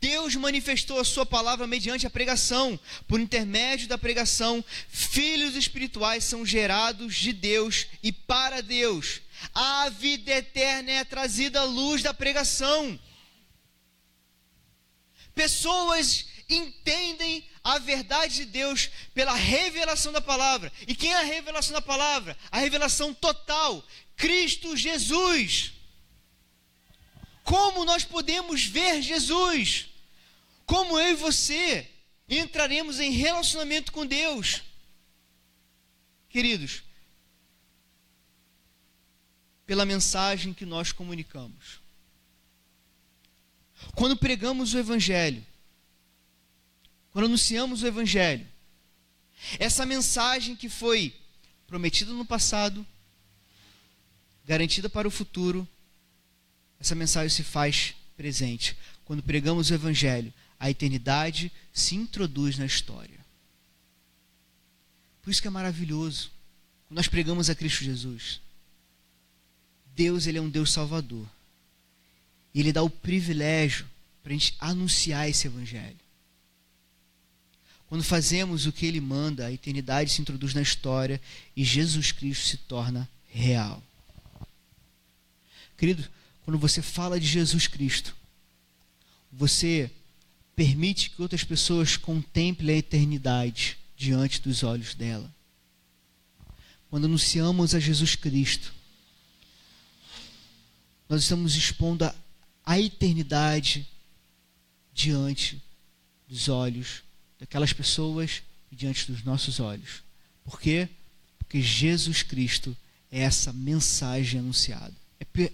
Deus 0.00 0.34
manifestou 0.36 1.00
a 1.00 1.04
sua 1.04 1.26
palavra 1.26 1.66
mediante 1.66 2.06
a 2.06 2.10
pregação. 2.10 2.78
Por 3.06 3.20
intermédio 3.20 3.88
da 3.88 3.98
pregação, 3.98 4.64
filhos 4.88 5.56
espirituais 5.56 6.24
são 6.24 6.46
gerados 6.46 7.16
de 7.16 7.32
Deus 7.32 7.86
e 8.02 8.12
para 8.12 8.60
Deus. 8.60 9.20
A 9.54 9.88
vida 9.88 10.32
eterna 10.32 10.90
é 10.90 11.04
trazida 11.04 11.60
à 11.60 11.64
luz 11.64 12.02
da 12.02 12.14
pregação. 12.14 12.98
Pessoas 15.34 16.26
entendem 16.48 17.44
a 17.62 17.78
verdade 17.78 18.36
de 18.36 18.44
Deus 18.46 18.90
pela 19.14 19.34
revelação 19.34 20.12
da 20.12 20.20
palavra. 20.20 20.72
E 20.86 20.94
quem 20.94 21.12
é 21.12 21.16
a 21.16 21.22
revelação 21.22 21.72
da 21.72 21.82
palavra? 21.82 22.36
A 22.50 22.58
revelação 22.58 23.12
total. 23.12 23.84
Cristo 24.16 24.76
Jesus. 24.76 25.72
Como 27.44 27.84
nós 27.84 28.04
podemos 28.04 28.64
ver 28.64 29.00
Jesus? 29.02 29.87
Como 30.68 31.00
eu 31.00 31.12
e 31.12 31.16
você 31.16 31.88
entraremos 32.28 33.00
em 33.00 33.10
relacionamento 33.10 33.90
com 33.90 34.04
Deus? 34.04 34.62
Queridos, 36.28 36.82
pela 39.64 39.86
mensagem 39.86 40.52
que 40.52 40.66
nós 40.66 40.92
comunicamos. 40.92 41.80
Quando 43.94 44.14
pregamos 44.14 44.74
o 44.74 44.78
Evangelho, 44.78 45.42
quando 47.12 47.24
anunciamos 47.24 47.82
o 47.82 47.86
Evangelho, 47.86 48.46
essa 49.58 49.86
mensagem 49.86 50.54
que 50.54 50.68
foi 50.68 51.16
prometida 51.66 52.12
no 52.12 52.26
passado, 52.26 52.86
garantida 54.44 54.90
para 54.90 55.08
o 55.08 55.10
futuro, 55.10 55.66
essa 56.78 56.94
mensagem 56.94 57.30
se 57.30 57.42
faz 57.42 57.94
presente. 58.18 58.76
Quando 59.06 59.22
pregamos 59.22 59.70
o 59.70 59.74
Evangelho, 59.74 60.30
a 60.58 60.70
eternidade 60.70 61.52
se 61.72 61.94
introduz 61.94 62.58
na 62.58 62.66
história. 62.66 63.18
Por 65.22 65.30
isso 65.30 65.40
que 65.40 65.48
é 65.48 65.50
maravilhoso. 65.50 66.30
Quando 66.86 66.96
nós 66.96 67.08
pregamos 67.08 67.50
a 67.50 67.54
Cristo 67.54 67.84
Jesus. 67.84 68.40
Deus 69.94 70.26
ele 70.26 70.38
é 70.38 70.40
um 70.40 70.48
Deus 70.48 70.72
salvador. 70.72 71.26
E 72.54 72.60
ele 72.60 72.72
dá 72.72 72.82
o 72.82 72.90
privilégio 72.90 73.86
para 74.22 74.32
a 74.32 74.36
gente 74.36 74.54
anunciar 74.58 75.28
esse 75.28 75.46
evangelho. 75.46 75.98
Quando 77.88 78.04
fazemos 78.04 78.66
o 78.66 78.72
que 78.72 78.84
ele 78.84 79.00
manda, 79.00 79.46
a 79.46 79.52
eternidade 79.52 80.10
se 80.10 80.20
introduz 80.20 80.52
na 80.54 80.60
história 80.60 81.20
e 81.56 81.64
Jesus 81.64 82.12
Cristo 82.12 82.46
se 82.46 82.56
torna 82.58 83.08
real. 83.28 83.82
Querido, 85.76 86.06
quando 86.44 86.58
você 86.58 86.82
fala 86.82 87.20
de 87.20 87.26
Jesus 87.26 87.66
Cristo, 87.66 88.14
você 89.32 89.90
permite 90.58 91.10
que 91.10 91.22
outras 91.22 91.44
pessoas 91.44 91.96
contemplem 91.96 92.74
a 92.74 92.78
eternidade 92.80 93.78
diante 93.96 94.42
dos 94.42 94.64
olhos 94.64 94.92
dela. 94.92 95.32
Quando 96.90 97.04
anunciamos 97.04 97.76
a 97.76 97.78
Jesus 97.78 98.16
Cristo, 98.16 98.74
nós 101.08 101.22
estamos 101.22 101.54
expondo 101.54 102.12
a, 102.64 102.80
eternidade 102.80 103.86
diante 104.92 105.62
dos 106.26 106.48
olhos 106.48 107.04
daquelas 107.38 107.72
pessoas 107.72 108.42
e 108.72 108.74
diante 108.74 109.12
dos 109.12 109.22
nossos 109.22 109.60
olhos. 109.60 110.02
Por 110.42 110.60
quê? 110.60 110.88
Porque 111.38 111.62
Jesus 111.62 112.24
Cristo 112.24 112.76
é 113.12 113.20
essa 113.20 113.52
mensagem 113.52 114.40
anunciada. 114.40 114.96
É, 115.20 115.52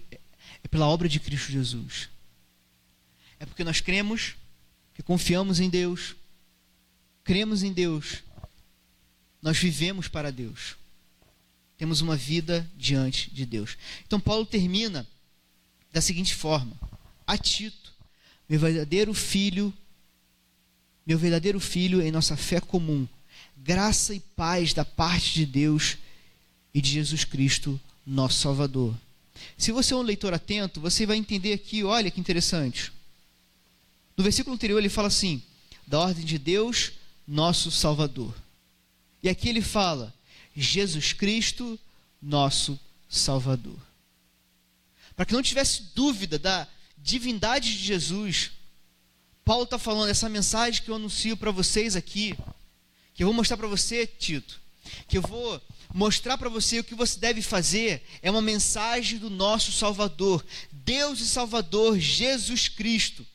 é 0.63 0.67
pela 0.67 0.87
obra 0.87 1.07
de 1.07 1.19
Cristo 1.19 1.51
Jesus. 1.51 2.09
É 3.39 3.45
porque 3.45 3.63
nós 3.63 3.81
cremos, 3.81 4.35
que 4.95 5.03
confiamos 5.03 5.59
em 5.59 5.69
Deus, 5.69 6.15
cremos 7.23 7.61
em 7.61 7.71
Deus, 7.71 8.23
nós 9.41 9.57
vivemos 9.57 10.07
para 10.07 10.31
Deus. 10.31 10.75
Temos 11.77 11.99
uma 11.99 12.15
vida 12.15 12.67
diante 12.77 13.29
de 13.29 13.45
Deus. 13.45 13.77
Então 14.07 14.19
Paulo 14.19 14.45
termina 14.45 15.05
da 15.91 16.01
seguinte 16.01 16.33
forma: 16.33 16.71
A 17.27 17.37
Tito, 17.37 17.93
meu 18.47 18.59
verdadeiro 18.59 19.13
filho, 19.13 19.73
meu 21.05 21.19
verdadeiro 21.19 21.59
filho 21.59 22.01
em 22.01 22.11
nossa 22.11 22.37
fé 22.37 22.61
comum, 22.61 23.05
graça 23.57 24.15
e 24.15 24.21
paz 24.21 24.73
da 24.73 24.85
parte 24.85 25.33
de 25.33 25.45
Deus 25.45 25.97
e 26.73 26.81
de 26.81 26.89
Jesus 26.89 27.25
Cristo, 27.25 27.79
nosso 28.05 28.39
Salvador. 28.39 28.95
Se 29.57 29.73
você 29.73 29.93
é 29.93 29.97
um 29.97 30.01
leitor 30.01 30.33
atento, 30.33 30.79
você 30.79 31.05
vai 31.05 31.17
entender 31.17 31.51
aqui, 31.51 31.83
olha 31.83 32.09
que 32.09 32.21
interessante. 32.21 32.94
No 34.17 34.23
versículo 34.23 34.55
anterior 34.55 34.79
ele 34.79 34.89
fala 34.89 35.07
assim: 35.07 35.41
da 35.85 35.99
ordem 35.99 36.25
de 36.25 36.37
Deus, 36.37 36.93
nosso 37.27 37.71
Salvador. 37.71 38.33
E 39.21 39.29
aqui 39.29 39.49
ele 39.49 39.61
fala: 39.61 40.13
Jesus 40.55 41.13
Cristo, 41.13 41.79
nosso 42.21 42.79
Salvador. 43.09 43.79
Para 45.15 45.25
que 45.25 45.33
não 45.33 45.41
tivesse 45.41 45.83
dúvida 45.95 46.37
da 46.37 46.67
divindade 46.97 47.71
de 47.77 47.83
Jesus, 47.83 48.51
Paulo 49.43 49.63
está 49.63 49.77
falando 49.77 50.09
essa 50.09 50.27
mensagem 50.27 50.81
que 50.81 50.89
eu 50.89 50.95
anuncio 50.95 51.37
para 51.37 51.51
vocês 51.51 51.95
aqui, 51.95 52.35
que 53.13 53.23
eu 53.23 53.27
vou 53.27 53.33
mostrar 53.33 53.57
para 53.57 53.67
você, 53.67 54.07
Tito, 54.07 54.59
que 55.07 55.17
eu 55.17 55.21
vou 55.21 55.61
mostrar 55.93 56.37
para 56.37 56.49
você 56.49 56.79
o 56.79 56.83
que 56.83 56.95
você 56.95 57.19
deve 57.19 57.41
fazer, 57.41 58.03
é 58.21 58.29
uma 58.29 58.41
mensagem 58.41 59.19
do 59.19 59.29
nosso 59.29 59.71
Salvador, 59.71 60.45
Deus 60.71 61.19
e 61.19 61.27
Salvador, 61.27 61.99
Jesus 61.99 62.67
Cristo. 62.67 63.25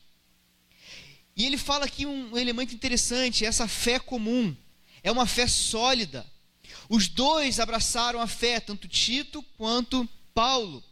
E 1.41 1.45
ele 1.47 1.57
fala 1.57 1.85
aqui 1.85 2.05
um 2.05 2.37
elemento 2.37 2.75
interessante, 2.75 3.43
essa 3.43 3.67
fé 3.67 3.97
comum, 3.97 4.55
é 5.01 5.11
uma 5.11 5.25
fé 5.25 5.47
sólida. 5.47 6.23
Os 6.87 7.07
dois 7.07 7.59
abraçaram 7.59 8.21
a 8.21 8.27
fé, 8.27 8.59
tanto 8.59 8.87
Tito 8.87 9.41
quanto 9.57 10.07
Paulo. 10.35 10.83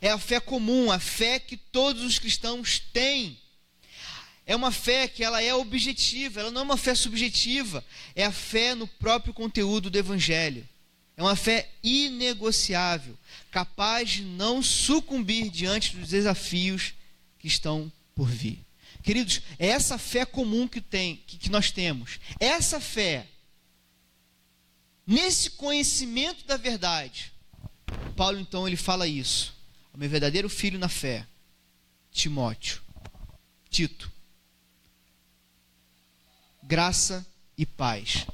É 0.00 0.08
a 0.08 0.16
fé 0.16 0.38
comum, 0.38 0.92
a 0.92 1.00
fé 1.00 1.40
que 1.40 1.56
todos 1.56 2.04
os 2.04 2.20
cristãos 2.20 2.78
têm. 2.78 3.36
É 4.46 4.54
uma 4.54 4.70
fé 4.70 5.08
que 5.08 5.24
ela 5.24 5.42
é 5.42 5.52
objetiva, 5.52 6.38
ela 6.38 6.52
não 6.52 6.60
é 6.60 6.64
uma 6.64 6.76
fé 6.76 6.94
subjetiva, 6.94 7.84
é 8.14 8.24
a 8.24 8.30
fé 8.30 8.76
no 8.76 8.86
próprio 8.86 9.34
conteúdo 9.34 9.90
do 9.90 9.98
evangelho. 9.98 10.68
É 11.16 11.22
uma 11.22 11.34
fé 11.34 11.68
inegociável, 11.82 13.18
capaz 13.50 14.10
de 14.10 14.22
não 14.22 14.62
sucumbir 14.62 15.50
diante 15.50 15.96
dos 15.96 16.10
desafios 16.10 16.94
que 17.40 17.48
estão 17.48 17.90
por 18.14 18.28
vir. 18.28 18.69
Queridos, 19.02 19.40
é 19.58 19.68
essa 19.68 19.98
fé 19.98 20.24
comum 20.24 20.68
que, 20.68 20.80
tem, 20.80 21.16
que, 21.26 21.38
que 21.38 21.50
nós 21.50 21.70
temos. 21.70 22.18
Essa 22.38 22.80
fé 22.80 23.26
Nesse 25.10 25.50
conhecimento 25.50 26.46
da 26.46 26.56
verdade, 26.56 27.32
Paulo 28.16 28.38
então 28.38 28.68
ele 28.68 28.76
fala 28.76 29.08
isso. 29.08 29.52
O 29.92 29.98
meu 29.98 30.08
verdadeiro 30.08 30.48
filho 30.48 30.78
na 30.78 30.88
fé, 30.88 31.26
Timóteo, 32.12 32.80
Tito. 33.68 34.08
Graça 36.62 37.26
e 37.58 37.66
paz. 37.66 38.24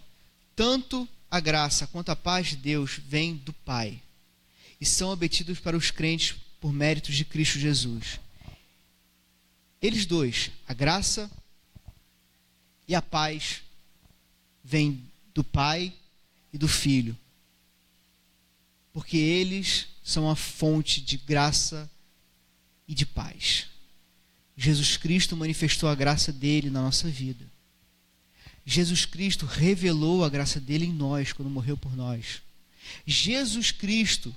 Tanto 0.54 1.08
a 1.30 1.40
graça 1.40 1.86
quanto 1.86 2.10
a 2.10 2.16
paz 2.16 2.48
de 2.48 2.56
Deus 2.56 3.00
vêm 3.06 3.36
do 3.36 3.54
Pai 3.54 4.02
e 4.78 4.84
são 4.84 5.08
obtidos 5.08 5.58
para 5.58 5.78
os 5.78 5.90
crentes 5.90 6.36
por 6.60 6.74
méritos 6.74 7.14
de 7.14 7.24
Cristo 7.24 7.58
Jesus. 7.58 8.20
Eles 9.86 10.04
dois, 10.04 10.50
a 10.66 10.74
graça 10.74 11.30
e 12.88 12.94
a 12.94 13.00
paz, 13.00 13.62
vêm 14.64 15.00
do 15.32 15.44
Pai 15.44 15.92
e 16.52 16.58
do 16.58 16.66
Filho. 16.66 17.16
Porque 18.92 19.16
eles 19.16 19.86
são 20.02 20.28
a 20.28 20.34
fonte 20.34 21.00
de 21.00 21.16
graça 21.16 21.88
e 22.88 22.96
de 22.96 23.06
paz. 23.06 23.68
Jesus 24.56 24.96
Cristo 24.96 25.36
manifestou 25.36 25.88
a 25.88 25.94
graça 25.94 26.32
dele 26.32 26.68
na 26.68 26.82
nossa 26.82 27.08
vida. 27.08 27.46
Jesus 28.64 29.04
Cristo 29.04 29.46
revelou 29.46 30.24
a 30.24 30.28
graça 30.28 30.58
dele 30.58 30.86
em 30.86 30.92
nós 30.92 31.32
quando 31.32 31.48
morreu 31.48 31.76
por 31.76 31.94
nós. 31.94 32.42
Jesus 33.06 33.70
Cristo 33.70 34.34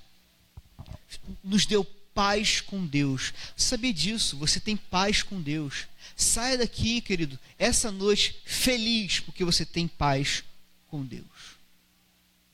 nos 1.43 1.66
deu 1.66 1.84
paz 2.14 2.62
com 2.62 2.86
Deus. 2.86 3.34
Sabia 3.55 3.93
disso? 3.93 4.38
Você 4.38 4.60
tem 4.60 4.76
paz 4.76 5.24
com 5.24 5.41
Deus. 5.41 5.88
Saia 6.16 6.57
daqui, 6.57 7.01
querido, 7.01 7.39
essa 7.57 7.91
noite 7.91 8.39
feliz 8.45 9.20
porque 9.20 9.43
você 9.45 9.66
tem 9.66 9.88
paz 9.88 10.43
com 10.88 11.05
Deus 11.05 11.60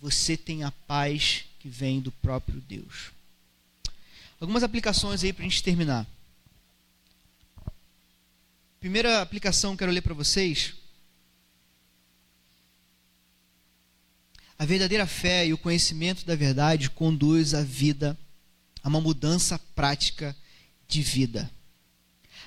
você 0.06 0.38
tem 0.38 0.64
a 0.64 0.72
paz 0.72 1.46
que 1.60 1.68
vem 1.68 2.00
do 2.00 2.12
próprio 2.12 2.62
Deus. 2.62 3.12
Algumas 4.40 4.62
aplicações 4.62 5.24
aí 5.24 5.34
para 5.34 5.44
a 5.44 5.50
gente 5.50 5.64
terminar. 5.64 6.06
Primeira 8.80 9.20
aplicação 9.20 9.72
que 9.72 9.80
quero 9.80 9.92
ler 9.92 10.02
para 10.02 10.14
vocês. 10.14 10.76
A 14.60 14.64
verdadeira 14.64 15.08
fé 15.08 15.48
e 15.48 15.54
o 15.54 15.58
conhecimento 15.58 16.24
da 16.24 16.36
verdade 16.36 16.88
conduz 16.88 17.56
a 17.56 17.64
vida 17.64 18.16
a 18.86 18.88
uma 18.88 19.02
mudança 19.02 19.58
prática 19.74 20.36
de 20.88 21.02
vida. 21.02 21.50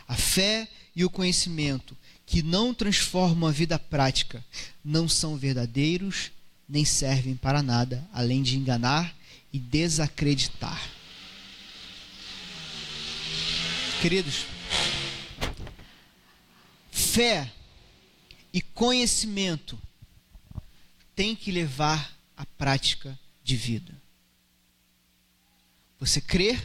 A 0.07 0.15
fé 0.15 0.69
e 0.95 1.05
o 1.05 1.11
conhecimento 1.11 1.97
que 2.25 2.45
não 2.45 2.73
transformam 2.73 3.49
a 3.49 3.53
vida 3.53 3.77
prática 3.77 4.45
não 4.85 5.09
são 5.09 5.37
verdadeiros 5.37 6.31
nem 6.69 6.85
servem 6.85 7.35
para 7.35 7.61
nada 7.61 8.09
além 8.13 8.41
de 8.41 8.57
enganar 8.57 9.13
e 9.53 9.59
desacreditar. 9.59 10.81
Queridos, 14.01 14.47
fé 16.93 17.53
e 18.53 18.63
conhecimento 18.63 19.77
tem 21.17 21.35
que 21.35 21.51
levar 21.51 22.17
à 22.37 22.47
prática 22.47 23.19
de 23.43 23.57
vida. 23.57 24.08
Você 25.99 26.21
crê, 26.21 26.61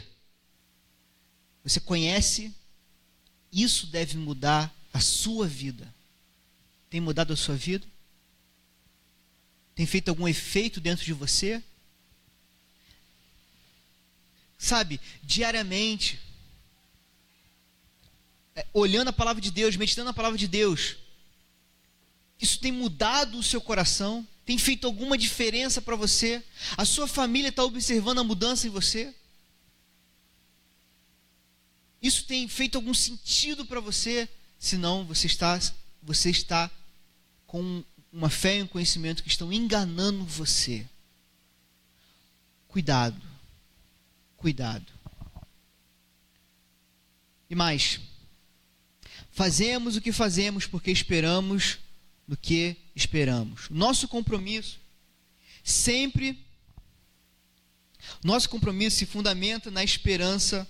você 1.62 1.80
conhece, 1.80 2.54
isso 3.52 3.86
deve 3.86 4.16
mudar 4.16 4.74
a 4.92 5.00
sua 5.00 5.46
vida. 5.46 5.92
Tem 6.88 7.00
mudado 7.00 7.32
a 7.32 7.36
sua 7.36 7.56
vida? 7.56 7.86
Tem 9.74 9.86
feito 9.86 10.08
algum 10.08 10.28
efeito 10.28 10.80
dentro 10.80 11.04
de 11.04 11.12
você? 11.12 11.62
Sabe, 14.56 15.00
diariamente, 15.22 16.20
é, 18.54 18.64
olhando 18.72 19.08
a 19.08 19.12
palavra 19.12 19.42
de 19.42 19.50
Deus, 19.50 19.76
meditando 19.76 20.10
a 20.10 20.14
palavra 20.14 20.38
de 20.38 20.46
Deus, 20.46 20.96
isso 22.40 22.60
tem 22.60 22.70
mudado 22.70 23.38
o 23.38 23.42
seu 23.42 23.60
coração? 23.60 24.26
Tem 24.46 24.58
feito 24.58 24.86
alguma 24.86 25.18
diferença 25.18 25.82
para 25.82 25.96
você? 25.96 26.42
A 26.76 26.84
sua 26.84 27.06
família 27.06 27.48
está 27.48 27.64
observando 27.64 28.18
a 28.18 28.24
mudança 28.24 28.66
em 28.66 28.70
você? 28.70 29.14
Isso 32.04 32.26
tem 32.26 32.46
feito 32.46 32.76
algum 32.76 32.92
sentido 32.92 33.64
para 33.64 33.80
você? 33.80 34.28
Senão 34.58 35.06
você 35.06 35.26
está, 35.26 35.58
você 36.02 36.28
está 36.28 36.70
com 37.46 37.82
uma 38.12 38.28
fé 38.28 38.58
e 38.58 38.62
um 38.62 38.66
conhecimento 38.66 39.22
que 39.22 39.30
estão 39.30 39.50
enganando 39.50 40.22
você. 40.22 40.86
Cuidado. 42.68 43.18
Cuidado. 44.36 44.84
E 47.48 47.54
mais. 47.54 48.00
Fazemos 49.30 49.96
o 49.96 50.00
que 50.02 50.12
fazemos 50.12 50.66
porque 50.66 50.90
esperamos 50.90 51.78
no 52.28 52.36
que 52.36 52.76
esperamos. 52.94 53.70
Nosso 53.70 54.06
compromisso 54.08 54.78
sempre 55.64 56.38
nosso 58.22 58.50
compromisso 58.50 58.98
se 58.98 59.06
fundamenta 59.06 59.70
na 59.70 59.82
esperança. 59.82 60.68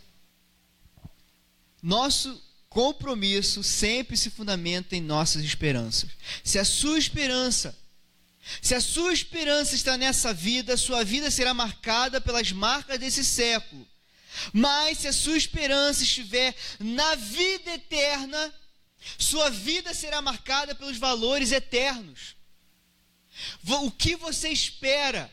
Nosso 1.85 2.43
compromisso 2.71 3.63
sempre 3.63 4.17
se 4.17 4.31
fundamenta 4.31 4.97
em 4.97 5.03
nossas 5.03 5.45
esperanças. 5.45 6.09
Se 6.43 6.59
a 6.59 6.65
sua 6.65 6.99
esperança, 6.99 7.77
se 8.63 8.75
a 8.75 8.81
sua 8.81 9.13
esperança 9.13 9.75
está 9.75 9.99
nessa 9.99 10.33
vida, 10.33 10.79
sua 10.79 11.05
vida 11.05 11.31
será 11.31 11.53
marcada 11.53 12.23
pelas 12.23 12.51
marcas 12.53 12.99
desse 12.99 13.23
século. 13.23 13.87
Mas 14.51 15.01
se 15.01 15.09
a 15.09 15.13
sua 15.13 15.37
esperança 15.37 16.05
estiver 16.05 16.57
na 16.81 17.17
vida 17.17 17.75
eterna, 17.75 18.55
sua 19.19 19.51
vida 19.51 19.93
será 19.93 20.23
marcada 20.23 20.75
pelos 20.75 20.97
valores 20.97 21.53
eternos. 21.53 22.35
O 23.69 23.91
que 23.91 24.17
você 24.17 24.49
espera? 24.49 25.31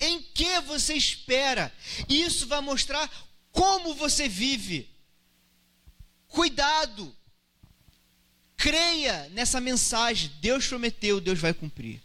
Em 0.00 0.20
que 0.20 0.60
você 0.62 0.94
espera? 0.94 1.72
Isso 2.08 2.48
vai 2.48 2.60
mostrar 2.60 3.08
como 3.52 3.94
você 3.94 4.28
vive. 4.28 4.95
Cuidado! 6.28 7.14
Creia 8.56 9.28
nessa 9.30 9.60
mensagem. 9.60 10.30
Deus 10.40 10.66
prometeu, 10.66 11.20
Deus 11.20 11.38
vai 11.38 11.52
cumprir. 11.52 12.00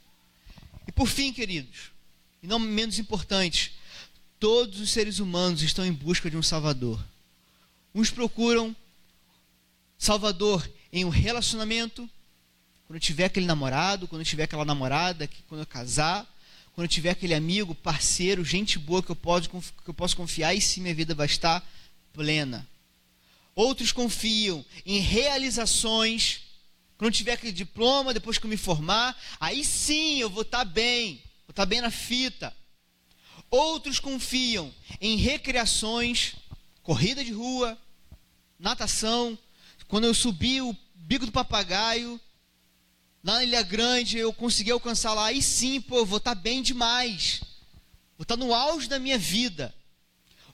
E 0.87 0.91
por 0.91 1.07
fim, 1.07 1.31
queridos, 1.31 1.91
e 2.43 2.47
não 2.47 2.59
menos 2.59 2.99
importante, 2.99 3.73
todos 4.39 4.79
os 4.79 4.89
seres 4.91 5.19
humanos 5.19 5.61
estão 5.61 5.85
em 5.85 5.93
busca 5.93 6.29
de 6.29 6.37
um 6.37 6.43
Salvador. 6.43 7.03
Uns 7.93 8.09
procuram 8.09 8.75
Salvador 9.97 10.69
em 10.91 11.05
um 11.05 11.09
relacionamento, 11.09 12.09
quando 12.87 12.99
tiver 12.99 13.25
aquele 13.25 13.45
namorado, 13.45 14.07
quando 14.07 14.25
tiver 14.25 14.43
aquela 14.43 14.65
namorada, 14.65 15.29
quando 15.47 15.61
eu 15.61 15.67
casar, 15.67 16.27
quando 16.73 16.87
tiver 16.87 17.11
aquele 17.11 17.33
amigo, 17.33 17.75
parceiro, 17.75 18.43
gente 18.43 18.79
boa 18.79 19.03
que 19.03 19.11
eu 19.11 19.15
posso, 19.15 19.49
que 19.49 19.89
eu 19.89 19.93
posso 19.93 20.17
confiar 20.17 20.53
e 20.53 20.61
sim 20.61 20.81
minha 20.81 20.95
vida 20.95 21.13
vai 21.13 21.25
estar 21.25 21.63
plena. 22.11 22.67
Outros 23.55 23.91
confiam 23.91 24.65
em 24.85 24.99
realizações, 24.99 26.41
quando 26.97 27.13
tiver 27.13 27.33
aquele 27.33 27.51
diploma, 27.51 28.13
depois 28.13 28.37
que 28.37 28.45
eu 28.45 28.49
me 28.49 28.57
formar, 28.57 29.17
aí 29.39 29.65
sim 29.65 30.19
eu 30.19 30.29
vou 30.29 30.43
estar 30.43 30.63
bem, 30.63 31.15
vou 31.45 31.51
estar 31.51 31.65
bem 31.65 31.81
na 31.81 31.91
fita. 31.91 32.55
Outros 33.49 33.99
confiam 33.99 34.73
em 35.01 35.17
recreações, 35.17 36.35
corrida 36.81 37.23
de 37.23 37.31
rua, 37.31 37.77
natação. 38.57 39.37
Quando 39.87 40.05
eu 40.05 40.13
subi 40.13 40.61
o 40.61 40.75
bico 40.95 41.25
do 41.25 41.31
papagaio, 41.31 42.19
na 43.23 43.43
Ilha 43.43 43.61
Grande, 43.61 44.17
eu 44.17 44.33
consegui 44.33 44.71
alcançar 44.71 45.13
lá, 45.13 45.25
aí 45.25 45.41
sim, 45.41 45.79
pô, 45.81 45.97
eu 45.97 46.05
vou 46.05 46.17
estar 46.17 46.35
tá 46.35 46.41
bem 46.41 46.61
demais. 46.61 47.41
Vou 48.17 48.23
estar 48.23 48.37
tá 48.37 48.43
no 48.43 48.53
auge 48.53 48.87
da 48.87 48.97
minha 48.97 49.17
vida. 49.17 49.75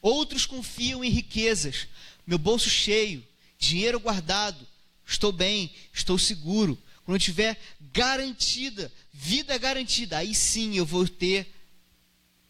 Outros 0.01 0.45
confiam 0.45 1.03
em 1.03 1.09
riquezas, 1.09 1.87
meu 2.27 2.37
bolso 2.37 2.69
cheio, 2.69 3.25
dinheiro 3.57 4.01
guardado, 4.01 4.67
estou 5.05 5.31
bem, 5.31 5.73
estou 5.93 6.19
seguro. 6.19 6.77
Quando 7.05 7.15
eu 7.15 7.21
tiver 7.21 7.57
garantida, 7.93 8.91
vida 9.13 9.57
garantida, 9.57 10.17
aí 10.17 10.35
sim 10.35 10.75
eu 10.75 10.85
vou 10.85 11.07
ter, 11.07 11.47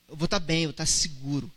eu 0.08 0.16
vou 0.16 0.26
estar 0.26 0.40
tá 0.40 0.46
bem, 0.46 0.64
eu 0.64 0.70
vou 0.70 0.72
estar 0.72 0.88
seguro. 0.88 1.52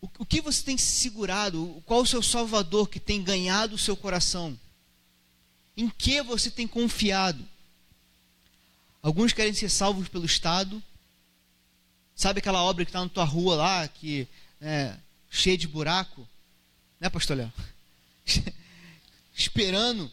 O, 0.00 0.08
o 0.20 0.24
que 0.24 0.40
você 0.40 0.62
tem 0.62 0.78
segurado? 0.78 1.82
Qual 1.84 2.02
o 2.02 2.06
seu 2.06 2.22
salvador 2.22 2.88
que 2.88 3.00
tem 3.00 3.22
ganhado 3.22 3.74
o 3.74 3.78
seu 3.78 3.96
coração? 3.96 4.58
Em 5.76 5.88
que 5.88 6.22
você 6.22 6.48
tem 6.48 6.68
confiado? 6.68 7.44
Alguns 9.02 9.32
querem 9.32 9.52
ser 9.52 9.68
salvos 9.68 10.08
pelo 10.08 10.26
Estado. 10.26 10.80
Sabe 12.14 12.38
aquela 12.38 12.62
obra 12.62 12.84
que 12.84 12.90
está 12.90 13.00
na 13.00 13.08
tua 13.08 13.24
rua 13.24 13.56
lá, 13.56 13.88
que 13.88 14.28
é 14.60 14.96
cheia 15.28 15.58
de 15.58 15.66
buraco? 15.66 16.28
Né, 17.02 17.10
pastor 17.10 17.36
Léo? 17.36 17.52
Esperando. 19.34 20.08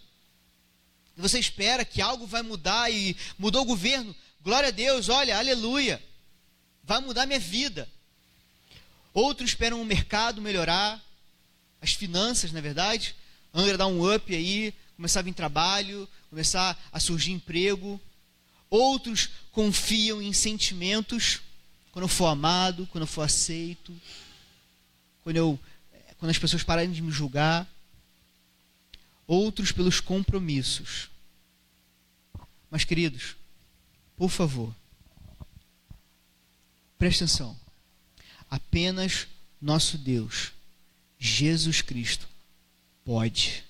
Você 1.15 1.37
espera 1.37 1.85
que 1.85 2.01
algo 2.01 2.25
vai 2.25 2.41
mudar 2.41 2.91
e 2.91 3.15
mudou 3.37 3.61
o 3.61 3.65
governo. 3.65 4.15
Glória 4.41 4.69
a 4.69 4.71
Deus, 4.71 5.07
olha, 5.07 5.37
aleluia. 5.37 6.01
Vai 6.83 6.99
mudar 6.99 7.27
minha 7.27 7.39
vida. 7.39 7.87
Outros 9.13 9.51
esperam 9.51 9.79
o 9.79 9.85
mercado 9.85 10.41
melhorar, 10.41 10.99
as 11.79 11.93
finanças, 11.93 12.51
na 12.51 12.57
é 12.57 12.61
verdade. 12.63 13.15
Angra 13.53 13.77
dar 13.77 13.85
um 13.85 14.11
up 14.11 14.35
aí, 14.35 14.73
começar 14.95 15.19
a 15.19 15.23
vir 15.23 15.33
trabalho, 15.35 16.09
começar 16.31 16.75
a 16.91 16.99
surgir 16.99 17.33
emprego. 17.33 18.01
Outros 18.67 19.29
confiam 19.51 20.23
em 20.23 20.33
sentimentos, 20.33 21.41
quando 21.91 22.05
eu 22.05 22.09
for 22.09 22.25
amado, 22.25 22.87
quando 22.91 23.03
eu 23.03 23.07
for 23.07 23.21
aceito, 23.21 23.95
quando, 25.23 25.37
eu, 25.37 25.59
quando 26.19 26.31
as 26.31 26.37
pessoas 26.37 26.63
pararem 26.63 26.91
de 26.91 27.01
me 27.01 27.11
julgar. 27.11 27.67
Outros 29.25 29.71
pelos 29.71 29.99
compromissos. 29.99 31.09
Mas, 32.69 32.83
queridos, 32.83 33.35
por 34.15 34.29
favor, 34.29 34.75
preste 36.97 37.23
atenção. 37.23 37.57
Apenas 38.49 39.27
nosso 39.61 39.97
Deus, 39.97 40.51
Jesus 41.17 41.81
Cristo, 41.81 42.27
pode 43.05 43.63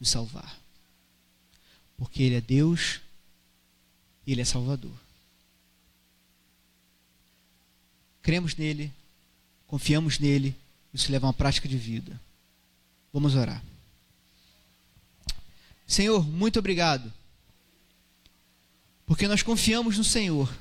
nos 0.00 0.08
salvar. 0.08 0.58
Porque 1.96 2.22
Ele 2.22 2.36
é 2.36 2.40
Deus 2.40 3.00
e 4.26 4.32
Ele 4.32 4.40
é 4.40 4.44
Salvador. 4.44 4.96
Cremos 8.22 8.54
nele, 8.54 8.92
confiamos 9.66 10.18
nele, 10.18 10.54
isso 10.92 11.12
leva 11.12 11.26
a 11.26 11.28
uma 11.28 11.34
prática 11.34 11.68
de 11.68 11.76
vida. 11.76 12.20
Vamos 13.12 13.34
orar. 13.34 13.62
Senhor, 15.86 16.26
muito 16.26 16.58
obrigado. 16.58 17.12
Porque 19.06 19.26
nós 19.26 19.42
confiamos 19.42 19.96
no 19.96 20.04
Senhor. 20.04 20.52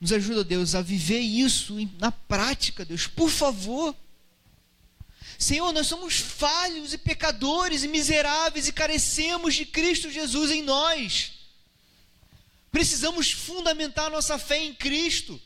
Nos 0.00 0.12
ajuda, 0.12 0.42
Deus, 0.42 0.74
a 0.74 0.82
viver 0.82 1.20
isso 1.20 1.76
na 1.98 2.10
prática, 2.10 2.84
Deus, 2.84 3.06
por 3.06 3.30
favor. 3.30 3.94
Senhor, 5.38 5.72
nós 5.72 5.86
somos 5.86 6.16
falhos 6.16 6.92
e 6.92 6.98
pecadores 6.98 7.82
e 7.82 7.88
miseráveis 7.88 8.68
e 8.68 8.72
carecemos 8.72 9.54
de 9.54 9.66
Cristo 9.66 10.10
Jesus 10.10 10.50
em 10.50 10.62
nós. 10.62 11.32
Precisamos 12.70 13.30
fundamentar 13.30 14.10
nossa 14.10 14.38
fé 14.38 14.58
em 14.58 14.74
Cristo. 14.74 15.40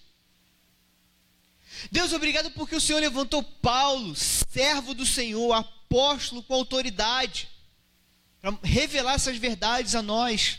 Deus, 1.91 2.12
obrigado 2.12 2.51
porque 2.51 2.74
o 2.74 2.81
Senhor 2.81 3.01
levantou 3.01 3.43
Paulo, 3.43 4.14
servo 4.16 4.95
do 4.95 5.07
Senhor, 5.07 5.53
apóstolo 5.53 6.43
com 6.43 6.55
autoridade, 6.55 7.49
para 8.41 8.57
revelar 8.62 9.14
essas 9.14 9.37
verdades 9.37 9.95
a 9.95 10.03
nós, 10.03 10.59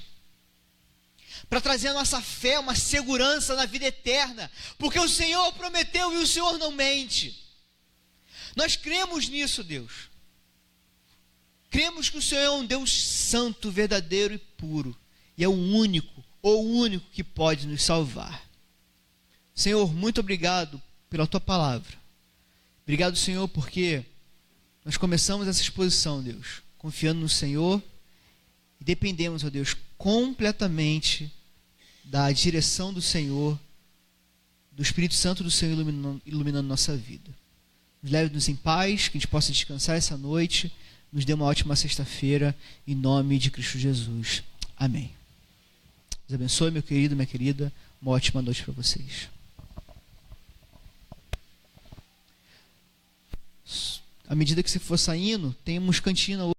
para 1.49 1.61
trazer 1.61 1.89
a 1.89 1.93
nossa 1.93 2.21
fé, 2.21 2.59
uma 2.59 2.75
segurança 2.75 3.55
na 3.55 3.65
vida 3.65 3.85
eterna, 3.85 4.49
porque 4.77 4.99
o 4.99 5.09
Senhor 5.09 5.51
prometeu 5.53 6.13
e 6.13 6.17
o 6.17 6.27
Senhor 6.27 6.57
não 6.57 6.71
mente. 6.71 7.43
Nós 8.55 8.75
cremos 8.75 9.27
nisso, 9.27 9.63
Deus. 9.63 10.09
Cremos 11.69 12.09
que 12.09 12.17
o 12.17 12.21
Senhor 12.21 12.41
é 12.41 12.49
um 12.49 12.65
Deus 12.65 12.91
santo, 12.91 13.69
verdadeiro 13.69 14.33
e 14.33 14.37
puro. 14.37 14.97
E 15.37 15.43
é 15.43 15.47
o 15.47 15.51
único, 15.51 16.23
ou 16.41 16.65
o 16.65 16.71
único 16.79 17.05
que 17.11 17.23
pode 17.23 17.67
nos 17.67 17.83
salvar. 17.83 18.43
Senhor, 19.53 19.93
muito 19.93 20.19
obrigado 20.19 20.81
pela 21.09 21.27
tua 21.27 21.39
palavra. 21.39 21.97
Obrigado, 22.83 23.15
Senhor, 23.15 23.47
porque 23.47 24.03
nós 24.83 24.97
começamos 24.97 25.47
essa 25.47 25.61
exposição, 25.61 26.23
Deus, 26.23 26.61
confiando 26.77 27.19
no 27.19 27.29
Senhor 27.29 27.81
e 28.79 28.83
dependemos, 28.83 29.43
ó 29.43 29.49
Deus, 29.49 29.75
completamente 29.97 31.31
da 32.03 32.31
direção 32.31 32.93
do 32.93 33.01
Senhor, 33.01 33.59
do 34.71 34.81
Espírito 34.81 35.13
Santo 35.13 35.43
do 35.43 35.51
Senhor 35.51 35.73
iluminando, 35.73 36.21
iluminando 36.25 36.67
nossa 36.67 36.95
vida. 36.95 37.29
Nos 38.01 38.11
leve-nos 38.11 38.47
em 38.47 38.55
paz, 38.55 39.09
que 39.09 39.17
a 39.17 39.19
gente 39.19 39.27
possa 39.27 39.51
descansar 39.51 39.97
essa 39.97 40.17
noite. 40.17 40.71
Nos 41.11 41.25
dê 41.25 41.33
uma 41.33 41.45
ótima 41.45 41.75
sexta-feira, 41.75 42.55
em 42.87 42.95
nome 42.95 43.37
de 43.37 43.51
Cristo 43.51 43.77
Jesus. 43.77 44.41
Amém. 44.77 45.11
Deus 46.27 46.39
abençoe, 46.39 46.71
meu 46.71 46.81
querido, 46.83 47.15
minha 47.15 47.25
querida. 47.25 47.73
Uma 48.01 48.11
ótima 48.11 48.41
noite 48.41 48.63
para 48.63 48.73
vocês. 48.73 49.29
À 54.27 54.35
medida 54.35 54.61
que 54.61 54.69
você 54.69 54.79
for 54.79 54.97
saindo, 54.97 55.55
temos 55.65 55.99
cantina 55.99 56.45